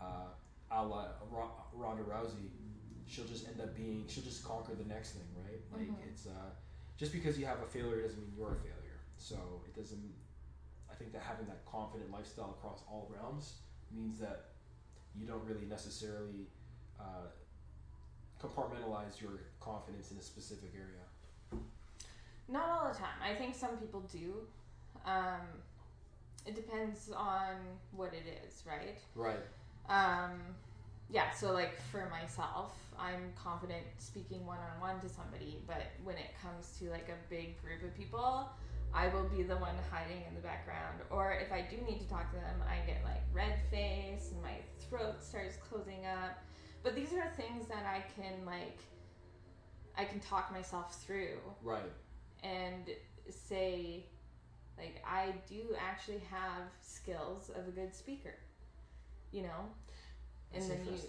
Uh, 0.00 0.32
a 0.70 0.84
la 0.84 1.08
Ro- 1.30 1.52
Ronda 1.72 2.02
Rousey, 2.02 2.48
she'll 3.06 3.26
just 3.26 3.46
end 3.48 3.60
up 3.60 3.74
being, 3.76 4.04
she'll 4.08 4.24
just 4.24 4.44
conquer 4.44 4.74
the 4.74 4.84
next 4.84 5.12
thing, 5.12 5.26
right? 5.36 5.60
Like 5.72 5.88
Mhm. 5.90 6.08
it's 6.08 6.26
uh, 6.26 6.50
just 6.96 7.12
because 7.12 7.38
you 7.38 7.46
have 7.46 7.60
a 7.60 7.66
failure 7.66 8.02
doesn't 8.02 8.20
mean 8.20 8.32
you're 8.36 8.52
a 8.52 8.56
failure. 8.56 9.00
So 9.18 9.62
it 9.66 9.74
doesn't. 9.74 10.14
I 10.90 10.94
think 10.94 11.12
that 11.12 11.22
having 11.22 11.46
that 11.46 11.64
confident 11.66 12.10
lifestyle 12.10 12.50
across 12.58 12.82
all 12.88 13.08
realms 13.12 13.54
means 13.90 14.18
that 14.20 14.46
you 15.14 15.26
don't 15.26 15.44
really 15.44 15.66
necessarily 15.66 16.46
uh, 17.00 17.26
compartmentalize 18.40 19.20
your 19.20 19.40
confidence 19.60 20.10
in 20.10 20.18
a 20.18 20.22
specific 20.22 20.70
area. 20.74 21.62
not 22.48 22.68
all 22.68 22.88
the 22.92 22.94
time. 22.98 23.16
I 23.22 23.34
think 23.34 23.54
some 23.54 23.76
people 23.78 24.00
do. 24.12 24.46
Um, 25.06 25.40
it 26.46 26.54
depends 26.54 27.10
on 27.10 27.54
what 27.92 28.12
it 28.12 28.24
is, 28.46 28.62
right? 28.66 28.98
Right. 29.14 29.40
Um, 29.88 30.40
yeah, 31.10 31.30
so 31.32 31.52
like 31.52 31.78
for 31.90 32.10
myself, 32.10 32.74
I'm 32.98 33.32
confident 33.36 33.84
speaking 33.98 34.46
one 34.46 34.58
on 34.58 34.80
one 34.80 35.00
to 35.00 35.08
somebody, 35.08 35.62
but 35.66 35.86
when 36.02 36.16
it 36.16 36.30
comes 36.42 36.76
to 36.78 36.90
like 36.90 37.08
a 37.08 37.18
big 37.30 37.60
group 37.62 37.82
of 37.82 37.96
people, 37.96 38.48
I 38.94 39.08
will 39.08 39.24
be 39.24 39.42
the 39.42 39.56
one 39.56 39.74
hiding 39.90 40.22
in 40.28 40.34
the 40.34 40.40
background. 40.40 41.00
Or 41.10 41.32
if 41.32 41.52
I 41.52 41.62
do 41.68 41.76
need 41.84 42.00
to 42.00 42.08
talk 42.08 42.30
to 42.30 42.36
them, 42.36 42.62
I 42.68 42.86
get 42.86 43.02
like 43.04 43.22
red 43.32 43.58
face 43.70 44.30
and 44.32 44.40
my 44.42 44.56
throat 44.88 45.22
starts 45.22 45.56
closing 45.56 46.06
up. 46.06 46.38
But 46.82 46.94
these 46.94 47.12
are 47.12 47.26
things 47.36 47.66
that 47.68 47.84
I 47.86 48.04
can 48.14 48.44
like, 48.46 48.78
I 49.98 50.04
can 50.04 50.20
talk 50.20 50.52
myself 50.52 51.02
through 51.02 51.38
Right. 51.62 51.82
and 52.42 52.90
say, 53.30 54.06
like, 54.78 55.02
I 55.06 55.32
do 55.48 55.74
actually 55.78 56.22
have 56.30 56.62
skills 56.80 57.50
of 57.50 57.66
a 57.68 57.70
good 57.70 57.94
speaker, 57.94 58.34
you 59.34 59.42
know? 59.42 59.68
That's 60.52 60.68
and 60.68 60.86
then 60.86 60.94
you, 60.94 61.00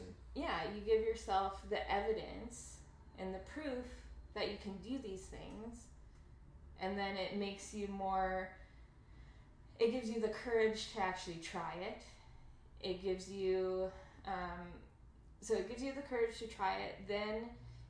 yeah, 0.41 0.61
you 0.73 0.81
give 0.81 1.05
yourself 1.05 1.61
the 1.69 1.79
evidence 1.91 2.77
and 3.19 3.33
the 3.33 3.39
proof 3.39 3.85
that 4.33 4.49
you 4.51 4.57
can 4.61 4.73
do 4.77 4.97
these 5.01 5.21
things, 5.21 5.85
and 6.81 6.97
then 6.97 7.15
it 7.15 7.37
makes 7.37 7.73
you 7.73 7.87
more, 7.87 8.49
it 9.79 9.91
gives 9.91 10.09
you 10.09 10.19
the 10.19 10.29
courage 10.29 10.91
to 10.93 11.01
actually 11.01 11.39
try 11.41 11.73
it. 11.81 12.01
It 12.81 13.01
gives 13.01 13.31
you, 13.31 13.91
um, 14.27 14.67
so 15.39 15.53
it 15.53 15.69
gives 15.69 15.83
you 15.83 15.93
the 15.93 16.01
courage 16.01 16.37
to 16.39 16.47
try 16.47 16.77
it. 16.77 16.95
Then 17.07 17.43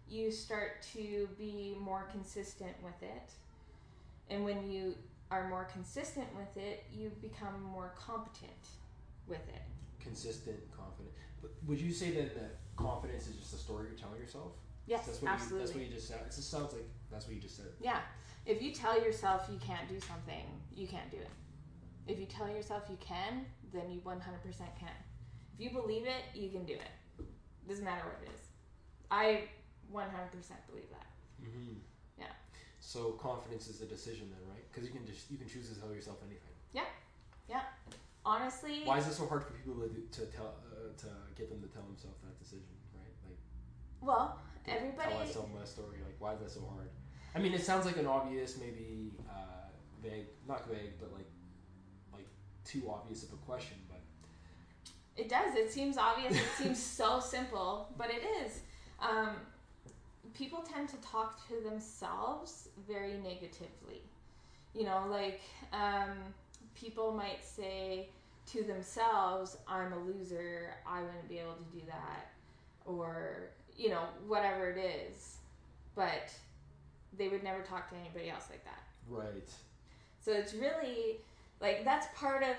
you 0.07 0.31
start 0.31 0.85
to 0.93 1.27
be 1.37 1.75
more 1.79 2.07
consistent 2.11 2.73
with 2.83 3.01
it. 3.01 3.31
And 4.29 4.43
when 4.43 4.69
you 4.69 4.95
are 5.31 5.49
more 5.49 5.67
consistent 5.71 6.27
with 6.35 6.63
it, 6.63 6.83
you 6.93 7.11
become 7.21 7.63
more 7.63 7.93
competent 7.97 8.51
with 9.27 9.47
it. 9.49 9.61
Consistent, 10.05 10.59
confident. 10.71 11.13
But 11.41 11.51
would 11.65 11.81
you 11.81 11.91
say 11.91 12.11
then 12.11 12.29
that 12.35 12.59
confidence 12.75 13.27
is 13.27 13.35
just 13.37 13.53
a 13.53 13.57
story 13.57 13.87
you're 13.89 13.97
telling 13.97 14.19
yourself? 14.19 14.51
Yes, 14.85 15.07
That's 15.07 15.21
what 15.21 15.31
absolutely. 15.31 15.57
You, 15.57 15.65
that's 15.65 15.75
what 15.75 15.83
you 15.85 15.93
just 15.95 16.07
said. 16.07 16.19
It 16.21 16.35
just 16.35 16.51
sounds 16.51 16.73
like 16.73 16.87
that's 17.11 17.25
what 17.25 17.35
you 17.35 17.41
just 17.41 17.57
said. 17.57 17.65
Yeah. 17.81 17.99
If 18.45 18.61
you 18.61 18.71
tell 18.71 19.01
yourself 19.01 19.49
you 19.51 19.57
can't 19.57 19.89
do 19.89 19.99
something, 19.99 20.45
you 20.75 20.87
can't 20.87 21.09
do 21.09 21.17
it. 21.17 21.29
If 22.07 22.19
you 22.19 22.27
tell 22.27 22.47
yourself 22.47 22.83
you 22.89 22.97
can, 22.99 23.45
then 23.73 23.89
you 23.89 23.99
100% 24.01 24.21
can. 24.79 24.89
If 25.57 25.59
you 25.59 25.71
believe 25.71 26.05
it, 26.05 26.37
you 26.39 26.49
can 26.49 26.65
do 26.65 26.73
it. 26.73 27.25
Doesn't 27.67 27.83
matter 27.83 28.03
what 28.05 28.21
it 28.21 28.29
is. 28.35 28.41
I 29.09 29.49
100% 29.91 30.05
believe 30.69 30.89
that. 30.91 31.07
Mm-hmm. 31.41 31.79
Yeah. 32.19 32.25
So 32.79 33.13
confidence 33.13 33.67
is 33.67 33.81
a 33.81 33.85
decision 33.85 34.29
then, 34.29 34.53
right? 34.53 34.63
Because 34.71 34.87
you 34.87 34.93
can 34.93 35.05
just 35.07 35.31
you 35.31 35.37
can 35.37 35.47
choose 35.49 35.69
to 35.69 35.79
tell 35.79 35.91
yourself 35.91 36.17
anything. 36.21 36.53
Honestly, 38.25 38.81
Why 38.85 38.97
is 38.97 39.07
it 39.07 39.13
so 39.13 39.27
hard 39.27 39.43
for 39.43 39.53
people 39.53 39.75
to 39.75 39.87
to 39.87 40.25
tell 40.31 40.55
uh, 40.71 40.89
to 40.97 41.07
get 41.37 41.49
them 41.49 41.61
to 41.61 41.67
tell 41.67 41.83
themselves 41.83 42.17
that 42.23 42.37
decision, 42.39 42.73
right? 42.93 43.13
Like 43.27 43.37
well, 44.01 44.39
everybody 44.67 45.09
tell 45.09 45.19
myself 45.19 45.49
my 45.57 45.65
story. 45.65 45.97
Like 46.03 46.15
why 46.19 46.33
is 46.33 46.39
that 46.39 46.49
so 46.51 46.61
hard? 46.73 46.89
I 47.35 47.39
mean, 47.39 47.53
it 47.53 47.63
sounds 47.63 47.85
like 47.85 47.97
an 47.97 48.07
obvious, 48.07 48.57
maybe 48.57 49.11
uh, 49.29 49.67
vague, 50.01 50.27
not 50.47 50.67
vague, 50.67 50.93
but 50.99 51.13
like 51.13 51.29
like 52.13 52.27
too 52.63 52.89
obvious 52.89 53.23
of 53.23 53.33
a 53.33 53.37
question. 53.37 53.77
But 53.89 54.01
It 55.15 55.29
does. 55.29 55.55
It 55.55 55.71
seems 55.71 55.97
obvious. 55.97 56.35
It 56.35 56.49
seems 56.57 56.81
so 56.81 57.19
simple, 57.19 57.89
but 57.97 58.09
it 58.09 58.23
is. 58.43 58.61
Um, 58.99 59.35
people 60.33 60.61
tend 60.61 60.89
to 60.89 60.97
talk 60.97 61.47
to 61.49 61.61
themselves 61.61 62.69
very 62.87 63.13
negatively. 63.17 64.01
You 64.73 64.85
know, 64.85 65.05
like 65.09 65.41
um, 65.73 66.33
people 66.75 67.11
might 67.11 67.43
say, 67.43 68.09
to 68.51 68.63
themselves, 68.63 69.57
I'm 69.67 69.93
a 69.93 69.99
loser, 69.99 70.75
I 70.87 71.01
wouldn't 71.01 71.27
be 71.27 71.39
able 71.39 71.53
to 71.53 71.63
do 71.73 71.81
that, 71.87 72.31
or, 72.85 73.49
you 73.75 73.89
know, 73.89 74.03
whatever 74.27 74.69
it 74.69 74.77
is. 74.77 75.37
But 75.95 76.31
they 77.17 77.29
would 77.29 77.43
never 77.43 77.61
talk 77.63 77.89
to 77.89 77.95
anybody 77.95 78.29
else 78.29 78.45
like 78.49 78.63
that. 78.65 78.83
Right. 79.09 79.49
So 80.19 80.31
it's 80.31 80.53
really 80.53 81.17
like 81.61 81.85
that's 81.85 82.07
part 82.19 82.43
of 82.43 82.55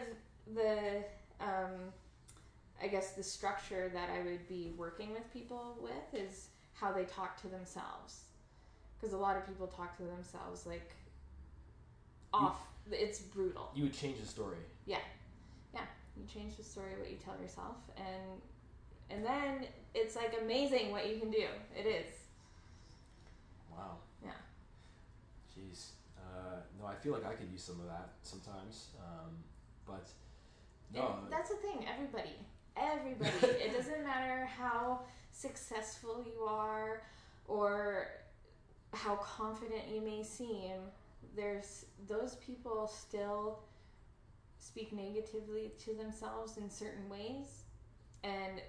the, 0.54 1.04
um, 1.40 1.92
I 2.82 2.88
guess, 2.88 3.12
the 3.12 3.22
structure 3.22 3.90
that 3.92 4.08
I 4.10 4.24
would 4.24 4.48
be 4.48 4.72
working 4.76 5.12
with 5.12 5.30
people 5.32 5.76
with 5.80 6.20
is 6.20 6.48
how 6.74 6.92
they 6.92 7.04
talk 7.04 7.40
to 7.42 7.48
themselves. 7.48 8.22
Because 8.98 9.12
a 9.12 9.18
lot 9.18 9.36
of 9.36 9.46
people 9.46 9.66
talk 9.66 9.96
to 9.98 10.04
themselves 10.04 10.66
like 10.66 10.90
off. 12.36 12.56
it's 12.90 13.20
brutal. 13.20 13.70
You 13.74 13.84
would 13.84 13.94
change 13.94 14.20
the 14.20 14.26
story. 14.26 14.58
Yeah, 14.86 14.98
yeah. 15.74 15.80
You 16.16 16.24
change 16.32 16.56
the 16.56 16.64
story 16.64 16.92
what 16.98 17.10
you 17.10 17.16
tell 17.24 17.34
yourself, 17.40 17.76
and 17.96 18.40
and 19.10 19.24
then 19.24 19.66
it's 19.94 20.16
like 20.16 20.34
amazing 20.42 20.90
what 20.90 21.08
you 21.08 21.18
can 21.18 21.30
do. 21.30 21.46
It 21.76 21.86
is. 21.86 22.06
Wow. 23.70 23.98
Yeah. 24.24 24.30
Jeez. 25.52 25.90
Uh, 26.18 26.60
no, 26.80 26.86
I 26.86 26.94
feel 26.94 27.12
like 27.12 27.26
I 27.26 27.34
could 27.34 27.50
use 27.50 27.62
some 27.62 27.80
of 27.80 27.86
that 27.86 28.10
sometimes. 28.22 28.88
Um, 28.98 29.32
but 29.86 30.08
no. 30.94 31.16
And 31.22 31.32
that's 31.32 31.50
the 31.50 31.56
thing. 31.56 31.86
Everybody, 31.92 32.34
everybody. 32.76 33.30
it 33.62 33.76
doesn't 33.76 34.02
matter 34.02 34.46
how 34.46 35.00
successful 35.32 36.24
you 36.26 36.44
are 36.44 37.02
or 37.46 38.08
how 38.92 39.16
confident 39.16 39.82
you 39.92 40.00
may 40.00 40.22
seem. 40.22 40.80
There's 41.36 41.86
those 42.08 42.36
people 42.36 42.86
still 42.88 43.60
speak 44.58 44.92
negatively 44.92 45.72
to 45.84 45.94
themselves 45.94 46.56
in 46.56 46.70
certain 46.70 47.08
ways, 47.08 47.64
and 48.24 48.62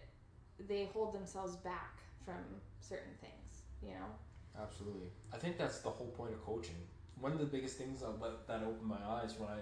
they 0.68 0.90
hold 0.94 1.14
themselves 1.14 1.56
back 1.56 2.00
from 2.26 2.44
certain 2.80 3.14
things. 3.22 3.62
You 3.82 3.92
know. 3.92 4.62
Absolutely. 4.62 5.10
I 5.34 5.38
think 5.38 5.58
that's 5.58 5.80
the 5.80 5.90
whole 5.90 6.08
point 6.08 6.34
of 6.34 6.44
coaching. 6.44 6.76
One 7.20 7.32
of 7.32 7.40
the 7.40 7.46
biggest 7.46 7.78
things 7.78 8.02
that, 8.02 8.20
let, 8.22 8.48
that 8.48 8.64
opened 8.64 8.88
my 8.88 9.04
eyes 9.08 9.36
when 9.38 9.50
I 9.50 9.60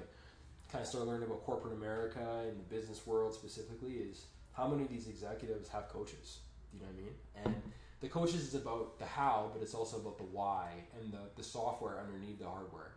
kind 0.72 0.82
of 0.82 0.88
started 0.88 1.10
learning 1.10 1.28
about 1.28 1.44
corporate 1.46 1.74
America 1.74 2.44
and 2.48 2.60
the 2.60 2.76
business 2.76 3.06
world 3.06 3.34
specifically 3.34 3.94
is 3.94 4.26
how 4.54 4.68
many 4.68 4.84
of 4.84 4.90
these 4.90 5.08
executives 5.08 5.70
have 5.70 5.90
coaches. 5.90 6.40
Do 6.72 6.78
you 6.78 6.84
know 6.84 6.90
what 6.92 6.98
I 6.98 7.04
mean? 7.04 7.56
And 7.56 7.72
the 8.02 8.08
coaches 8.08 8.48
is 8.48 8.56
about 8.56 9.00
the 9.00 9.06
how, 9.06 9.50
but 9.54 9.62
it's 9.62 9.74
also 9.74 9.98
about 9.98 10.18
the 10.18 10.26
why 10.26 10.70
and 11.00 11.12
the, 11.12 11.20
the 11.36 11.44
software 11.44 12.00
underneath 12.00 12.40
the 12.40 12.46
hardware, 12.46 12.92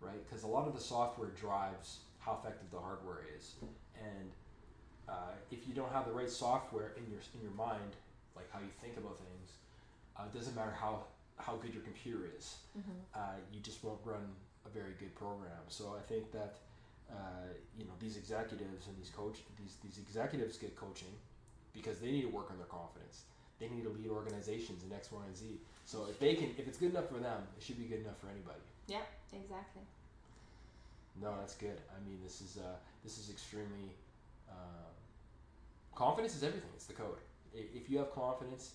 right? 0.00 0.26
Because 0.28 0.42
a 0.42 0.46
lot 0.46 0.66
of 0.66 0.74
the 0.74 0.80
software 0.80 1.28
drives 1.28 1.98
how 2.18 2.38
effective 2.40 2.70
the 2.70 2.78
hardware 2.78 3.24
is. 3.36 3.54
And 3.96 4.30
uh, 5.08 5.34
if 5.50 5.66
you 5.66 5.74
don't 5.74 5.92
have 5.92 6.06
the 6.06 6.12
right 6.12 6.30
software 6.30 6.92
in 6.96 7.10
your 7.10 7.20
in 7.34 7.42
your 7.42 7.54
mind, 7.54 7.96
like 8.36 8.50
how 8.52 8.60
you 8.60 8.72
think 8.80 8.96
about 8.96 9.18
things, 9.18 9.58
uh, 10.16 10.24
it 10.24 10.36
doesn't 10.36 10.54
matter 10.54 10.74
how 10.78 11.04
how 11.36 11.56
good 11.56 11.74
your 11.74 11.82
computer 11.82 12.30
is. 12.38 12.56
Mm-hmm. 12.78 12.98
Uh, 13.14 13.38
you 13.52 13.60
just 13.60 13.82
won't 13.82 13.98
run 14.04 14.22
a 14.66 14.68
very 14.70 14.94
good 14.98 15.14
program. 15.14 15.64
So 15.68 15.96
I 15.98 16.02
think 16.06 16.30
that 16.32 16.58
uh, 17.10 17.50
you 17.76 17.84
know 17.84 17.92
these 18.00 18.16
executives 18.16 18.86
and 18.86 18.96
these 18.98 19.10
coach 19.10 19.38
these 19.58 19.76
these 19.82 19.98
executives 19.98 20.56
get 20.56 20.76
coaching 20.76 21.14
because 21.72 21.98
they 21.98 22.10
need 22.10 22.22
to 22.22 22.28
work 22.28 22.50
on 22.50 22.58
their 22.58 22.66
confidence. 22.66 23.24
They 23.62 23.70
need 23.70 23.84
to 23.84 23.94
lead 23.94 24.10
organizations 24.10 24.82
in 24.82 24.90
X, 24.90 25.12
Y, 25.12 25.22
and 25.24 25.36
Z. 25.36 25.60
So 25.86 26.06
if 26.10 26.18
they 26.18 26.34
can, 26.34 26.50
if 26.58 26.66
it's 26.66 26.78
good 26.78 26.90
enough 26.90 27.08
for 27.08 27.20
them, 27.22 27.46
it 27.56 27.62
should 27.62 27.78
be 27.78 27.84
good 27.84 28.02
enough 28.02 28.18
for 28.18 28.26
anybody. 28.26 28.58
Yeah. 28.88 29.06
Exactly. 29.32 29.82
No, 31.20 31.34
that's 31.38 31.54
good. 31.54 31.78
I 31.94 32.08
mean, 32.08 32.18
this 32.22 32.40
is 32.40 32.58
uh, 32.58 32.76
this 33.04 33.18
is 33.18 33.30
extremely 33.30 33.94
uh, 34.48 34.90
confidence 35.94 36.34
is 36.34 36.42
everything. 36.42 36.70
It's 36.74 36.86
the 36.86 36.94
code. 36.94 37.18
If 37.54 37.90
you 37.90 37.98
have 37.98 38.12
confidence, 38.14 38.72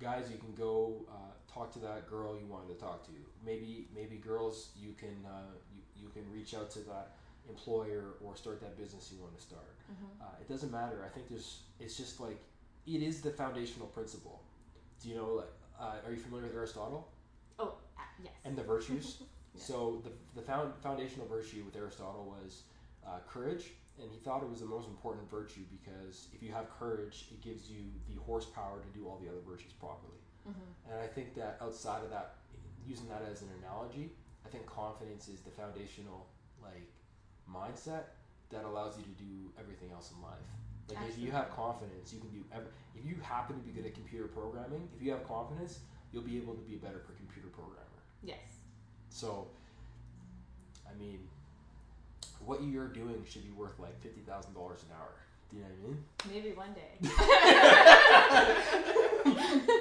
guys, 0.00 0.30
you 0.30 0.38
can 0.38 0.54
go 0.54 1.04
uh, 1.10 1.34
talk 1.52 1.72
to 1.74 1.78
that 1.80 2.08
girl 2.08 2.36
you 2.38 2.46
wanted 2.46 2.68
to 2.68 2.80
talk 2.80 3.04
to. 3.06 3.12
Maybe 3.44 3.88
maybe 3.94 4.16
girls, 4.16 4.70
you 4.80 4.94
can 4.98 5.16
uh, 5.26 5.52
you, 5.74 6.04
you 6.04 6.08
can 6.10 6.24
reach 6.32 6.54
out 6.54 6.70
to 6.72 6.78
that 6.80 7.16
employer 7.48 8.14
or 8.24 8.36
start 8.36 8.60
that 8.60 8.76
business 8.76 9.10
you 9.12 9.20
want 9.20 9.36
to 9.36 9.42
start. 9.42 9.74
Mm-hmm. 9.92 10.22
Uh, 10.22 10.40
it 10.40 10.48
doesn't 10.48 10.70
matter. 10.70 11.04
I 11.04 11.08
think 11.12 11.28
there's 11.28 11.60
it's 11.80 11.96
just 11.96 12.20
like 12.20 12.38
it 12.86 13.02
is 13.02 13.20
the 13.20 13.30
foundational 13.30 13.88
principle. 13.88 14.42
Do 15.02 15.08
you 15.08 15.16
know 15.16 15.32
like 15.34 15.52
uh, 15.80 16.06
are 16.06 16.12
you 16.12 16.18
familiar 16.18 16.46
with 16.46 16.56
Aristotle? 16.56 17.08
Oh, 17.58 17.74
uh, 17.98 18.02
yes. 18.22 18.32
and 18.44 18.56
the 18.56 18.62
virtues. 18.62 19.18
Yeah. 19.56 19.62
So 19.62 20.02
the, 20.04 20.10
the 20.38 20.46
found, 20.46 20.74
foundational 20.82 21.26
virtue 21.26 21.64
with 21.64 21.74
Aristotle 21.76 22.36
was 22.42 22.64
uh, 23.06 23.20
courage, 23.26 23.72
and 23.98 24.10
he 24.10 24.18
thought 24.18 24.42
it 24.42 24.50
was 24.50 24.60
the 24.60 24.66
most 24.66 24.86
important 24.86 25.30
virtue 25.30 25.62
because 25.72 26.28
if 26.34 26.42
you 26.42 26.52
have 26.52 26.66
courage, 26.78 27.28
it 27.30 27.40
gives 27.40 27.70
you 27.70 27.84
the 28.06 28.20
horsepower 28.20 28.80
to 28.80 28.98
do 28.98 29.06
all 29.08 29.18
the 29.18 29.30
other 29.30 29.40
virtues 29.48 29.72
properly. 29.72 30.20
mm-hmm. 30.46 30.92
And 30.92 31.00
I 31.00 31.06
think 31.06 31.34
that 31.36 31.56
outside 31.62 32.04
of 32.04 32.10
that, 32.10 32.34
using 32.86 33.08
that 33.08 33.22
as 33.32 33.40
an 33.40 33.48
analogy, 33.62 34.12
I 34.44 34.50
think 34.50 34.66
confidence 34.66 35.26
is 35.28 35.40
the 35.40 35.50
foundational 35.50 36.26
like 36.62 36.92
mindset 37.50 38.12
that 38.50 38.64
allows 38.64 38.98
you 38.98 39.04
to 39.04 39.16
do 39.16 39.50
everything 39.58 39.90
else 39.90 40.12
in 40.14 40.22
life. 40.22 40.44
Like 40.88 40.98
if 41.08 41.18
you 41.18 41.30
have 41.32 41.50
confidence, 41.50 42.12
you 42.12 42.20
can 42.20 42.30
do 42.30 42.44
every. 42.52 42.68
If 42.96 43.04
you 43.04 43.16
happen 43.22 43.56
to 43.56 43.62
be 43.62 43.72
good 43.72 43.86
at 43.86 43.94
computer 43.94 44.26
programming, 44.26 44.88
if 44.96 45.02
you 45.02 45.10
have 45.10 45.26
confidence, 45.26 45.80
you'll 46.12 46.22
be 46.22 46.36
able 46.36 46.54
to 46.54 46.60
be 46.62 46.76
a 46.76 46.78
better 46.78 47.02
computer 47.16 47.48
programmer. 47.48 47.82
Yes. 48.22 48.60
So, 49.10 49.48
I 50.88 50.94
mean, 50.98 51.18
what 52.44 52.62
you're 52.62 52.88
doing 52.88 53.24
should 53.28 53.44
be 53.44 53.50
worth 53.50 53.78
like 53.80 54.00
fifty 54.00 54.20
thousand 54.20 54.54
dollars 54.54 54.84
an 54.84 54.94
hour. 54.96 55.14
Do 55.50 55.56
you 55.56 55.62
know 55.62 55.68
what 55.68 55.78
I 55.78 55.88
mean? 55.88 56.04
Maybe 56.42 56.52
one 56.56 56.74
day. 56.74 56.98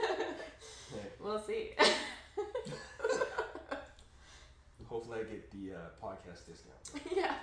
We'll 1.26 1.41
see. 1.41 1.72
hopefully, 4.86 5.22
I 5.22 5.24
get 5.24 5.49
the 5.49 5.74
uh, 5.74 5.89
podcast 5.99 6.45
discount. 6.45 7.01
yeah. 7.16 7.34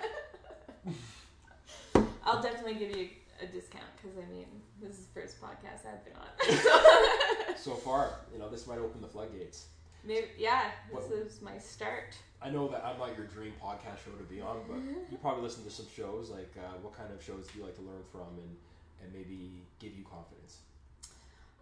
I'll 2.25 2.41
definitely 2.41 2.75
give 2.75 2.95
you 2.95 3.09
a 3.41 3.45
discount 3.47 3.83
because 4.01 4.17
I 4.17 4.25
mean 4.31 4.47
this 4.81 4.97
is 4.99 5.05
the 5.07 5.19
first 5.21 5.41
podcast 5.41 5.85
I've 5.87 6.03
been 6.05 6.13
on. 6.15 7.55
So 7.57 7.73
far, 7.75 8.19
you 8.33 8.39
know, 8.39 8.49
this 8.49 8.67
might 8.67 8.79
open 8.79 8.99
the 9.01 9.07
floodgates. 9.07 9.67
Maybe 10.03 10.27
yeah, 10.37 10.71
this 10.93 11.09
What- 11.09 11.19
is 11.19 11.41
my 11.41 11.57
start. 11.57 12.15
I 12.41 12.49
know 12.49 12.67
that 12.67 12.83
I'm 12.85 12.99
not 12.99 13.15
your 13.17 13.25
dream 13.27 13.53
podcast 13.63 14.03
show 14.03 14.11
to 14.17 14.23
be 14.25 14.41
on, 14.41 14.57
but 14.67 14.75
you 15.11 15.17
probably 15.21 15.43
listen 15.43 15.63
to 15.63 15.69
some 15.69 15.85
shows. 15.95 16.29
Like, 16.29 16.53
uh, 16.57 16.75
what 16.81 16.93
kind 16.97 17.09
of 17.13 17.23
shows 17.23 17.47
do 17.47 17.59
you 17.59 17.65
like 17.65 17.75
to 17.75 17.81
learn 17.81 18.03
from, 18.11 18.27
and 18.43 18.57
and 19.01 19.13
maybe 19.13 19.63
give 19.79 19.95
you 19.97 20.03
confidence? 20.03 20.57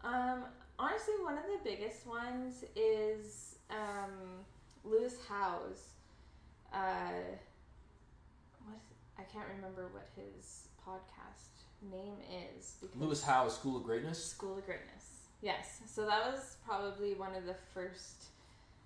Um, 0.03 0.45
honestly, 0.80 1.13
one 1.22 1.38
of 1.38 1.43
the 1.43 1.59
biggest 1.63 2.07
ones 2.07 2.63
is 2.76 3.57
um, 3.69 4.41
Lewis 4.84 5.17
Howes. 5.30 5.89
Uh, 6.74 7.38
what 8.65 8.80
I 9.19 9.24
can't 9.24 9.45
remember 9.55 9.88
what 9.93 10.07
his 10.15 10.67
podcast 10.88 11.61
name 11.89 12.15
is. 12.57 12.75
Lewis 12.95 13.23
Howe, 13.23 13.47
School 13.49 13.77
of 13.77 13.84
Greatness. 13.84 14.23
School 14.23 14.57
of 14.57 14.65
Greatness. 14.65 15.27
Yes. 15.41 15.79
So 15.88 16.05
that 16.05 16.32
was 16.32 16.57
probably 16.65 17.13
one 17.15 17.34
of 17.36 17.45
the 17.45 17.55
first 17.73 18.25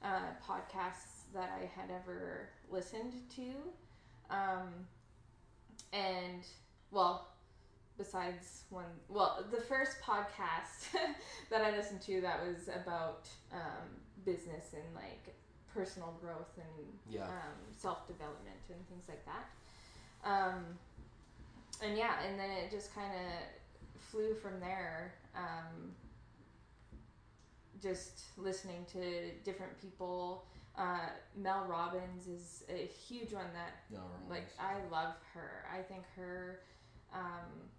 uh, 0.03 0.29
podcasts 0.47 1.23
that 1.33 1.51
I 1.61 1.65
had 1.79 1.89
ever 1.91 2.49
listened 2.71 3.13
to. 3.35 3.51
Um, 4.29 4.69
and, 5.91 6.43
well, 6.91 7.27
besides 7.97 8.63
one, 8.69 8.85
well, 9.09 9.45
the 9.51 9.61
first 9.61 9.97
podcast 10.01 10.91
that 11.49 11.61
I 11.61 11.75
listened 11.75 12.01
to 12.03 12.21
that 12.21 12.39
was 12.45 12.67
about 12.69 13.27
um, 13.51 13.89
business 14.25 14.73
and 14.73 14.83
like 14.95 15.35
personal 15.73 16.15
growth 16.21 16.57
and 16.57 16.87
Yeah. 17.13 17.23
um, 17.25 17.57
self 17.77 18.07
development 18.07 18.55
and 18.69 18.87
things 18.87 19.03
like 19.09 19.25
that. 19.25 20.29
And 21.83 21.97
yeah, 21.97 22.13
and 22.27 22.39
then 22.39 22.49
it 22.49 22.71
just 22.71 22.93
kind 22.95 23.11
of 23.13 24.01
flew 24.01 24.33
from 24.35 24.59
there. 24.59 25.13
Um, 25.35 25.93
just 27.81 28.21
listening 28.37 28.85
to 28.93 29.31
different 29.43 29.79
people. 29.81 30.45
Uh, 30.77 31.07
Mel 31.37 31.65
Robbins 31.69 32.27
is 32.27 32.63
a 32.69 32.87
huge 32.87 33.31
one 33.31 33.45
that 33.53 33.75
No, 33.91 34.03
like 34.29 34.47
I 34.59 34.75
love 34.91 35.13
her. 35.33 35.65
I 35.73 35.81
think 35.81 36.03
her 36.15 36.59
um, 37.13 37.69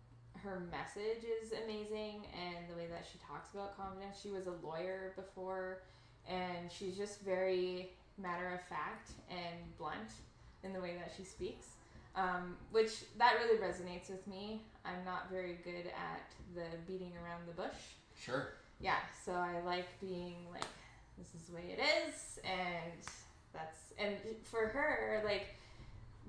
her 0.43 0.63
message 0.71 1.25
is 1.43 1.53
amazing, 1.53 2.27
and 2.33 2.69
the 2.71 2.77
way 2.77 2.87
that 2.89 3.05
she 3.11 3.19
talks 3.27 3.53
about 3.53 3.77
confidence. 3.77 4.19
She 4.23 4.31
was 4.31 4.47
a 4.47 4.55
lawyer 4.67 5.13
before, 5.17 5.83
and 6.29 6.71
she's 6.71 6.97
just 6.97 7.21
very 7.21 7.91
matter 8.19 8.55
of 8.55 8.63
fact 8.69 9.11
and 9.31 9.77
blunt 9.79 10.13
in 10.63 10.73
the 10.73 10.81
way 10.81 10.95
that 10.97 11.13
she 11.17 11.25
speaks. 11.25 11.76
Um, 12.17 12.57
which 12.71 13.05
that 13.19 13.35
really 13.43 13.59
resonates 13.59 14.09
with 14.09 14.27
me. 14.27 14.63
I'm 14.87 15.05
not 15.05 15.31
very 15.31 15.59
good 15.63 15.87
at 15.87 16.33
the 16.55 16.65
beating 16.87 17.13
around 17.23 17.43
the 17.47 17.53
bush 17.53 17.75
Sure. 18.19 18.55
yeah, 18.81 18.97
so 19.25 19.33
I 19.33 19.61
like 19.67 19.87
being 20.01 20.37
like, 20.51 20.65
this 21.19 21.29
is 21.35 21.49
the 21.49 21.57
way 21.57 21.77
it 21.77 21.81
is, 22.09 22.39
and 22.45 22.93
that's 23.53 23.93
and 23.99 24.15
for 24.45 24.67
her, 24.69 25.23
like 25.25 25.49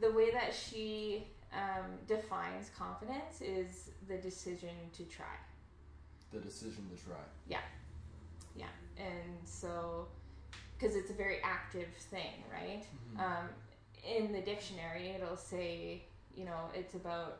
the 0.01 0.11
way 0.11 0.31
that 0.31 0.53
she 0.53 1.25
um, 1.53 1.91
defines 2.07 2.69
confidence 2.77 3.41
is 3.41 3.89
the 4.07 4.17
decision 4.17 4.75
to 4.93 5.03
try. 5.03 5.25
The 6.33 6.39
decision 6.39 6.85
to 6.95 7.03
try. 7.05 7.15
Yeah, 7.47 7.59
yeah, 8.55 8.65
and 8.97 9.37
so 9.45 10.07
because 10.77 10.95
it's 10.95 11.09
a 11.09 11.13
very 11.13 11.37
active 11.43 11.87
thing, 12.11 12.43
right? 12.51 12.83
Mm-hmm. 12.83 13.19
Um, 13.19 13.49
in 14.05 14.31
the 14.31 14.41
dictionary, 14.41 15.13
it'll 15.15 15.37
say, 15.37 16.03
you 16.35 16.45
know, 16.45 16.69
it's 16.73 16.95
about 16.95 17.39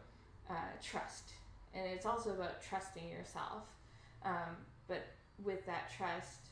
uh, 0.50 0.54
trust, 0.84 1.32
and 1.74 1.86
it's 1.86 2.06
also 2.06 2.32
about 2.32 2.62
trusting 2.62 3.08
yourself. 3.10 3.64
Um, 4.24 4.56
but 4.88 5.06
with 5.44 5.66
that 5.66 5.92
trust, 5.96 6.48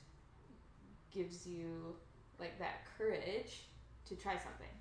gives 1.14 1.48
you 1.48 1.96
like 2.40 2.60
that 2.60 2.86
courage 2.98 3.64
to 4.08 4.16
try 4.16 4.34
something, 4.34 4.74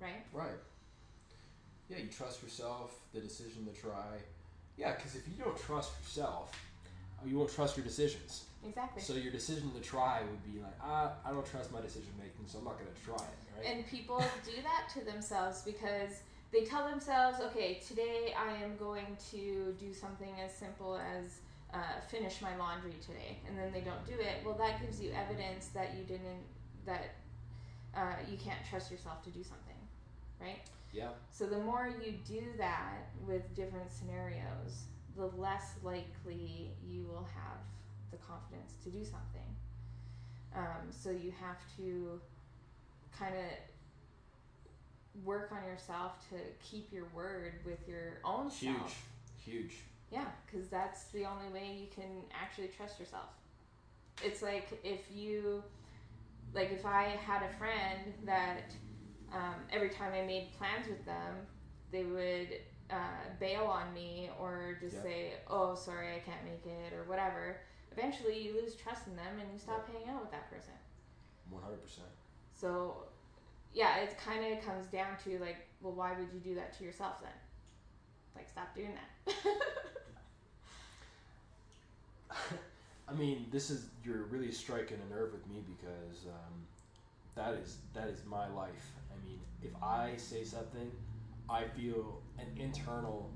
right? 0.00 0.24
Right. 0.32 0.58
Yeah, 1.88 1.98
you 1.98 2.08
trust 2.08 2.42
yourself, 2.42 2.98
the 3.12 3.20
decision 3.20 3.66
to 3.66 3.80
try. 3.80 4.16
Yeah, 4.78 4.94
because 4.94 5.14
if 5.14 5.28
you 5.28 5.44
don't 5.44 5.56
trust 5.58 5.92
yourself, 6.02 6.50
uh, 7.20 7.28
you 7.28 7.38
won't 7.38 7.52
trust 7.52 7.76
your 7.76 7.84
decisions. 7.84 8.44
Exactly. 8.66 9.02
So 9.02 9.14
your 9.14 9.32
decision 9.32 9.70
to 9.72 9.80
try 9.80 10.20
would 10.22 10.52
be 10.52 10.60
like, 10.60 10.74
ah, 10.82 11.12
I 11.26 11.30
don't 11.30 11.44
trust 11.44 11.70
my 11.72 11.80
decision 11.80 12.08
making, 12.18 12.46
so 12.46 12.58
I'm 12.58 12.64
not 12.64 12.78
going 12.78 12.90
to 12.92 13.04
try 13.04 13.26
it, 13.26 13.38
right? 13.56 13.66
And 13.66 13.86
people 13.86 14.22
do 14.44 14.62
that 14.62 14.88
to 14.94 15.04
themselves 15.04 15.62
because 15.62 16.22
they 16.52 16.64
tell 16.64 16.88
themselves, 16.88 17.40
okay, 17.40 17.80
today 17.86 18.34
I 18.38 18.62
am 18.62 18.76
going 18.76 19.16
to 19.30 19.74
do 19.78 19.94
something 19.94 20.34
as 20.44 20.52
simple 20.52 20.98
as 20.98 21.40
uh, 21.72 21.78
finish 22.08 22.42
my 22.42 22.54
laundry 22.56 22.94
today, 23.00 23.38
and 23.48 23.56
then 23.56 23.72
they 23.72 23.80
don't 23.80 24.04
do 24.06 24.12
it. 24.12 24.44
Well, 24.44 24.54
that 24.58 24.80
gives 24.80 25.00
you 25.00 25.12
evidence 25.12 25.68
that 25.68 25.94
you 25.96 26.04
didn't, 26.04 26.44
that 26.84 27.14
uh, 27.96 28.16
you 28.30 28.36
can't 28.36 28.58
trust 28.68 28.90
yourself 28.90 29.22
to 29.24 29.30
do 29.30 29.42
something, 29.42 29.76
right? 30.40 30.58
yeah. 30.92 31.08
So 31.30 31.46
the 31.46 31.58
more 31.58 31.92
you 32.04 32.14
do 32.28 32.42
that 32.58 33.08
with 33.26 33.54
different 33.54 33.90
scenarios, 33.90 34.84
the 35.16 35.26
less 35.38 35.74
likely 35.82 36.70
you 36.86 37.06
will 37.06 37.26
have 37.34 37.58
the 38.10 38.18
confidence 38.18 38.74
to 38.84 38.90
do 38.90 39.04
something. 39.04 39.48
Um, 40.54 40.90
so 40.90 41.10
you 41.10 41.32
have 41.40 41.58
to 41.78 42.20
kind 43.18 43.34
of 43.34 45.24
work 45.24 45.50
on 45.52 45.64
yourself 45.68 46.12
to 46.30 46.36
keep 46.62 46.92
your 46.92 47.06
word 47.14 47.54
with 47.64 47.86
your 47.86 48.20
own 48.24 48.48
Huge. 48.50 48.76
self. 48.76 49.06
Huge. 49.44 49.74
Yeah, 50.10 50.26
because 50.46 50.68
that's 50.68 51.04
the 51.08 51.24
only 51.24 51.48
way 51.52 51.76
you 51.80 51.86
can 51.94 52.22
actually 52.32 52.68
trust 52.68 52.98
yourself. 53.00 53.28
It's 54.22 54.42
like 54.42 54.68
if 54.84 55.00
you, 55.14 55.62
like, 56.54 56.70
if 56.70 56.84
I 56.84 57.04
had 57.24 57.42
a 57.42 57.52
friend 57.58 58.12
that 58.24 58.74
um, 59.32 59.54
every 59.70 59.88
time 59.88 60.12
I 60.12 60.22
made 60.22 60.50
plans 60.58 60.86
with 60.86 61.04
them, 61.06 61.34
they 61.90 62.04
would 62.04 62.48
uh, 62.90 63.24
bail 63.40 63.64
on 63.64 63.92
me 63.94 64.30
or 64.38 64.76
just 64.80 64.96
Yeah. 64.96 65.02
say, 65.02 65.32
"Oh, 65.48 65.74
sorry, 65.74 66.14
I 66.14 66.18
can't 66.18 66.44
make 66.44 66.66
it" 66.66 66.92
or 66.92 67.04
whatever. 67.04 67.56
Eventually, 67.90 68.38
you 68.42 68.54
lose 68.54 68.74
trust 68.74 69.06
in 69.06 69.16
them 69.16 69.40
and 69.40 69.50
you 69.52 69.58
stop 69.58 69.86
hanging 69.90 70.08
out 70.08 70.20
with 70.20 70.30
that 70.30 70.50
person. 70.50 70.74
100%. 71.50 72.00
So, 72.62 72.94
yeah, 73.74 73.96
it 73.98 74.16
kind 74.24 74.52
of 74.52 74.64
comes 74.64 74.86
down 74.86 75.16
to 75.24 75.38
like, 75.40 75.66
well, 75.80 75.92
why 75.92 76.12
would 76.12 76.32
you 76.32 76.38
do 76.38 76.54
that 76.54 76.78
to 76.78 76.84
yourself 76.84 77.20
then? 77.20 77.32
Like, 78.36 78.48
stop 78.48 78.72
doing 78.74 78.92
that. 78.94 79.34
I 83.08 83.12
mean, 83.14 83.46
this 83.50 83.68
is 83.68 83.86
you're 84.04 84.22
really 84.24 84.52
striking 84.52 84.98
a 85.06 85.14
nerve 85.14 85.32
with 85.32 85.46
me 85.48 85.64
because 85.66 86.26
um, 86.26 86.54
that 87.34 87.54
is 87.54 87.78
that 87.94 88.08
is 88.08 88.22
my 88.24 88.48
life. 88.48 88.92
I 89.10 89.26
mean, 89.26 89.40
if 89.60 89.70
I 89.82 90.12
say 90.16 90.44
something, 90.44 90.90
I 91.50 91.64
feel 91.64 92.22
an 92.38 92.46
internal. 92.56 93.28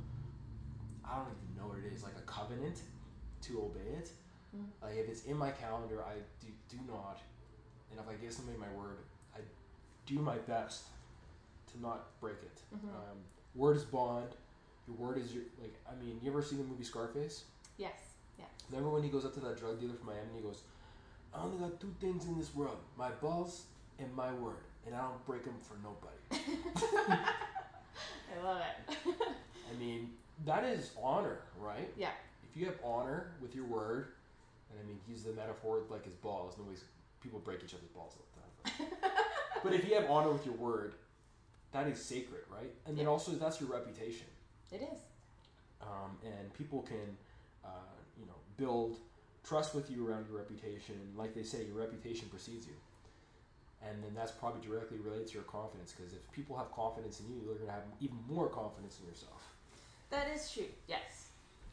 I 1.05 1.17
don't 1.17 1.27
even 1.27 1.57
know 1.63 1.69
what 1.69 1.79
it 1.79 1.93
is, 1.93 2.05
like 2.05 2.17
a 2.17 2.23
covenant 2.31 2.79
to 3.43 3.59
obey 3.59 3.99
it. 3.99 4.11
Mm. 4.57 4.67
Like 4.83 4.97
if 4.97 5.09
it's 5.09 5.25
in 5.25 5.37
my 5.37 5.51
calendar, 5.51 6.03
I 6.03 6.15
do, 6.41 6.49
do 6.69 6.79
not, 6.89 7.21
and 7.91 8.01
if 8.01 8.07
I 8.09 8.15
give 8.21 8.33
somebody 8.33 8.59
my 8.59 8.71
word, 8.77 8.99
do 10.07 10.15
my 10.21 10.37
best 10.39 10.85
to 11.73 11.81
not 11.81 12.19
break 12.21 12.37
it. 12.43 12.61
Mhm. 12.75 12.89
Um, 12.89 13.19
word 13.55 13.77
is 13.77 13.85
bond. 13.85 14.35
Your 14.87 14.97
word 14.97 15.19
is 15.19 15.35
your 15.35 15.45
like. 15.61 15.75
I 15.91 15.95
mean, 15.97 16.19
you 16.23 16.31
ever 16.31 16.43
seen 16.43 16.59
the 16.59 16.65
movie 16.65 16.85
Scarface? 16.85 17.45
yes. 17.77 17.93
Yeah. 18.39 18.45
Remember 18.71 18.91
when 18.91 19.03
he 19.03 19.09
goes 19.09 19.25
up 19.25 19.33
to 19.35 19.41
that 19.41 19.57
drug 19.59 19.81
dealer 19.81 19.95
from 19.95 20.07
Miami 20.09 20.23
and 20.29 20.37
he 20.37 20.43
goes, 20.43 20.63
I 21.35 21.43
only 21.43 21.59
got 21.59 21.81
two 21.81 21.95
things 22.01 22.27
in 22.27 22.39
this 22.39 22.55
world 22.55 22.77
my 22.97 23.11
balls 23.11 23.65
and 23.99 24.15
my 24.15 24.33
word, 24.35 24.65
and 24.87 24.95
I 24.95 25.01
don't 25.03 25.25
break 25.27 25.45
them 25.45 25.57
for 25.61 25.77
nobody. 25.83 26.21
I 28.31 28.45
love 28.45 28.61
it. 28.89 28.97
I 29.73 29.79
mean, 29.79 30.11
that 30.45 30.65
is 30.65 30.91
honor, 31.03 31.39
right? 31.59 31.91
Yeah. 31.97 32.11
If 32.49 32.57
you 32.57 32.67
have 32.67 32.77
honor 32.85 33.33
with 33.41 33.55
your 33.55 33.65
word, 33.65 34.09
and 34.71 34.79
I 34.81 34.87
mean, 34.87 34.99
he's 35.09 35.25
the 35.25 35.33
metaphor 35.33 35.81
like 35.91 36.05
his 36.05 36.15
balls. 36.15 36.55
No 36.59 36.65
Nobody's, 36.65 36.85
people 37.23 37.39
break 37.41 37.63
each 37.65 37.75
other's 37.75 37.89
balls 37.89 38.15
all 38.17 38.25
the 38.65 38.71
time. 38.71 39.13
but 39.63 39.73
if 39.73 39.89
you 39.89 39.95
have 39.95 40.09
honor 40.11 40.31
with 40.31 40.45
your 40.47 40.55
word, 40.55 40.95
that 41.73 41.87
is 41.89 42.03
sacred, 42.03 42.43
right? 42.51 42.71
And 42.87 42.97
then 42.99 43.07
also, 43.07 43.33
that's 43.33 43.61
your 43.61 43.71
reputation. 43.71 44.27
it 44.73 44.83
is. 44.83 44.99
um, 45.83 46.17
and 46.25 46.53
people 46.55 46.83
can, 46.83 47.17
uh, 47.65 47.69
you 48.19 48.27
know, 48.27 48.35
build 48.57 48.97
trust 49.47 49.75
with 49.75 49.91
you 49.91 50.07
around 50.09 50.27
your 50.29 50.39
reputation. 50.39 50.95
Like 51.17 51.35
they 51.35 51.43
say, 51.43 51.65
your 51.65 51.77
reputation 51.77 52.29
precedes 52.29 52.67
you, 52.67 52.73
and 53.87 54.03
then 54.03 54.13
that's 54.15 54.33
probably 54.33 54.67
directly 54.67 54.99
related 54.99 55.29
to 55.29 55.35
your 55.35 55.43
confidence. 55.45 55.93
Because 55.97 56.13
if 56.13 56.31
people 56.33 56.57
have 56.57 56.73
confidence 56.73 57.21
in 57.21 57.27
you, 57.29 57.41
they're 57.47 57.55
going 57.57 57.67
to 57.67 57.73
have 57.73 57.83
even 58.01 58.17
more 58.29 58.49
confidence 58.49 58.99
in 59.01 59.07
yourself. 59.09 59.53
That 60.11 60.29
is 60.35 60.51
true. 60.53 60.65
Yes. 60.89 61.29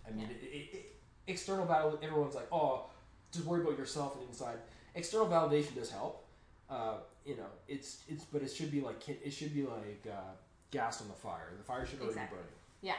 I 0.07 0.11
mean, 0.11 0.27
Yeah. 0.29 0.35
it, 0.49 0.53
it, 0.55 0.75
it, 0.77 0.95
external 1.27 1.65
valid. 1.65 1.99
Everyone's 2.03 2.35
like, 2.35 2.47
oh, 2.51 2.85
just 3.31 3.45
worry 3.45 3.61
about 3.61 3.77
yourself 3.77 4.15
and 4.19 4.27
inside. 4.27 4.57
External 4.95 5.27
validation 5.27 5.75
does 5.75 5.89
help. 5.91 6.22
Uh, 6.69 6.95
you 7.25 7.35
know, 7.37 7.45
it's 7.67 8.03
it's, 8.07 8.23
but 8.25 8.41
it 8.41 8.49
should 8.49 8.71
be 8.71 8.81
like 8.81 9.07
it 9.07 9.31
should 9.31 9.53
be 9.53 9.63
like 9.63 10.03
uh, 10.09 10.33
gas 10.71 10.99
on 11.01 11.07
the 11.07 11.13
fire. 11.13 11.51
The 11.57 11.63
fire 11.63 11.85
should 11.85 11.99
already 11.99 12.13
Exactly. 12.13 12.37
be 12.37 12.41
burning. 12.41 12.55
Yeah. 12.81 12.95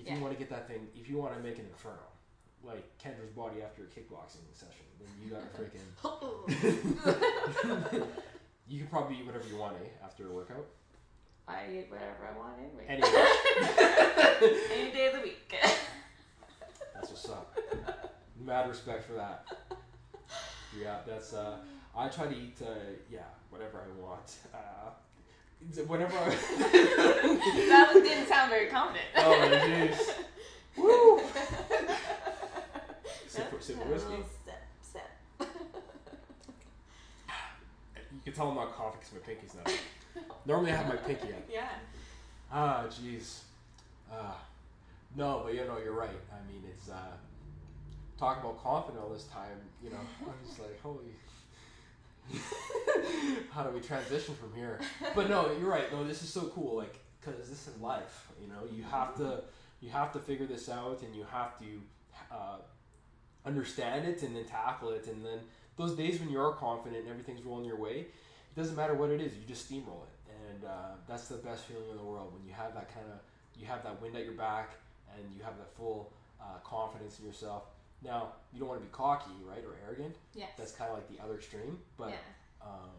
If 0.00 0.06
Yeah. 0.06 0.14
you 0.16 0.20
want 0.22 0.32
to 0.34 0.38
get 0.38 0.50
that 0.50 0.66
thing, 0.68 0.88
if 0.96 1.08
you 1.08 1.16
want 1.16 1.34
to 1.36 1.40
make 1.40 1.58
an 1.58 1.66
inferno, 1.66 2.02
like 2.64 2.84
Kendra's 2.98 3.30
body 3.30 3.62
after 3.62 3.82
a 3.82 3.86
kickboxing 3.86 4.44
session, 4.52 4.84
then 4.98 5.08
you 5.22 5.30
got 5.30 5.42
to 5.42 5.48
freaking. 5.56 5.86
you 8.68 8.78
can 8.80 8.88
probably 8.88 9.16
eat 9.18 9.26
whatever 9.26 9.46
you 9.48 9.56
want, 9.56 9.76
eh? 9.76 9.88
After 10.04 10.26
a 10.28 10.32
workout. 10.32 10.66
I 11.48 11.68
eat 11.72 11.88
whatever 11.88 12.26
I 12.28 12.32
want 12.36 12.58
anyway. 12.58 12.84
Anyway, 12.88 13.08
Any 14.72 14.90
day 14.90 15.06
of 15.06 15.12
the 15.14 15.20
week. 15.22 15.54
that's 16.92 17.08
what's 17.10 17.28
up. 17.28 17.56
Mad 18.44 18.68
respect 18.68 19.04
for 19.06 19.12
that. 19.12 19.46
Yeah, 20.76 21.02
that's. 21.06 21.32
uh 21.34 21.58
I 21.96 22.08
try 22.08 22.26
to 22.26 22.36
eat. 22.36 22.58
Uh, 22.60 22.74
yeah, 23.10 23.20
whatever 23.50 23.80
I 23.80 24.00
want. 24.00 24.36
Uh, 24.52 24.90
whenever 25.86 26.16
I. 26.16 26.28
that 27.68 27.90
didn't 27.94 28.28
sound 28.28 28.50
very 28.50 28.68
confident. 28.68 29.06
oh 29.16 29.60
jeez. 29.66 30.10
Woo! 30.76 31.20
Sip, 33.26 33.62
sip 33.62 33.80
of 33.80 33.86
a 33.86 33.92
whiskey. 33.92 34.24
sip, 34.44 34.62
sip. 34.82 35.48
You 38.12 38.20
can 38.24 38.32
tell 38.34 38.50
I'm 38.50 38.56
not 38.56 38.72
coughing 38.76 39.00
because 39.00 39.14
my 39.14 39.20
pinky's 39.20 39.54
not. 39.54 39.72
Normally 40.44 40.72
I 40.72 40.76
have 40.76 40.88
my 40.88 40.96
pinky 40.96 41.32
up. 41.32 41.42
Yeah. 41.50 41.68
Ah, 42.52 42.84
jeez. 42.90 43.40
Ah, 44.12 44.36
no, 45.16 45.42
but 45.44 45.54
you 45.54 45.64
know 45.64 45.78
you're 45.82 45.94
right. 45.94 46.10
I 46.30 46.52
mean, 46.52 46.62
it's 46.70 46.90
uh, 46.90 47.16
talk 48.18 48.40
about 48.40 48.62
confident 48.62 49.02
all 49.02 49.10
this 49.10 49.24
time. 49.24 49.58
You 49.82 49.90
know, 49.90 50.00
I'm 50.22 50.46
just 50.46 50.60
like, 50.60 50.80
holy. 50.82 51.14
How 53.50 53.62
do 53.62 53.70
we 53.70 53.80
transition 53.80 54.34
from 54.34 54.52
here? 54.54 54.80
But 55.14 55.28
no, 55.28 55.50
you're 55.58 55.70
right. 55.70 55.90
No, 55.92 56.06
this 56.06 56.22
is 56.22 56.28
so 56.28 56.48
cool. 56.54 56.76
Like, 56.76 56.98
because 57.20 57.48
this 57.48 57.66
is 57.66 57.80
life. 57.80 58.28
You 58.40 58.48
know, 58.48 58.60
you 58.74 58.82
have 58.84 59.14
to 59.16 59.42
you 59.80 59.90
have 59.90 60.12
to 60.12 60.18
figure 60.18 60.46
this 60.46 60.68
out, 60.68 61.02
and 61.02 61.14
you 61.14 61.24
have 61.30 61.58
to 61.58 61.64
uh, 62.30 62.58
understand 63.44 64.06
it, 64.06 64.22
and 64.22 64.34
then 64.34 64.44
tackle 64.44 64.90
it, 64.90 65.06
and 65.06 65.24
then 65.24 65.38
those 65.76 65.94
days 65.94 66.18
when 66.20 66.30
you 66.30 66.40
are 66.40 66.52
confident 66.52 67.02
and 67.02 67.10
everything's 67.10 67.42
rolling 67.42 67.66
your 67.66 67.78
way, 67.78 67.98
it 68.00 68.56
doesn't 68.56 68.76
matter 68.76 68.94
what 68.94 69.10
it 69.10 69.20
is. 69.20 69.34
You 69.34 69.42
just 69.46 69.70
steamroll 69.70 70.02
it, 70.04 70.32
and 70.50 70.64
uh, 70.64 70.94
that's 71.06 71.28
the 71.28 71.36
best 71.36 71.64
feeling 71.64 71.90
in 71.90 71.96
the 71.96 72.02
world 72.02 72.32
when 72.32 72.46
you 72.46 72.54
have 72.54 72.74
that 72.74 72.92
kind 72.92 73.06
of 73.06 73.18
you 73.58 73.66
have 73.66 73.82
that 73.82 74.00
wind 74.00 74.16
at 74.16 74.24
your 74.24 74.34
back, 74.34 74.70
and 75.14 75.24
you 75.36 75.42
have 75.42 75.56
that 75.58 75.74
full 75.76 76.12
uh, 76.40 76.58
confidence 76.64 77.18
in 77.18 77.26
yourself. 77.26 77.64
Now, 78.02 78.32
you 78.52 78.60
don't 78.60 78.68
want 78.68 78.80
to 78.80 78.86
be 78.86 78.92
cocky, 78.92 79.32
right, 79.48 79.64
or 79.64 79.76
arrogant. 79.86 80.16
Yes. 80.34 80.50
That's 80.58 80.72
kind 80.72 80.90
of 80.90 80.96
like 80.96 81.08
the 81.08 81.22
other 81.22 81.34
extreme, 81.36 81.78
but 81.96 82.10
yeah. 82.10 82.16
um, 82.62 82.90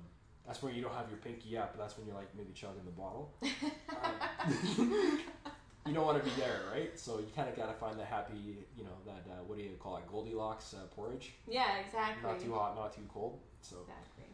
that's 0.45 0.61
where 0.61 0.71
you 0.71 0.81
don't 0.81 0.93
have 0.93 1.09
your 1.09 1.19
pinky 1.19 1.57
up. 1.57 1.73
But 1.75 1.83
that's 1.83 1.97
when 1.97 2.07
you're 2.07 2.15
like 2.15 2.29
maybe 2.35 2.51
chugging 2.53 2.85
the 2.85 2.91
bottle. 2.91 3.33
Um, 3.43 5.19
you 5.87 5.93
don't 5.93 6.05
want 6.05 6.17
to 6.17 6.23
be 6.23 6.35
there, 6.39 6.61
right? 6.71 6.97
So 6.99 7.19
you 7.19 7.27
kind 7.35 7.47
of 7.49 7.55
got 7.55 7.67
to 7.67 7.73
find 7.73 7.97
the 7.97 8.05
happy, 8.05 8.57
you 8.77 8.83
know, 8.83 8.97
that 9.05 9.23
uh, 9.31 9.43
what 9.45 9.57
do 9.57 9.63
you 9.63 9.71
call 9.79 9.97
it, 9.97 10.07
Goldilocks 10.07 10.73
uh, 10.73 10.85
porridge? 10.95 11.33
Yeah, 11.47 11.77
exactly. 11.85 12.29
Not 12.29 12.41
too 12.41 12.53
hot, 12.53 12.75
not 12.75 12.93
too 12.93 13.07
cold. 13.13 13.39
So 13.61 13.77
Exactly. 13.81 14.25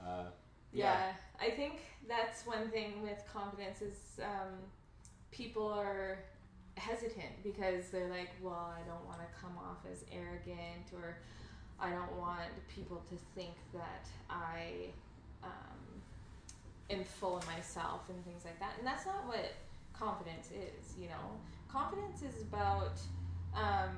uh, 0.00 0.30
Yeah. 0.72 1.12
I 1.40 1.50
think 1.50 1.80
that's 2.08 2.46
one 2.46 2.70
thing 2.70 3.02
with 3.02 3.22
confidence 3.32 3.82
is 3.82 4.20
um, 4.22 4.54
people 5.30 5.66
are 5.66 6.18
hesitant 6.80 7.42
because 7.42 7.88
they're 7.90 8.08
like, 8.08 8.30
well, 8.42 8.74
I 8.76 8.80
don't 8.88 9.04
want 9.06 9.20
to 9.20 9.40
come 9.40 9.56
off 9.58 9.78
as 9.90 10.04
arrogant 10.12 10.92
or 10.94 11.18
I 11.78 11.90
don't 11.90 12.12
want 12.18 12.50
people 12.74 13.02
to 13.08 13.16
think 13.34 13.54
that 13.72 14.06
I 14.28 14.90
um, 15.42 16.02
am 16.90 17.04
full 17.04 17.36
of 17.36 17.46
myself 17.46 18.02
and 18.08 18.24
things 18.24 18.44
like 18.44 18.58
that. 18.60 18.72
And 18.78 18.86
that's 18.86 19.06
not 19.06 19.26
what 19.26 19.52
confidence 19.92 20.48
is, 20.48 20.94
you 21.00 21.08
know. 21.08 21.38
Confidence 21.68 22.22
is 22.22 22.42
about, 22.42 23.00
um, 23.54 23.96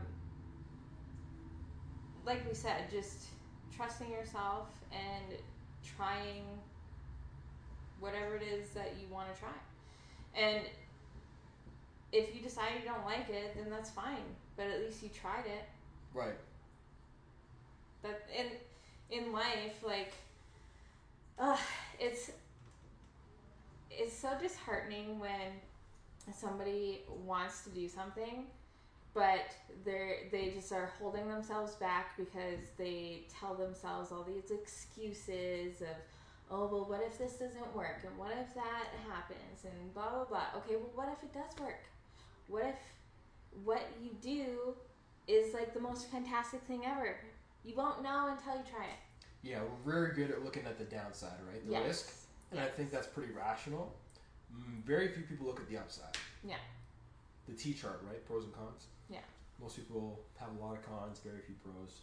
like 2.25 2.47
we 2.49 2.55
said, 2.55 2.91
just 2.91 3.27
trusting 3.75 4.11
yourself 4.11 4.69
and 4.93 5.39
trying 5.97 6.45
whatever 8.01 8.37
it 8.37 8.43
is 8.43 8.71
that 8.71 8.95
you 9.01 9.13
want 9.13 9.33
to 9.33 9.41
try. 9.41 9.51
And 10.35 10.65
if 12.13 12.35
you 12.35 12.43
decide 12.43 12.73
you 12.79 12.89
don't 12.89 13.05
like 13.05 13.29
it, 13.31 13.57
then 13.57 13.71
that's 13.71 13.91
fine. 13.91 14.25
But 14.57 14.67
at 14.67 14.81
least 14.81 15.03
you 15.03 15.09
tried 15.09 15.47
it. 15.47 15.65
Right. 16.15 16.35
That 18.03 18.23
in 18.37 18.47
in 19.11 19.33
life, 19.33 19.83
like, 19.85 20.13
uh, 21.39 21.57
it's 21.99 22.31
it's 23.91 24.15
so 24.17 24.31
disheartening 24.41 25.19
when 25.19 25.53
somebody 26.35 27.03
wants 27.25 27.65
to 27.65 27.71
do 27.71 27.89
something, 27.89 28.47
but 29.15 29.55
they're 29.85 30.17
they 30.31 30.51
just 30.51 30.73
are 30.73 30.91
holding 30.99 31.29
themselves 31.29 31.75
back 31.77 32.17
because 32.17 32.61
they 32.77 33.23
tell 33.41 33.55
themselves 33.55 34.13
all 34.13 34.25
these 34.25 34.51
excuses 34.51 35.81
of 35.81 35.97
oh 36.51 36.67
well 36.67 36.85
what 36.85 37.03
if 37.07 37.19
this 37.19 37.33
doesn't 37.35 37.75
work 37.75 38.01
and 38.07 38.17
what 38.19 38.33
if 38.33 38.55
that 38.55 38.87
happens 39.09 39.65
and 39.65 39.95
blah 39.95 40.11
blah 40.11 40.25
blah 40.25 40.45
okay 40.57 40.77
well 40.77 40.91
what 40.95 41.09
if 41.09 41.23
it 41.25 41.33
does 41.33 41.59
work 41.61 41.81
what 42.49 42.65
if 42.65 42.77
what 43.65 43.83
you 44.03 44.11
do 44.21 44.75
is 45.29 45.53
like 45.55 45.73
the 45.75 45.81
most 45.81 46.11
fantastic 46.11 46.61
thing 46.63 46.85
ever 46.87 47.17
you 47.65 47.75
won't 47.77 48.03
know 48.03 48.29
until 48.37 48.55
you 48.57 48.65
try 48.71 48.85
it 48.85 48.99
Yeah, 49.43 49.61
we're 49.85 49.93
very 49.93 50.15
good 50.15 50.31
at 50.31 50.45
looking 50.45 50.65
at 50.67 50.79
the 50.79 50.85
downside, 50.85 51.39
right? 51.49 51.65
The 51.67 51.73
Yes. 51.73 51.87
risk, 51.87 52.15
and 52.53 52.61
I 52.61 52.69
think 52.69 52.91
that's 52.91 53.07
pretty 53.09 53.33
rational. 53.33 53.93
Mm, 54.55 54.85
Very 54.85 55.09
few 55.09 55.23
people 55.25 55.47
look 55.47 55.59
at 55.61 55.69
the 55.69 55.77
upside. 55.79 56.17
Yeah. 56.45 56.59
The 57.49 57.55
T 57.55 57.75
chart, 57.75 58.03
right? 58.09 58.25
Pros 58.27 58.45
and 58.45 58.55
cons. 58.55 58.87
Yeah. 59.09 59.19
Most 59.61 59.77
people 59.77 60.21
have 60.39 60.51
a 60.57 60.61
lot 60.65 60.77
of 60.77 60.83
cons, 60.85 61.19
very 61.21 61.41
few 61.41 61.57
pros. 61.57 62.03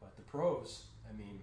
But 0.00 0.16
the 0.16 0.22
pros, 0.22 0.84
I 1.08 1.12
mean, 1.16 1.40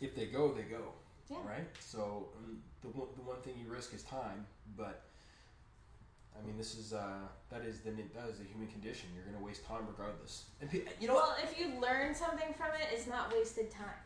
if 0.00 0.14
they 0.14 0.26
go, 0.26 0.52
they 0.52 0.62
go. 0.62 0.92
Yeah. 1.30 1.38
Right. 1.46 1.66
So 1.80 2.28
um, 2.36 2.62
the 2.82 2.88
the 2.88 3.22
one 3.22 3.40
thing 3.42 3.54
you 3.58 3.72
risk 3.72 3.94
is 3.94 4.02
time, 4.02 4.46
but 4.76 5.05
I 6.38 6.46
mean, 6.46 6.56
this 6.56 6.74
is 6.76 6.92
uh, 6.92 7.02
that 7.50 7.62
is 7.64 7.80
the 7.80 7.90
that 7.90 8.28
is 8.30 8.38
the 8.38 8.44
human 8.44 8.68
condition. 8.68 9.08
You're 9.14 9.24
gonna 9.24 9.44
waste 9.44 9.64
time 9.66 9.82
regardless. 9.88 10.44
And 10.60 10.70
pe- 10.70 10.82
you 11.00 11.08
know 11.08 11.14
what? 11.14 11.28
well 11.28 11.36
if 11.42 11.58
you 11.58 11.80
learn 11.80 12.14
something 12.14 12.52
from 12.54 12.68
it 12.80 12.88
it's 12.92 13.06
not 13.06 13.32
wasted 13.32 13.70
time 13.70 14.00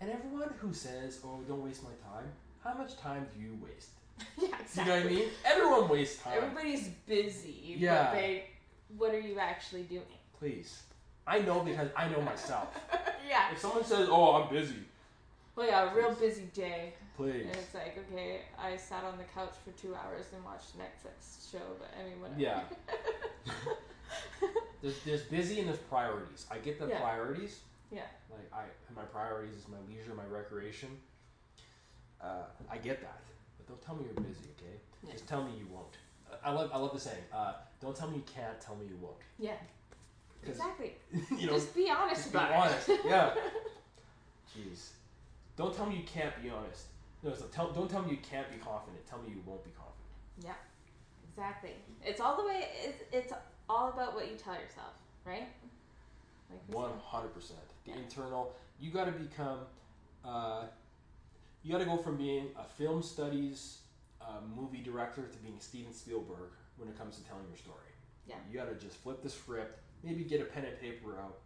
And 0.00 0.10
everyone 0.10 0.50
who 0.58 0.72
says, 0.72 1.20
"Oh, 1.24 1.40
don't 1.48 1.62
waste 1.64 1.82
my 1.82 1.94
time," 2.12 2.28
how 2.62 2.74
much 2.74 2.96
time 2.96 3.26
do 3.34 3.40
you 3.40 3.58
waste? 3.62 3.90
yeah 4.38 4.48
exactly. 4.60 4.82
You 4.82 4.88
know 4.88 4.96
what 4.96 5.06
I 5.06 5.14
mean? 5.14 5.28
Everyone 5.44 5.88
wastes 5.88 6.22
time. 6.22 6.32
everybody's 6.36 6.88
busy 7.06 7.76
Yeah. 7.78 8.04
but 8.04 8.12
they 8.14 8.44
what 8.96 9.12
are 9.14 9.20
you 9.20 9.38
actually 9.38 9.82
doing 9.82 10.02
Please, 10.38 10.82
I 11.26 11.38
know 11.40 11.60
because 11.60 11.88
I 11.96 12.08
know 12.08 12.20
myself. 12.20 12.68
yeah 13.28 13.50
If 13.52 13.58
someone 13.58 13.84
says, 13.84 14.08
"Oh, 14.10 14.34
I'm 14.42 14.48
busy," 14.52 14.80
well 15.56 15.66
yeah 15.66 15.90
a 15.90 15.94
real 15.94 16.12
busy 16.14 16.48
day 16.54 16.94
please. 17.16 17.46
And 17.46 17.56
it's 17.56 17.74
like, 17.74 17.98
okay, 18.10 18.42
I 18.58 18.76
sat 18.76 19.04
on 19.04 19.18
the 19.18 19.24
couch 19.24 19.54
for 19.64 19.70
two 19.80 19.94
hours 19.94 20.26
and 20.34 20.44
watched 20.44 20.76
Netflix 20.78 21.50
show, 21.50 21.58
but 21.78 21.90
I 21.98 22.04
mean, 22.08 22.20
whatever. 22.20 22.40
Yeah. 22.40 22.60
There's, 24.82 24.98
there's 25.00 25.22
busy 25.22 25.60
and 25.60 25.68
there's 25.68 25.78
priorities. 25.78 26.44
I 26.50 26.58
get 26.58 26.78
the 26.78 26.86
Yeah. 26.86 27.00
priorities. 27.00 27.60
Yeah. 27.90 28.02
Like 28.30 28.52
I, 28.52 28.64
my 28.94 29.00
priorities 29.04 29.54
is 29.54 29.64
my 29.66 29.78
leisure, 29.88 30.12
my 30.14 30.26
recreation. 30.26 30.90
Uh, 32.20 32.42
I 32.70 32.76
get 32.76 33.00
that, 33.00 33.20
but 33.56 33.66
don't 33.66 33.80
tell 33.80 33.94
me 33.94 34.04
you're 34.04 34.22
busy, 34.22 34.44
okay? 34.58 34.76
Yeah. 35.02 35.12
Just 35.12 35.26
tell 35.26 35.42
me 35.42 35.52
you 35.58 35.66
won't. 35.72 35.96
I 36.44 36.52
love, 36.52 36.70
I 36.70 36.76
love 36.76 36.92
the 36.92 37.00
saying. 37.00 37.22
Uh, 37.32 37.54
don't 37.80 37.96
tell 37.96 38.10
me 38.10 38.16
you 38.16 38.24
can't. 38.26 38.60
Tell 38.60 38.76
me 38.76 38.84
you 38.86 38.98
won't. 39.00 39.16
Yeah. 39.38 39.52
exactly. 40.46 40.96
you 41.38 41.46
know, 41.46 41.54
Just 41.54 41.74
be 41.74 41.88
honest 41.90 42.20
just 42.22 42.32
be 42.32 42.38
about 42.38 42.52
honest. 42.52 42.90
Yeah. 43.06 43.30
Jeez. 44.54 44.90
Don't 45.56 45.74
tell 45.74 45.86
me 45.86 45.96
you 45.96 46.04
can't 46.04 46.42
be 46.42 46.50
honest. 46.50 46.88
No, 47.24 47.34
so 47.34 47.46
tell, 47.46 47.72
don't 47.72 47.90
tell 47.90 48.02
me 48.02 48.10
you 48.10 48.18
can't 48.18 48.50
be 48.50 48.58
confident. 48.58 49.04
Tell 49.08 49.18
me 49.18 49.30
you 49.30 49.42
won't 49.46 49.64
be 49.64 49.70
confident. 49.70 49.94
Yeah, 50.44 50.52
exactly. 51.30 51.70
It's 52.04 52.20
all 52.20 52.36
the 52.36 52.44
way. 52.46 52.66
It's, 52.84 53.02
it's 53.12 53.32
all 53.68 53.88
about 53.88 54.14
what 54.14 54.30
you 54.30 54.36
tell 54.36 54.54
yourself, 54.54 54.92
right? 55.24 55.48
One 56.68 56.90
hundred 57.02 57.34
percent. 57.34 57.58
The 57.86 57.92
Yeah. 57.92 57.96
internal. 57.98 58.52
You 58.78 58.90
got 58.90 59.06
to 59.06 59.12
become. 59.12 59.60
Uh, 60.24 60.64
you 61.62 61.72
got 61.72 61.78
to 61.78 61.84
go 61.86 61.96
from 61.96 62.16
being 62.16 62.48
a 62.58 62.64
film 62.64 63.02
studies 63.02 63.78
uh, 64.20 64.40
movie 64.54 64.82
director 64.82 65.22
to 65.22 65.38
being 65.38 65.56
Steven 65.58 65.92
Spielberg 65.94 66.50
when 66.76 66.88
it 66.88 66.98
comes 66.98 67.16
to 67.16 67.24
telling 67.24 67.46
your 67.48 67.56
story. 67.56 67.78
Yeah. 68.26 68.36
You 68.50 68.58
got 68.58 68.68
to 68.68 68.74
just 68.74 68.98
flip 68.98 69.22
the 69.22 69.30
script. 69.30 69.80
Maybe 70.02 70.24
get 70.24 70.40
a 70.42 70.44
pen 70.44 70.64
and 70.66 70.78
paper 70.78 71.18
out. 71.18 71.38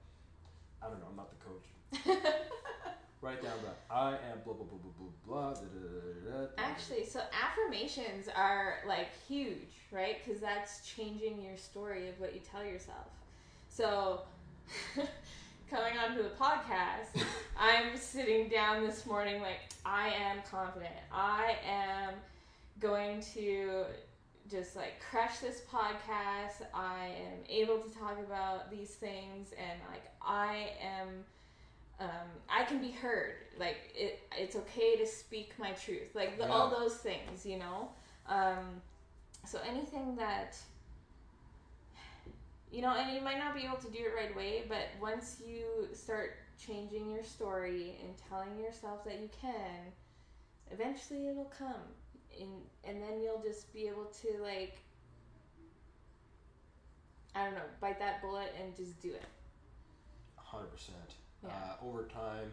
I 0.82 0.88
don't 0.88 0.98
know. 0.98 1.06
I'm 1.10 1.16
not 1.16 1.30
the 1.30 1.36
coach. 1.44 2.16
Write 3.20 3.42
down 3.42 3.58
the 3.64 3.94
I 3.94 4.10
am 4.10 4.38
blah 4.44 4.54
blah 4.54 4.64
blah 4.64 4.78
blah 4.78 4.92
blah 5.26 5.52
blah. 5.52 5.54
Da, 5.54 5.60
da, 5.60 6.40
da, 6.40 6.46
Actually, 6.56 7.04
so 7.04 7.20
affirmations 7.32 8.28
are 8.34 8.76
like 8.86 9.08
huge, 9.26 9.74
right? 9.90 10.18
Because 10.24 10.40
that's 10.40 10.86
changing 10.86 11.42
your 11.42 11.56
story 11.56 12.08
of 12.08 12.20
what 12.20 12.32
you 12.32 12.40
tell 12.40 12.64
yourself. 12.64 13.08
So, 13.68 14.20
coming 15.70 15.98
onto 15.98 16.22
the 16.22 16.30
podcast, 16.30 17.20
I'm 17.58 17.96
sitting 17.96 18.48
down 18.48 18.86
this 18.86 19.04
morning 19.04 19.42
like, 19.42 19.60
I 19.84 20.10
am 20.10 20.38
confident. 20.48 20.94
I 21.12 21.56
am 21.66 22.14
going 22.78 23.20
to 23.34 23.84
just 24.48 24.76
like 24.76 25.00
crush 25.00 25.38
this 25.38 25.62
podcast. 25.70 26.64
I 26.72 27.06
am 27.06 27.38
able 27.48 27.78
to 27.78 27.90
talk 27.90 28.18
about 28.24 28.70
these 28.70 28.90
things, 28.90 29.48
and 29.58 29.80
like, 29.90 30.04
I 30.22 30.70
am 30.80 31.24
um, 32.00 32.28
I 32.48 32.64
can 32.64 32.80
be 32.80 32.90
heard. 32.90 33.34
Like 33.58 33.92
it, 33.94 34.20
it's 34.36 34.56
okay 34.56 34.96
to 34.96 35.06
speak 35.06 35.52
my 35.58 35.72
truth. 35.72 36.14
Like 36.14 36.38
the, 36.38 36.48
all 36.48 36.70
those 36.70 36.96
things, 36.96 37.44
you 37.44 37.58
know. 37.58 37.90
Um, 38.28 38.80
so 39.44 39.58
anything 39.66 40.16
that 40.16 40.56
you 42.70 42.82
know, 42.82 42.94
and 42.94 43.14
you 43.14 43.22
might 43.22 43.38
not 43.38 43.54
be 43.54 43.62
able 43.64 43.78
to 43.78 43.90
do 43.90 43.98
it 43.98 44.12
right 44.14 44.32
away, 44.32 44.64
but 44.68 44.88
once 45.00 45.40
you 45.44 45.88
start 45.94 46.36
changing 46.64 47.10
your 47.10 47.24
story 47.24 47.96
and 48.04 48.12
telling 48.28 48.58
yourself 48.62 49.04
that 49.04 49.20
you 49.20 49.30
can, 49.40 49.92
eventually 50.70 51.28
it'll 51.28 51.50
come, 51.58 51.74
and 52.38 52.50
and 52.84 53.02
then 53.02 53.20
you'll 53.22 53.42
just 53.42 53.72
be 53.72 53.88
able 53.88 54.06
to 54.22 54.42
like. 54.42 54.76
I 57.34 57.44
don't 57.44 57.54
know, 57.54 57.60
bite 57.80 58.00
that 58.00 58.20
bullet 58.20 58.52
and 58.60 58.74
just 58.74 59.00
do 59.00 59.10
it. 59.10 59.22
Hundred 60.36 60.72
percent. 60.72 61.14
Yeah. 61.42 61.50
Uh, 61.50 61.86
over 61.86 62.02
time, 62.04 62.50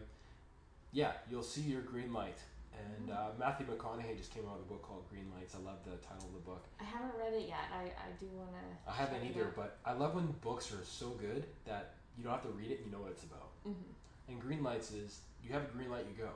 yeah, 0.92 1.12
you'll 1.30 1.42
see 1.42 1.62
your 1.62 1.82
green 1.82 2.12
light. 2.12 2.38
And 2.76 3.10
uh, 3.10 3.28
Matthew 3.38 3.66
McConaughey 3.66 4.16
just 4.18 4.32
came 4.34 4.44
out 4.46 4.58
with 4.58 4.66
a 4.66 4.72
book 4.72 4.82
called 4.82 5.08
Green 5.08 5.24
Lights. 5.36 5.54
I 5.56 5.64
love 5.64 5.78
the 5.84 5.96
title 6.06 6.28
of 6.28 6.34
the 6.34 6.44
book. 6.44 6.62
I 6.78 6.84
haven't 6.84 7.12
read 7.18 7.32
it 7.32 7.48
yet. 7.48 7.64
I, 7.72 7.84
I 7.88 8.12
do 8.20 8.26
want 8.36 8.50
to. 8.52 8.90
I 8.90 8.94
haven't 8.94 9.24
either, 9.24 9.50
but 9.56 9.78
I 9.84 9.94
love 9.94 10.14
when 10.14 10.26
books 10.42 10.72
are 10.72 10.84
so 10.84 11.10
good 11.18 11.44
that 11.64 11.94
you 12.18 12.24
don't 12.24 12.32
have 12.34 12.42
to 12.42 12.50
read 12.50 12.70
it. 12.70 12.78
and 12.80 12.86
You 12.86 12.92
know 12.92 13.02
what 13.02 13.12
it's 13.12 13.24
about. 13.24 13.48
hmm 13.64 13.72
And 14.28 14.38
green 14.40 14.62
lights 14.62 14.92
is 14.92 15.20
you 15.42 15.52
have 15.54 15.62
a 15.62 15.72
green 15.72 15.90
light, 15.90 16.04
you 16.04 16.22
go. 16.22 16.30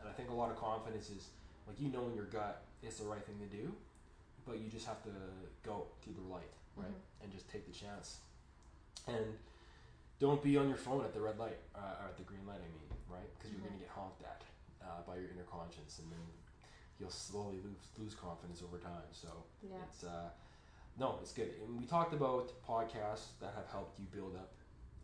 And 0.00 0.08
I 0.08 0.12
think 0.12 0.30
a 0.30 0.34
lot 0.34 0.50
of 0.50 0.56
confidence 0.56 1.10
is 1.10 1.28
like 1.68 1.78
you 1.78 1.88
know 1.92 2.08
in 2.08 2.14
your 2.16 2.24
gut 2.26 2.62
it's 2.82 2.98
the 2.98 3.04
right 3.06 3.22
thing 3.24 3.38
to 3.38 3.56
do, 3.56 3.70
but 4.48 4.58
you 4.58 4.68
just 4.72 4.86
have 4.86 5.02
to 5.04 5.10
go 5.62 5.86
to 6.04 6.08
the 6.10 6.24
light, 6.32 6.50
right? 6.74 6.88
Mhm. 6.88 7.22
And 7.22 7.32
just 7.32 7.48
take 7.52 7.66
the 7.70 7.72
chance. 7.72 8.16
And 9.06 9.36
don't 10.22 10.40
be 10.42 10.56
on 10.56 10.68
your 10.68 10.76
phone 10.78 11.04
at 11.04 11.12
the 11.12 11.20
red 11.20 11.36
light 11.36 11.58
uh, 11.74 11.98
or 12.00 12.06
at 12.06 12.16
the 12.16 12.22
green 12.22 12.46
light. 12.46 12.62
I 12.62 12.70
mean, 12.70 12.86
right? 13.10 13.26
Because 13.34 13.50
you're 13.50 13.58
Mhm. 13.60 13.74
going 13.74 13.78
to 13.80 13.84
get 13.84 13.90
honked 13.90 14.22
at 14.22 14.42
uh, 14.80 15.02
by 15.06 15.16
your 15.16 15.28
inner 15.34 15.42
conscience, 15.50 15.98
and 15.98 16.10
then 16.12 16.22
you'll 16.98 17.10
slowly 17.10 17.58
lose 17.60 17.82
lose 17.98 18.14
confidence 18.14 18.62
over 18.62 18.78
time. 18.78 19.08
So 19.10 19.28
Yeah. 19.60 19.82
it's 19.82 20.04
uh, 20.04 20.30
no, 20.96 21.18
it's 21.20 21.32
good. 21.32 21.50
And 21.66 21.76
we 21.80 21.86
talked 21.86 22.14
about 22.14 22.52
podcasts 22.64 23.34
that 23.40 23.52
have 23.54 23.66
helped 23.66 23.98
you 23.98 24.06
build 24.06 24.36
up 24.36 24.52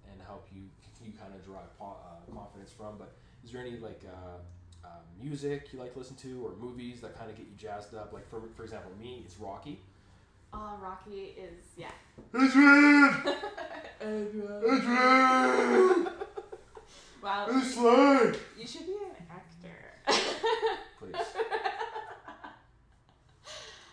and 0.09 0.23
help 0.23 0.47
you 0.55 0.63
you 1.05 1.13
kind 1.13 1.35
of 1.35 1.45
derive 1.45 1.77
po- 1.79 1.99
uh, 2.11 2.33
confidence 2.33 2.71
from. 2.73 2.97
But 2.97 3.11
is 3.43 3.51
there 3.51 3.61
any 3.61 3.77
like 3.79 4.03
uh, 4.07 4.39
uh, 4.87 4.89
music 5.21 5.73
you 5.73 5.81
like 5.81 5.93
to 5.95 5.99
listen 5.99 6.17
to 6.17 6.47
or 6.47 6.53
movies 6.57 7.01
that 7.01 7.17
kind 7.19 7.29
of 7.31 7.37
get 7.37 7.47
you 7.47 7.57
jazzed 7.57 7.93
up? 7.95 8.13
Like 8.13 8.27
for 8.29 8.41
for 8.57 8.63
example, 8.63 8.93
me, 9.01 9.23
it's 9.27 9.37
Rocky. 9.39 9.81
Oh, 10.53 10.79
Rocky 10.83 11.35
is 11.39 11.65
yeah. 11.77 11.91
Adrian, 12.35 13.15
Adrian. 14.01 14.63
Adrian, 14.65 16.09
Wow, 17.23 17.47
it's 17.51 17.77
like 17.77 18.41
you 18.59 18.67
should 18.67 18.87
be 18.87 18.95
an 18.95 19.27
actor. 19.31 19.79
please. 20.99 21.15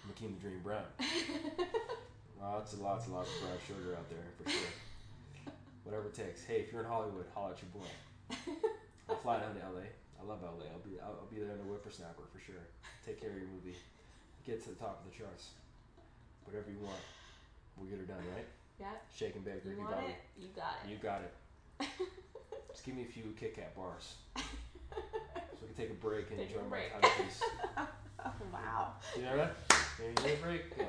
Akeem 0.10 0.36
the 0.36 0.40
Dream 0.42 0.62
Brown. 0.64 0.84
Lots 2.42 2.74
and 2.74 2.82
lots 2.84 3.06
and 3.06 3.16
lots 3.16 3.30
of 3.36 3.42
brown 3.42 3.58
sugar 3.68 3.96
out 3.98 4.10
there 4.10 4.20
for 4.42 4.50
sure. 4.50 5.54
Whatever 5.84 6.08
it 6.08 6.14
takes. 6.16 6.44
Hey, 6.46 6.62
if 6.62 6.72
you're 6.72 6.82
in 6.82 6.88
Hollywood, 6.88 7.26
holla 7.34 7.52
at 7.52 7.60
your 7.62 7.70
boy. 7.76 7.90
I'll 9.10 9.18
fly 9.18 9.40
down 9.40 9.54
to 9.56 9.60
LA. 9.62 9.82
I 10.22 10.24
love 10.26 10.40
LA. 10.42 10.66
I'll 10.72 10.80
be 10.88 10.98
I'll, 11.04 11.18
I'll 11.20 11.28
be 11.30 11.40
there 11.42 11.52
in 11.52 11.58
the 11.58 11.66
whippersnapper 11.66 12.24
for 12.32 12.40
sure. 12.40 12.64
Take 13.06 13.20
care 13.20 13.32
of 13.32 13.36
your 13.38 13.48
movie. 13.50 13.76
Get 14.46 14.64
to 14.64 14.70
the 14.70 14.76
top 14.76 15.04
of 15.04 15.12
the 15.12 15.18
charts. 15.18 15.50
Whatever 16.46 16.70
you 16.72 16.80
want, 16.86 17.02
we'll 17.78 17.90
get 17.90 18.00
her 18.00 18.06
done, 18.06 18.24
right? 18.36 18.46
Yeah. 18.80 18.88
Shake 19.14 19.36
and 19.36 19.44
bake, 19.46 19.62
You 19.64 19.72
Ricky 19.72 19.82
want 19.82 19.96
Bobby. 19.96 20.08
it? 20.08 20.42
You 20.42 20.48
got 20.56 20.74
it. 20.84 20.90
You 20.90 20.98
got 20.98 21.22
it. 21.22 21.34
Just 22.72 22.86
give 22.86 22.96
me 22.96 23.04
a 23.04 23.06
few 23.06 23.24
Kit 23.40 23.56
Kat 23.56 23.76
bars. 23.76 24.16
So 24.96 25.62
we 25.62 25.68
can 25.68 25.76
take 25.76 25.92
a 25.92 25.94
break 25.96 26.30
and 26.30 26.40
Take 26.40 26.50
enjoy 26.50 26.62
my 26.70 26.80
timepiece. 27.02 27.42
Oh, 28.28 28.32
wow. 28.52 28.94
You 29.16 29.22
know 29.24 29.38
that? 29.38 29.56
Maybe 30.00 30.14
you 30.22 30.28
need 30.30 30.40
a 30.40 30.44
break? 30.44 30.76
Good. 30.78 30.88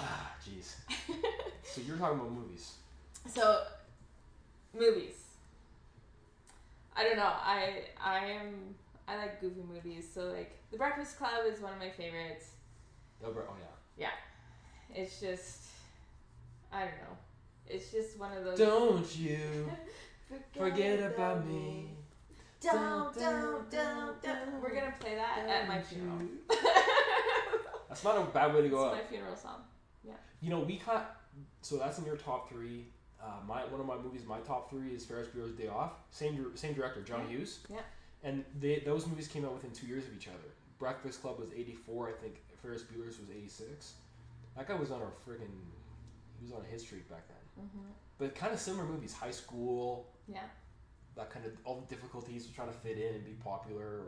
Ah, 0.00 0.32
jeez. 0.42 0.74
So 1.62 1.80
you're 1.82 1.96
talking 1.98 2.18
about 2.18 2.32
movies. 2.32 2.72
So, 3.28 3.62
movies. 4.72 5.22
I 6.96 7.04
don't 7.04 7.16
know. 7.16 7.24
I 7.30 7.84
I 8.02 8.18
am 8.26 8.74
I 9.06 9.16
like 9.16 9.40
goofy 9.40 9.62
movies. 9.70 10.08
So 10.12 10.24
like 10.28 10.56
The 10.70 10.78
Breakfast 10.78 11.18
Club 11.18 11.44
is 11.46 11.60
one 11.60 11.74
of 11.74 11.78
my 11.78 11.90
favorites. 11.90 12.46
Oh, 13.22 13.28
oh 13.28 13.56
yeah. 13.58 13.75
Yeah, 13.96 14.10
it's 14.94 15.20
just 15.20 15.62
I 16.72 16.80
don't 16.80 16.88
know. 16.90 17.16
It's 17.68 17.90
just 17.90 18.18
one 18.18 18.36
of 18.36 18.44
those. 18.44 18.58
Don't 18.58 19.16
you 19.16 19.70
forget 20.56 21.00
about 21.14 21.46
me. 21.46 21.90
Don't 22.60 23.14
don't 23.14 23.70
don't 23.70 24.22
don't. 24.22 24.62
We're 24.62 24.74
gonna 24.74 24.94
play 25.00 25.14
that 25.14 25.46
at 25.48 25.68
my 25.68 25.80
funeral. 25.80 26.20
That's 27.88 28.04
not 28.04 28.16
a 28.18 28.24
bad 28.26 28.52
way 28.54 28.60
to 28.60 28.66
it's 28.66 28.74
go 28.74 28.86
out. 28.86 28.94
my 28.94 29.00
funeral 29.04 29.36
song. 29.36 29.60
Yeah. 30.06 30.14
You 30.40 30.50
know, 30.50 30.60
we 30.60 30.76
caught. 30.76 31.16
So 31.62 31.76
that's 31.78 31.98
in 31.98 32.04
your 32.04 32.16
top 32.16 32.48
three. 32.48 32.86
Uh, 33.22 33.40
my 33.46 33.64
one 33.66 33.80
of 33.80 33.86
my 33.86 33.96
movies, 33.96 34.22
my 34.26 34.38
top 34.40 34.70
three 34.70 34.90
is 34.94 35.04
Ferris 35.04 35.28
Bueller's 35.28 35.54
Day 35.54 35.68
Off. 35.68 35.92
Same 36.10 36.50
same 36.56 36.74
director, 36.74 37.02
John 37.02 37.22
Yeah. 37.22 37.36
Hughes. 37.38 37.58
Yeah. 37.70 37.76
And 38.22 38.44
they 38.60 38.80
those 38.80 39.06
movies 39.06 39.28
came 39.28 39.44
out 39.44 39.52
within 39.54 39.70
two 39.70 39.86
years 39.86 40.04
of 40.06 40.14
each 40.14 40.28
other. 40.28 40.36
Breakfast 40.78 41.22
Club 41.22 41.38
was 41.38 41.48
eighty 41.56 41.74
four, 41.74 42.08
I 42.08 42.12
think. 42.12 42.36
Ferris 42.62 42.82
Bueller's 42.82 43.18
was 43.18 43.30
eighty 43.30 43.48
six. 43.48 43.94
That 44.56 44.66
guy 44.68 44.74
was 44.74 44.90
on 44.90 45.00
a 45.02 45.04
friggin' 45.30 45.48
he 46.38 46.44
was 46.44 46.52
on 46.52 46.64
his 46.70 46.82
streak 46.82 47.08
back 47.08 47.22
then. 47.28 47.64
Mm-hmm. 47.66 47.88
But 48.18 48.34
kind 48.34 48.52
of 48.52 48.58
similar 48.60 48.84
movies, 48.84 49.12
high 49.12 49.30
school, 49.30 50.06
Yeah. 50.26 50.40
that 51.16 51.30
kind 51.30 51.44
of 51.46 51.52
all 51.64 51.76
the 51.80 51.86
difficulties 51.94 52.46
of 52.46 52.54
trying 52.54 52.68
to 52.68 52.74
fit 52.74 52.98
in 52.98 53.14
and 53.14 53.24
be 53.24 53.32
popular 53.32 53.84
or 53.84 54.06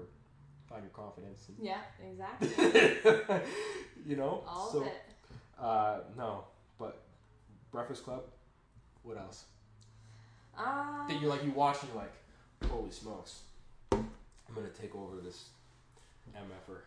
find 0.68 0.82
your 0.82 0.90
confidence. 0.90 1.46
Yeah. 1.60 1.78
Exactly. 2.10 3.40
you 4.06 4.16
know. 4.16 4.42
All 4.46 4.70
so 4.70 4.80
of 4.80 4.86
it. 4.86 4.94
uh, 5.60 5.98
no, 6.16 6.44
but 6.78 7.02
Breakfast 7.70 8.04
Club. 8.04 8.22
What 9.02 9.16
else? 9.16 9.44
Um, 10.56 11.06
That 11.08 11.20
you 11.20 11.28
like 11.28 11.44
you 11.44 11.52
watch 11.52 11.78
and 11.82 11.90
you're 11.92 12.02
like, 12.02 12.70
holy 12.70 12.90
smokes, 12.90 13.40
I'm 13.92 14.08
gonna 14.54 14.68
take 14.70 14.94
over 14.94 15.16
this 15.22 15.50
MFer. 16.34 16.80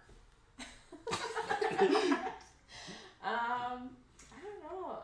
Um, 3.23 3.91
I 4.31 4.39
don't 4.41 4.63
know. 4.63 4.97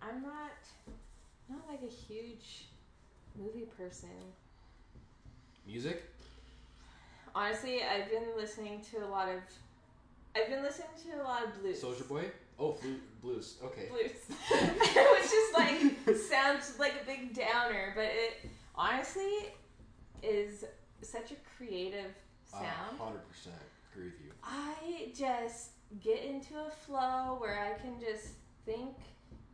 I'm 0.00 0.22
not 0.22 0.52
not 1.48 1.68
like 1.68 1.80
a 1.82 1.92
huge 1.92 2.66
movie 3.36 3.66
person. 3.76 4.10
Music? 5.66 6.04
Honestly, 7.34 7.80
I've 7.82 8.08
been 8.10 8.28
listening 8.36 8.80
to 8.92 9.04
a 9.04 9.08
lot 9.08 9.28
of 9.28 9.40
I've 10.36 10.48
been 10.48 10.62
listening 10.62 10.88
to 11.10 11.20
a 11.20 11.24
lot 11.24 11.44
of 11.44 11.60
blues. 11.60 11.80
Soldier 11.80 12.04
Boy? 12.04 12.24
Oh, 12.58 12.74
flu- 12.74 13.00
blues. 13.20 13.56
Okay. 13.64 13.88
Blues. 13.90 14.12
Which 14.50 15.30
just 15.30 15.54
like 15.54 16.16
sounds 16.16 16.78
like 16.78 16.94
a 17.02 17.04
big 17.04 17.34
downer, 17.34 17.92
but 17.96 18.04
it 18.04 18.48
honestly 18.76 19.48
is 20.22 20.64
such 21.02 21.32
a 21.32 21.36
creative 21.56 22.14
sound. 22.52 22.98
Hundred 22.98 23.28
percent 23.28 23.56
agree 23.92 24.06
with 24.06 24.20
you. 24.24 24.32
I 24.42 25.08
just 25.14 25.70
get 26.02 26.24
into 26.24 26.54
a 26.54 26.70
flow 26.70 27.36
where 27.38 27.58
I 27.58 27.78
can 27.80 28.00
just 28.00 28.28
think 28.64 28.96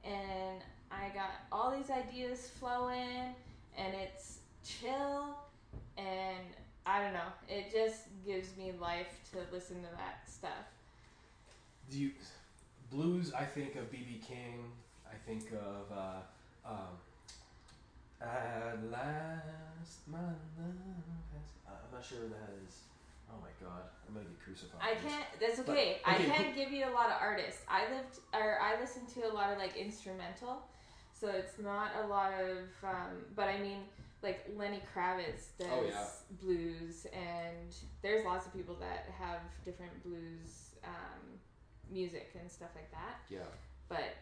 and 0.05 0.63
I 0.91 1.09
got 1.15 1.31
all 1.53 1.77
these 1.77 1.91
ideas 1.91 2.51
flowing 2.59 3.35
and 3.77 3.95
it's 3.95 4.39
chill 4.65 5.37
and 5.97 6.47
I 6.87 7.03
don't 7.03 7.13
know. 7.13 7.31
It 7.49 7.73
just 7.73 8.05
gives 8.25 8.57
me 8.57 8.73
life 8.81 9.19
to 9.33 9.39
listen 9.55 9.77
to 9.83 9.89
that 9.97 10.23
stuff. 10.27 10.53
Do 11.91 11.99
you 11.99 12.11
blues? 12.91 13.33
I 13.39 13.45
think 13.45 13.77
of 13.77 13.91
BB 13.91 14.27
King. 14.27 14.65
I 15.07 15.17
think 15.27 15.53
of 15.53 15.97
uh, 15.97 16.71
um, 16.71 16.97
at 18.21 18.79
last 18.91 20.07
my 20.07 20.19
love 20.19 20.35
has. 20.59 21.43
I'm 21.67 21.95
not 21.95 22.05
sure 22.05 22.21
what 22.21 22.31
that 22.31 22.51
is. 22.67 22.88
Oh 23.31 23.41
my 23.41 23.53
god, 23.65 23.83
I'm 24.07 24.15
gonna 24.15 24.27
get 24.27 24.41
crucified. 24.41 24.81
I 24.81 24.95
can't. 24.95 25.25
That's 25.41 25.61
But, 25.61 25.71
okay. 25.73 25.99
I 26.05 26.15
can't 26.15 26.55
give 26.55 26.71
you 26.73 26.85
a 26.87 26.93
lot 26.93 27.07
of 27.07 27.17
artists. 27.21 27.63
I 27.69 27.83
lived 27.93 28.19
or 28.35 28.59
I 28.61 28.81
listen 28.81 29.07
to 29.15 29.31
a 29.31 29.33
lot 29.33 29.53
of 29.53 29.59
like 29.59 29.77
instrumental, 29.77 30.63
so 31.13 31.29
it's 31.29 31.59
not 31.59 31.91
a 32.03 32.07
lot 32.07 32.33
of. 32.41 32.59
Um, 32.83 33.25
but 33.37 33.49
I 33.49 33.59
mean, 33.59 33.81
like 34.23 34.49
Lenny 34.57 34.83
Kravitz 34.95 35.57
does 35.59 35.69
Oh, 35.71 35.85
yeah. 35.87 36.05
blues, 36.41 37.07
and 37.13 37.75
there's 38.03 38.25
lots 38.25 38.47
of 38.47 38.53
people 38.55 38.77
that 38.81 39.07
have 39.19 39.41
different 39.65 40.03
blues 40.03 40.75
um, 40.85 41.39
music 41.91 42.31
and 42.41 42.51
stuff 42.51 42.71
like 42.75 42.91
that. 42.93 43.21
Yeah. 43.29 43.41
But 43.89 44.15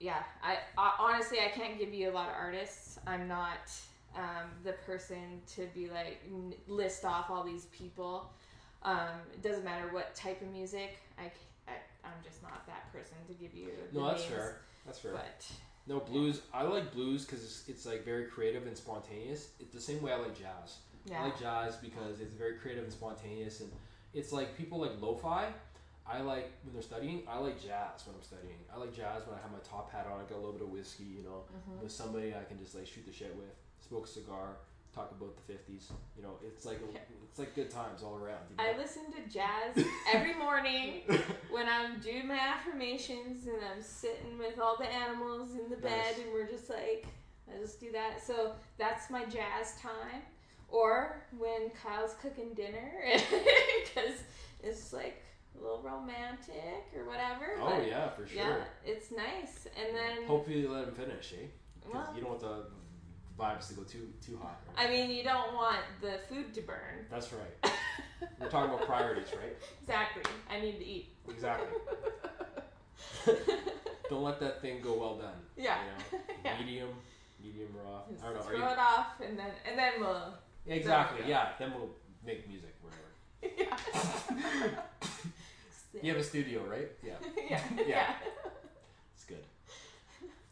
yeah, 0.00 0.22
I, 0.42 0.58
I 0.76 0.92
honestly 0.98 1.38
I 1.40 1.48
can't 1.48 1.78
give 1.78 1.92
you 1.92 2.10
a 2.10 2.12
lot 2.12 2.28
of 2.28 2.34
artists. 2.34 2.98
I'm 3.06 3.26
not 3.28 3.70
um, 4.16 4.50
the 4.64 4.72
person 4.72 5.40
to 5.54 5.66
be 5.74 5.88
like 5.88 6.22
list 6.66 7.04
off 7.04 7.30
all 7.30 7.44
these 7.44 7.66
people. 7.66 8.30
Um, 8.82 9.08
it 9.32 9.42
doesn't 9.42 9.64
matter 9.64 9.88
what 9.92 10.14
type 10.14 10.40
of 10.42 10.48
music. 10.48 10.98
I, 11.18 11.24
I 11.66 11.72
am 12.04 12.12
just 12.24 12.42
not 12.42 12.66
that 12.66 12.92
person 12.92 13.16
to 13.26 13.34
give 13.34 13.54
you. 13.54 13.68
The 13.92 13.98
No, 13.98 14.06
that's 14.06 14.20
names, 14.22 14.32
fair. 14.32 14.60
That's 14.86 14.98
fair. 14.98 15.12
But 15.12 15.46
No 15.86 16.00
blues. 16.00 16.42
I 16.54 16.62
like 16.62 16.92
blues 16.92 17.24
because 17.24 17.42
it's, 17.44 17.68
it's 17.68 17.86
like 17.86 18.04
very 18.04 18.26
creative 18.26 18.66
and 18.66 18.76
spontaneous. 18.76 19.48
It's 19.60 19.74
the 19.74 19.80
same 19.80 20.00
way 20.02 20.12
I 20.12 20.16
like 20.16 20.38
jazz. 20.38 20.78
Yeah. 21.06 21.20
I 21.20 21.24
like 21.24 21.38
jazz 21.40 21.76
because 21.76 22.20
it's 22.20 22.34
very 22.34 22.54
creative 22.54 22.84
and 22.84 22.92
spontaneous, 22.92 23.60
and 23.60 23.70
it's 24.14 24.32
like 24.32 24.56
people 24.56 24.78
like 24.80 24.92
lo-fi. 25.00 25.46
I 26.06 26.20
like 26.22 26.50
when 26.64 26.72
they're 26.72 26.82
studying. 26.82 27.22
I 27.28 27.38
like 27.38 27.60
jazz 27.60 28.06
when 28.06 28.16
I'm 28.16 28.22
studying. 28.22 28.56
I 28.74 28.78
like 28.78 28.94
jazz 28.96 29.26
when 29.26 29.36
I 29.38 29.42
have 29.42 29.52
my 29.52 29.58
top 29.62 29.92
hat 29.92 30.06
on. 30.10 30.20
I 30.20 30.24
got 30.28 30.36
a 30.36 30.42
little 30.42 30.52
bit 30.52 30.62
of 30.62 30.70
whiskey, 30.70 31.04
you 31.04 31.22
know, 31.22 31.42
Mhm. 31.52 31.82
with 31.82 31.92
somebody 31.92 32.34
I 32.34 32.44
can 32.44 32.58
just 32.58 32.74
like 32.74 32.86
shoot 32.86 33.04
the 33.06 33.12
shit 33.12 33.34
with, 33.36 33.52
smoke 33.86 34.04
a 34.06 34.08
cigar, 34.08 34.56
talk 34.94 35.10
about 35.12 35.36
the 35.36 35.42
fifties. 35.52 35.90
You 36.16 36.22
know, 36.22 36.38
it's 36.46 36.64
like 36.66 36.78
Yeah. 36.92 37.00
it's 37.28 37.38
like 37.38 37.54
good 37.54 37.70
times 37.70 38.02
all 38.02 38.16
around. 38.16 38.40
You 38.50 38.56
I 38.58 38.76
listen 38.76 39.02
to 39.12 39.20
jazz 39.32 39.84
every 40.12 40.34
morning 40.34 41.02
when 41.50 41.68
I'm 41.68 42.00
doing 42.00 42.26
my 42.28 42.38
affirmations 42.38 43.46
and 43.46 43.56
I'm 43.74 43.82
sitting 43.82 44.38
with 44.38 44.58
all 44.58 44.76
the 44.78 44.86
animals 44.88 45.52
in 45.52 45.68
the 45.70 45.76
bed 45.76 46.04
Nice. 46.16 46.18
and 46.24 46.32
we're 46.32 46.48
just 46.48 46.68
like, 46.70 47.06
I 47.52 47.58
just 47.60 47.80
do 47.80 47.92
that. 47.92 48.22
So 48.24 48.52
that's 48.78 49.10
my 49.10 49.24
jazz 49.24 49.76
time. 49.80 50.22
Or 50.70 51.22
when 51.38 51.70
Kyle's 51.82 52.14
cooking 52.20 52.52
dinner 52.54 52.92
because 53.14 54.16
it's 54.62 54.92
like 54.92 55.22
a 55.58 55.62
little 55.62 55.80
romantic 55.82 56.84
or 56.94 57.06
whatever. 57.06 57.56
oh 57.60 57.82
yeah, 57.88 58.10
for 58.10 58.26
sure. 58.26 58.36
yeah, 58.42 58.56
it's 58.84 59.10
nice. 59.10 59.66
And 59.78 59.96
then, 59.96 60.26
Hopefully 60.26 60.60
you 60.60 60.70
let 60.70 60.88
him 60.88 60.94
finish, 60.94 61.32
eh? 61.40 61.46
well, 61.90 62.12
you 62.14 62.20
don't 62.20 62.30
want 62.30 62.40
the 62.42 62.66
vibes 63.38 63.68
to 63.68 63.74
go 63.74 63.82
too 63.82 64.08
too 64.24 64.36
hot. 64.42 64.60
Right? 64.76 64.86
I 64.86 64.90
mean, 64.90 65.10
you 65.10 65.22
don't 65.22 65.54
want 65.54 65.78
the 66.00 66.18
food 66.28 66.52
to 66.54 66.60
burn. 66.62 67.06
That's 67.10 67.32
right. 67.32 67.72
We're 68.40 68.48
talking 68.48 68.74
about 68.74 68.86
priorities, 68.86 69.28
right? 69.32 69.56
Exactly. 69.82 70.22
I 70.50 70.60
need 70.60 70.78
to 70.78 70.84
eat. 70.84 71.12
Exactly. 71.28 71.68
Don't 74.10 74.22
let 74.22 74.40
that 74.40 74.60
thing 74.60 74.80
go 74.82 74.98
well 74.98 75.16
done. 75.16 75.34
Yeah. 75.56 75.76
You 75.82 76.18
know, 76.18 76.24
Yeah. 76.44 76.58
medium, 76.58 76.88
medium 77.42 77.68
raw. 77.84 78.00
Just 78.10 78.24
I 78.24 78.26
don't 78.26 78.36
know. 78.36 78.42
Throw 78.42 78.56
you, 78.58 78.64
it 78.64 78.78
off 78.78 79.20
and 79.24 79.38
then 79.38 79.50
and 79.68 79.78
then 79.78 79.92
we'll 80.00 80.34
exactly. 80.66 81.20
Yeah. 81.28 81.28
Yeah. 81.28 81.48
Then 81.58 81.72
we'll 81.74 81.90
make 82.24 82.48
music. 82.48 82.74
Whatever. 82.82 83.10
yeah. 83.58 83.76
You 86.02 86.12
have 86.12 86.20
a 86.20 86.24
studio, 86.24 86.62
right? 86.64 86.88
Yeah. 87.04 87.14
yeah. 87.50 87.60
Yeah. 87.76 87.84
yeah. 87.86 88.14
It's 89.14 89.24
good. 89.24 89.44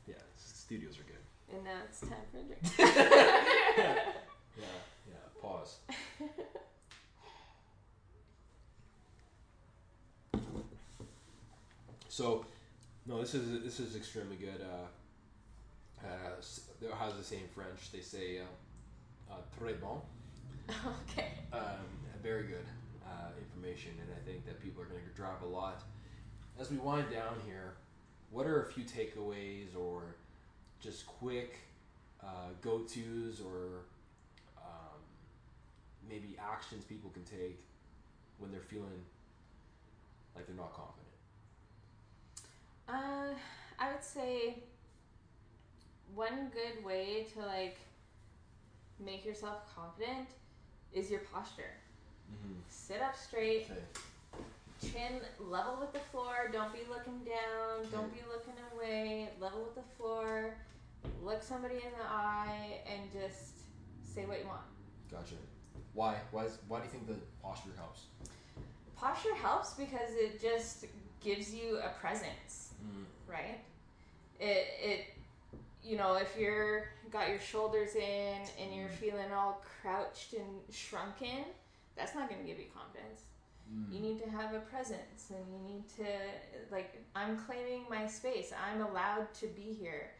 Yeah. 0.06 0.14
Studios 0.36 0.98
are. 0.98 1.05
And 1.52 1.64
now 1.64 1.78
it's 1.88 2.00
time 2.00 2.26
for 2.30 2.38
a 2.38 2.42
drink. 2.42 2.62
Yeah. 4.58 4.64
Yeah. 5.06 5.40
Pause. 5.42 5.76
So, 12.08 12.44
no, 13.06 13.20
this 13.20 13.34
is 13.34 13.62
this 13.62 13.80
is 13.80 13.96
extremely 13.96 14.36
good. 14.36 14.60
Uh, 14.62 16.06
uh, 16.06 16.36
s- 16.38 16.68
it 16.80 16.90
has 16.92 17.14
the 17.16 17.24
same 17.24 17.46
French. 17.54 17.90
They 17.92 18.00
say 18.00 18.38
uh, 18.40 19.32
uh, 19.32 19.36
très 19.58 19.78
bon. 19.80 20.00
okay. 21.10 21.32
Um, 21.52 21.86
very 22.22 22.44
good 22.44 22.64
uh, 23.06 23.28
information, 23.38 23.92
and 24.00 24.08
I 24.16 24.24
think 24.28 24.46
that 24.46 24.60
people 24.62 24.82
are 24.82 24.86
going 24.86 25.02
to 25.04 25.14
drive 25.16 25.42
a 25.42 25.46
lot. 25.46 25.82
As 26.58 26.70
we 26.70 26.78
wind 26.78 27.10
down 27.10 27.34
here, 27.46 27.74
what 28.30 28.46
are 28.46 28.62
a 28.62 28.66
few 28.66 28.84
takeaways 28.84 29.76
or 29.78 30.16
just 30.80 31.06
quick 31.06 31.56
uh, 32.22 32.50
go 32.62 32.80
tos 32.80 33.40
or 33.44 33.84
um, 34.58 35.00
maybe 36.08 36.36
actions 36.38 36.84
people 36.84 37.10
can 37.10 37.24
take 37.24 37.58
when 38.38 38.50
they're 38.50 38.60
feeling 38.60 39.04
like 40.34 40.46
they're 40.46 40.56
not 40.56 40.72
confident? 40.72 41.06
Uh, 42.88 43.34
I 43.78 43.92
would 43.92 44.04
say 44.04 44.56
one 46.14 46.50
good 46.52 46.84
way 46.84 47.26
to 47.34 47.40
like 47.40 47.78
make 49.04 49.24
yourself 49.24 49.58
confident 49.74 50.28
is 50.92 51.10
your 51.10 51.20
posture. 51.32 51.74
Mm-hmm. 52.30 52.54
Sit 52.68 53.02
up 53.02 53.16
straight, 53.16 53.66
Okay. 53.70 53.80
Chin 54.82 55.20
level 55.40 55.78
with 55.80 55.92
the 55.92 56.00
floor. 56.10 56.50
Don't 56.52 56.72
be 56.72 56.80
looking 56.88 57.20
down. 57.24 57.86
Don't 57.92 58.12
be 58.12 58.20
looking 58.30 58.54
away. 58.74 59.28
Level 59.40 59.62
with 59.64 59.74
the 59.74 59.96
floor. 59.96 60.54
Look 61.22 61.42
somebody 61.42 61.76
in 61.76 61.92
the 61.98 62.06
eye 62.08 62.80
and 62.90 63.10
just 63.12 63.54
say 64.02 64.24
what 64.26 64.40
you 64.40 64.46
want. 64.46 64.62
Gotcha. 65.10 65.34
Why? 65.94 66.16
Why? 66.30 66.44
Is, 66.44 66.58
why 66.68 66.78
do 66.80 66.84
you 66.84 66.90
think 66.90 67.06
the 67.06 67.16
posture 67.42 67.70
helps? 67.76 68.02
Posture 68.96 69.34
helps 69.34 69.74
because 69.74 70.10
it 70.12 70.40
just 70.40 70.86
gives 71.22 71.54
you 71.54 71.78
a 71.78 71.88
presence. 72.00 72.72
Mm. 72.84 73.04
right? 73.30 73.58
It 74.40 74.66
it 74.82 75.00
you 75.82 75.96
know 75.96 76.14
if 76.14 76.36
you're 76.38 76.88
got 77.10 77.28
your 77.28 77.40
shoulders 77.40 77.94
in 77.94 78.40
and 78.60 78.74
you're 78.74 78.88
feeling 78.88 79.32
all 79.34 79.62
crouched 79.80 80.34
and 80.34 80.74
shrunken, 80.74 81.44
that's 81.96 82.14
not 82.14 82.28
going 82.28 82.40
to 82.40 82.46
give 82.46 82.58
you 82.58 82.66
confidence. 82.74 83.22
Mm. 83.72 83.92
You 83.94 84.00
need 84.00 84.18
to 84.22 84.30
have 84.30 84.54
a 84.54 84.60
presence 84.60 85.30
and 85.30 85.44
you 85.52 85.74
need 85.74 85.88
to 85.96 86.04
like 86.70 87.02
I'm 87.14 87.36
claiming 87.36 87.84
my 87.90 88.06
space. 88.06 88.52
I'm 88.52 88.80
allowed 88.80 89.32
to 89.40 89.46
be 89.48 89.72
here. 89.78 90.10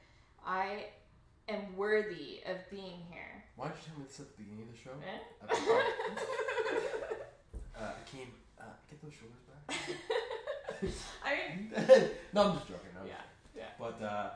I 0.45 0.87
am 1.49 1.77
worthy 1.77 2.41
of 2.47 2.59
being 2.71 3.01
here. 3.11 3.45
Why 3.57 3.69
did 3.69 3.77
you 3.77 3.83
tell 3.89 3.99
me 3.99 4.05
this 4.07 4.21
at 4.21 4.37
the 4.37 4.43
beginning 4.43 4.69
of 4.69 4.73
the 4.75 4.79
show? 4.79 4.91
Eh? 5.01 5.19
At 5.43 5.49
the 5.49 5.57
top? 5.57 7.27
uh, 7.77 7.93
Akeem, 8.03 8.29
uh, 8.61 8.65
get 8.91 9.01
those 9.03 9.13
shoulders 9.15 9.43
back. 9.49 9.77
I 11.25 11.57
mean, 11.57 12.11
no, 12.35 12.43
I'm 12.43 12.55
just 12.57 12.69
joking. 12.69 12.91
I'm 13.01 13.07
yeah, 13.07 13.15
yeah, 13.57 13.65
But 13.79 14.03
uh, 14.03 14.31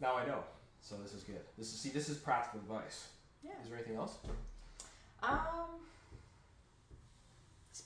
now 0.00 0.16
I 0.16 0.26
know. 0.26 0.42
So 0.80 0.96
this 1.02 1.12
is 1.12 1.22
good. 1.22 1.40
This 1.58 1.72
is 1.72 1.78
see. 1.80 1.90
This 1.90 2.08
is 2.08 2.16
practical 2.16 2.60
advice. 2.60 3.08
yeah. 3.42 3.50
Is 3.62 3.68
there 3.68 3.78
anything 3.78 3.96
else? 3.96 4.18
Um, 5.22 5.80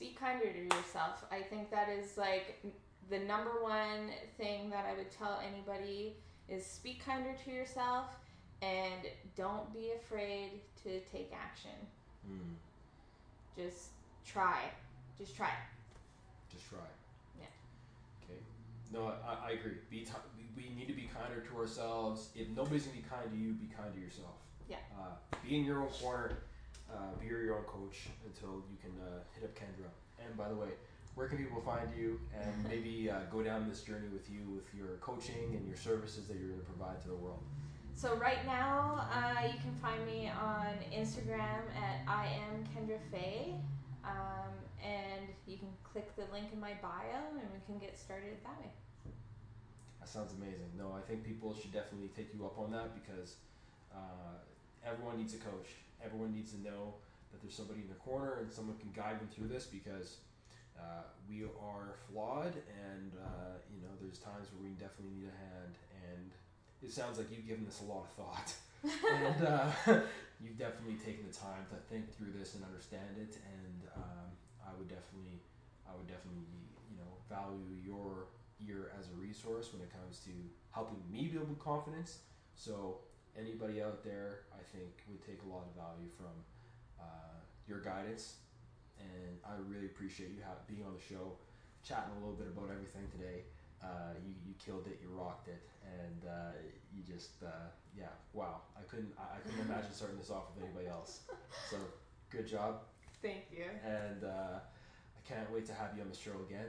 speak 0.00 0.18
kinder 0.18 0.46
to 0.50 0.76
yourself. 0.76 1.26
I 1.30 1.42
think 1.42 1.70
that 1.70 1.90
is 1.90 2.16
like 2.16 2.64
the 3.10 3.18
number 3.18 3.62
one 3.62 4.08
thing 4.38 4.70
that 4.70 4.86
I 4.86 4.96
would 4.96 5.10
tell 5.10 5.42
anybody 5.46 6.16
is 6.48 6.64
speak 6.64 7.04
kinder 7.04 7.34
to 7.44 7.50
yourself 7.50 8.06
and 8.62 9.02
don't 9.36 9.70
be 9.74 9.90
afraid 9.94 10.52
to 10.84 11.00
take 11.12 11.30
action. 11.38 11.76
Mm. 12.26 12.54
Just 13.54 13.90
try. 14.24 14.70
Just 15.18 15.36
try. 15.36 15.50
Just 16.50 16.66
try. 16.70 16.78
Yeah. 17.38 17.44
Okay. 18.24 18.40
No, 18.94 19.12
I, 19.28 19.50
I 19.50 19.52
agree. 19.52 19.74
Be 19.90 20.06
we- 20.56 20.62
we 20.62 20.74
need 20.74 20.88
to 20.88 20.94
be 20.94 21.10
kinder 21.12 21.42
to 21.46 21.58
ourselves. 21.58 22.30
If 22.34 22.48
nobody's 22.56 22.84
gonna 22.86 22.96
be 22.96 23.02
kind 23.02 23.30
to 23.30 23.36
you, 23.36 23.52
be 23.52 23.66
kind 23.66 23.92
to 23.94 24.00
yourself. 24.00 24.36
Yeah. 24.66 24.76
Uh, 24.98 25.10
be 25.46 25.56
in 25.58 25.64
your 25.64 25.82
own 25.82 25.88
corner. 25.88 26.38
Uh, 26.92 27.14
be 27.20 27.26
your 27.26 27.56
own 27.56 27.64
coach 27.64 28.08
until 28.26 28.62
you 28.70 28.76
can 28.82 28.90
uh, 29.00 29.20
hit 29.34 29.44
up 29.44 29.54
Kendra. 29.54 29.88
And 30.24 30.36
by 30.36 30.48
the 30.48 30.54
way, 30.54 30.68
where 31.14 31.28
can 31.28 31.38
people 31.38 31.60
find 31.60 31.88
you 31.96 32.20
and 32.34 32.64
maybe 32.68 33.10
uh, 33.10 33.20
go 33.30 33.42
down 33.42 33.68
this 33.68 33.82
journey 33.82 34.08
with 34.12 34.28
you 34.30 34.40
with 34.54 34.66
your 34.76 34.96
coaching 35.00 35.54
and 35.54 35.66
your 35.66 35.76
services 35.76 36.26
that 36.26 36.36
you're 36.38 36.48
going 36.48 36.60
to 36.60 36.66
provide 36.66 37.00
to 37.02 37.08
the 37.08 37.14
world? 37.14 37.42
So 37.94 38.16
right 38.16 38.44
now, 38.46 39.06
uh, 39.12 39.46
you 39.46 39.58
can 39.60 39.74
find 39.82 40.04
me 40.06 40.30
on 40.30 40.72
Instagram 40.90 41.68
at 41.76 42.00
I 42.08 42.40
am 42.48 42.64
Kendra 42.72 42.98
Faye, 43.10 43.54
um, 44.04 44.56
and 44.82 45.28
you 45.46 45.58
can 45.58 45.68
click 45.84 46.16
the 46.16 46.24
link 46.32 46.48
in 46.52 46.60
my 46.60 46.72
bio, 46.80 47.20
and 47.36 47.46
we 47.52 47.60
can 47.66 47.78
get 47.78 47.98
started 47.98 48.38
that 48.42 48.58
way. 48.58 48.72
That 50.00 50.08
sounds 50.08 50.32
amazing. 50.32 50.72
No, 50.78 50.96
I 50.96 51.02
think 51.06 51.24
people 51.24 51.54
should 51.54 51.72
definitely 51.72 52.08
take 52.16 52.32
you 52.32 52.46
up 52.46 52.58
on 52.58 52.72
that 52.72 52.94
because 52.94 53.34
uh, 53.92 54.40
everyone 54.84 55.18
needs 55.18 55.34
a 55.34 55.38
coach. 55.38 55.68
Everyone 56.04 56.32
needs 56.32 56.52
to 56.52 56.60
know 56.60 56.94
that 57.32 57.40
there's 57.42 57.54
somebody 57.54 57.80
in 57.80 57.88
the 57.88 58.00
corner 58.02 58.38
and 58.40 58.52
someone 58.52 58.76
can 58.78 58.90
guide 58.90 59.20
them 59.20 59.28
through 59.28 59.48
this 59.48 59.66
because 59.66 60.18
uh, 60.78 61.04
we 61.28 61.44
are 61.44 61.94
flawed 62.08 62.54
and 62.56 63.12
uh, 63.20 63.60
you 63.68 63.80
know 63.84 63.92
there's 64.00 64.18
times 64.18 64.48
where 64.54 64.64
we 64.64 64.74
definitely 64.80 65.12
need 65.20 65.28
a 65.28 65.36
hand. 65.36 65.74
And 66.10 66.32
it 66.82 66.90
sounds 66.92 67.18
like 67.18 67.28
you've 67.30 67.46
given 67.46 67.64
this 67.64 67.84
a 67.84 67.88
lot 67.88 68.08
of 68.08 68.12
thought, 68.16 68.48
and 68.84 69.40
uh, 69.44 69.68
you've 70.40 70.56
definitely 70.56 70.96
taken 70.96 71.28
the 71.28 71.36
time 71.36 71.68
to 71.70 71.76
think 71.92 72.08
through 72.16 72.32
this 72.32 72.56
and 72.56 72.64
understand 72.64 73.20
it. 73.20 73.36
And 73.44 73.84
um, 73.96 74.28
I 74.64 74.72
would 74.78 74.88
definitely, 74.88 75.44
I 75.84 75.92
would 75.92 76.08
definitely, 76.08 76.48
you 76.88 76.96
know, 76.96 77.10
value 77.28 77.76
your 77.84 78.32
ear 78.64 78.92
as 78.98 79.12
a 79.12 79.16
resource 79.20 79.72
when 79.72 79.84
it 79.84 79.92
comes 79.92 80.20
to 80.24 80.32
helping 80.72 81.00
me 81.12 81.28
build 81.28 81.52
confidence. 81.60 82.24
So 82.56 83.04
anybody 83.38 83.82
out 83.82 84.02
there, 84.04 84.46
I 84.52 84.62
think, 84.76 84.90
would 85.08 85.22
take 85.24 85.40
a 85.46 85.48
lot 85.48 85.64
of 85.68 85.74
value 85.74 86.08
from 86.16 86.34
uh, 87.00 87.38
your 87.68 87.80
guidance. 87.80 88.36
And 89.00 89.38
I 89.44 89.56
really 89.66 89.86
appreciate 89.86 90.30
you 90.30 90.42
have, 90.44 90.60
being 90.68 90.84
on 90.84 90.92
the 90.94 91.00
show, 91.02 91.38
chatting 91.82 92.12
a 92.16 92.20
little 92.20 92.36
bit 92.36 92.48
about 92.48 92.68
everything 92.70 93.08
today. 93.10 93.48
Uh, 93.82 94.12
you, 94.20 94.34
you 94.44 94.52
killed 94.60 94.84
it, 94.86 95.00
you 95.00 95.08
rocked 95.08 95.48
it, 95.48 95.62
and 95.80 96.28
uh, 96.28 96.52
you 96.92 97.00
just 97.02 97.40
uh, 97.42 97.72
yeah, 97.96 98.12
wow! 98.34 98.60
I 98.76 98.82
couldn't 98.84 99.08
I, 99.16 99.36
I 99.36 99.40
couldn't 99.40 99.64
imagine 99.72 99.90
starting 99.90 100.18
this 100.18 100.28
off 100.28 100.52
with 100.52 100.64
anybody 100.64 100.86
else. 100.86 101.20
So 101.70 101.78
good 102.28 102.46
job, 102.46 102.82
Thank 103.22 103.48
you. 103.50 103.64
and 103.82 104.22
uh, 104.22 104.60
I 104.60 105.20
can't 105.26 105.50
wait 105.50 105.64
to 105.66 105.72
have 105.72 105.96
you 105.96 106.02
on 106.02 106.10
the 106.10 106.16
show 106.16 106.36
again, 106.46 106.68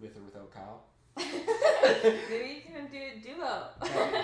with 0.00 0.16
or 0.16 0.22
without 0.26 0.52
Kyle. 0.52 0.82
Maybe 2.30 2.48
you 2.54 2.62
can 2.72 2.86
do 2.90 2.98
a 2.98 3.18
duo. 3.20 3.64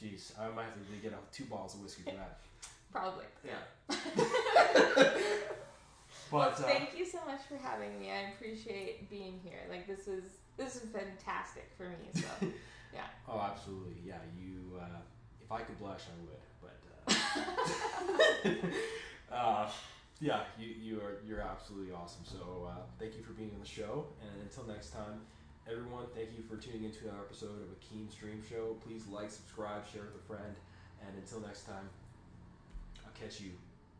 Jeez, 0.00 0.38
I 0.38 0.48
might 0.54 0.64
have 0.64 0.74
to 0.74 1.02
get 1.02 1.12
out 1.12 1.32
two 1.32 1.44
bottles 1.44 1.74
of 1.74 1.82
whiskey 1.82 2.02
for 2.02 2.12
that. 2.12 2.38
Probably. 2.92 3.24
Yeah. 3.44 3.62
Well, 6.30 6.50
but 6.50 6.60
uh, 6.64 6.68
thank 6.68 6.98
you 6.98 7.06
so 7.06 7.18
much 7.26 7.40
for 7.48 7.56
having 7.56 7.98
me. 7.98 8.10
I 8.10 8.32
appreciate 8.32 9.08
being 9.08 9.40
here. 9.42 9.60
Like 9.70 9.86
this 9.86 10.06
is 10.08 10.24
this 10.56 10.76
is 10.76 10.82
fantastic 10.90 11.70
for 11.76 11.88
me. 11.88 12.10
So 12.12 12.26
yeah. 12.92 13.06
oh, 13.26 13.40
absolutely, 13.40 13.96
yeah. 14.04 14.18
You, 14.36 14.78
uh, 14.78 15.00
if 15.42 15.50
I 15.50 15.60
could 15.60 15.78
blush, 15.78 16.02
I 16.06 16.16
would. 16.26 16.42
But 16.60 16.76
uh, 19.30 19.34
uh, 19.34 19.70
yeah, 20.20 20.40
you 20.58 20.74
you 20.80 21.00
are 21.00 21.20
you're 21.26 21.40
absolutely 21.40 21.94
awesome. 21.94 22.24
So 22.24 22.68
uh, 22.68 22.82
thank 22.98 23.16
you 23.16 23.22
for 23.22 23.32
being 23.32 23.50
on 23.54 23.60
the 23.60 23.66
show, 23.66 24.06
and 24.20 24.42
until 24.42 24.64
next 24.64 24.90
time. 24.90 25.22
Everyone, 25.70 26.06
thank 26.14 26.30
you 26.34 26.42
for 26.48 26.56
tuning 26.56 26.84
into 26.84 27.04
another 27.04 27.18
episode 27.26 27.60
of 27.60 27.68
Akeem's 27.76 28.14
Dream 28.14 28.42
Show. 28.48 28.78
Please 28.86 29.06
like, 29.06 29.30
subscribe, 29.30 29.86
share 29.86 30.00
with 30.00 30.14
a 30.14 30.26
friend, 30.26 30.54
and 31.06 31.14
until 31.18 31.40
next 31.40 31.64
time, 31.64 31.90
I'll 33.04 33.12
catch 33.12 33.40
you 33.40 33.50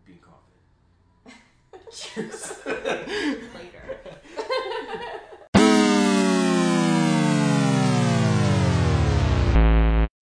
being 0.07 0.19
confident. 0.19 1.45
Cheers. 1.93 2.65
later. 3.55 5.21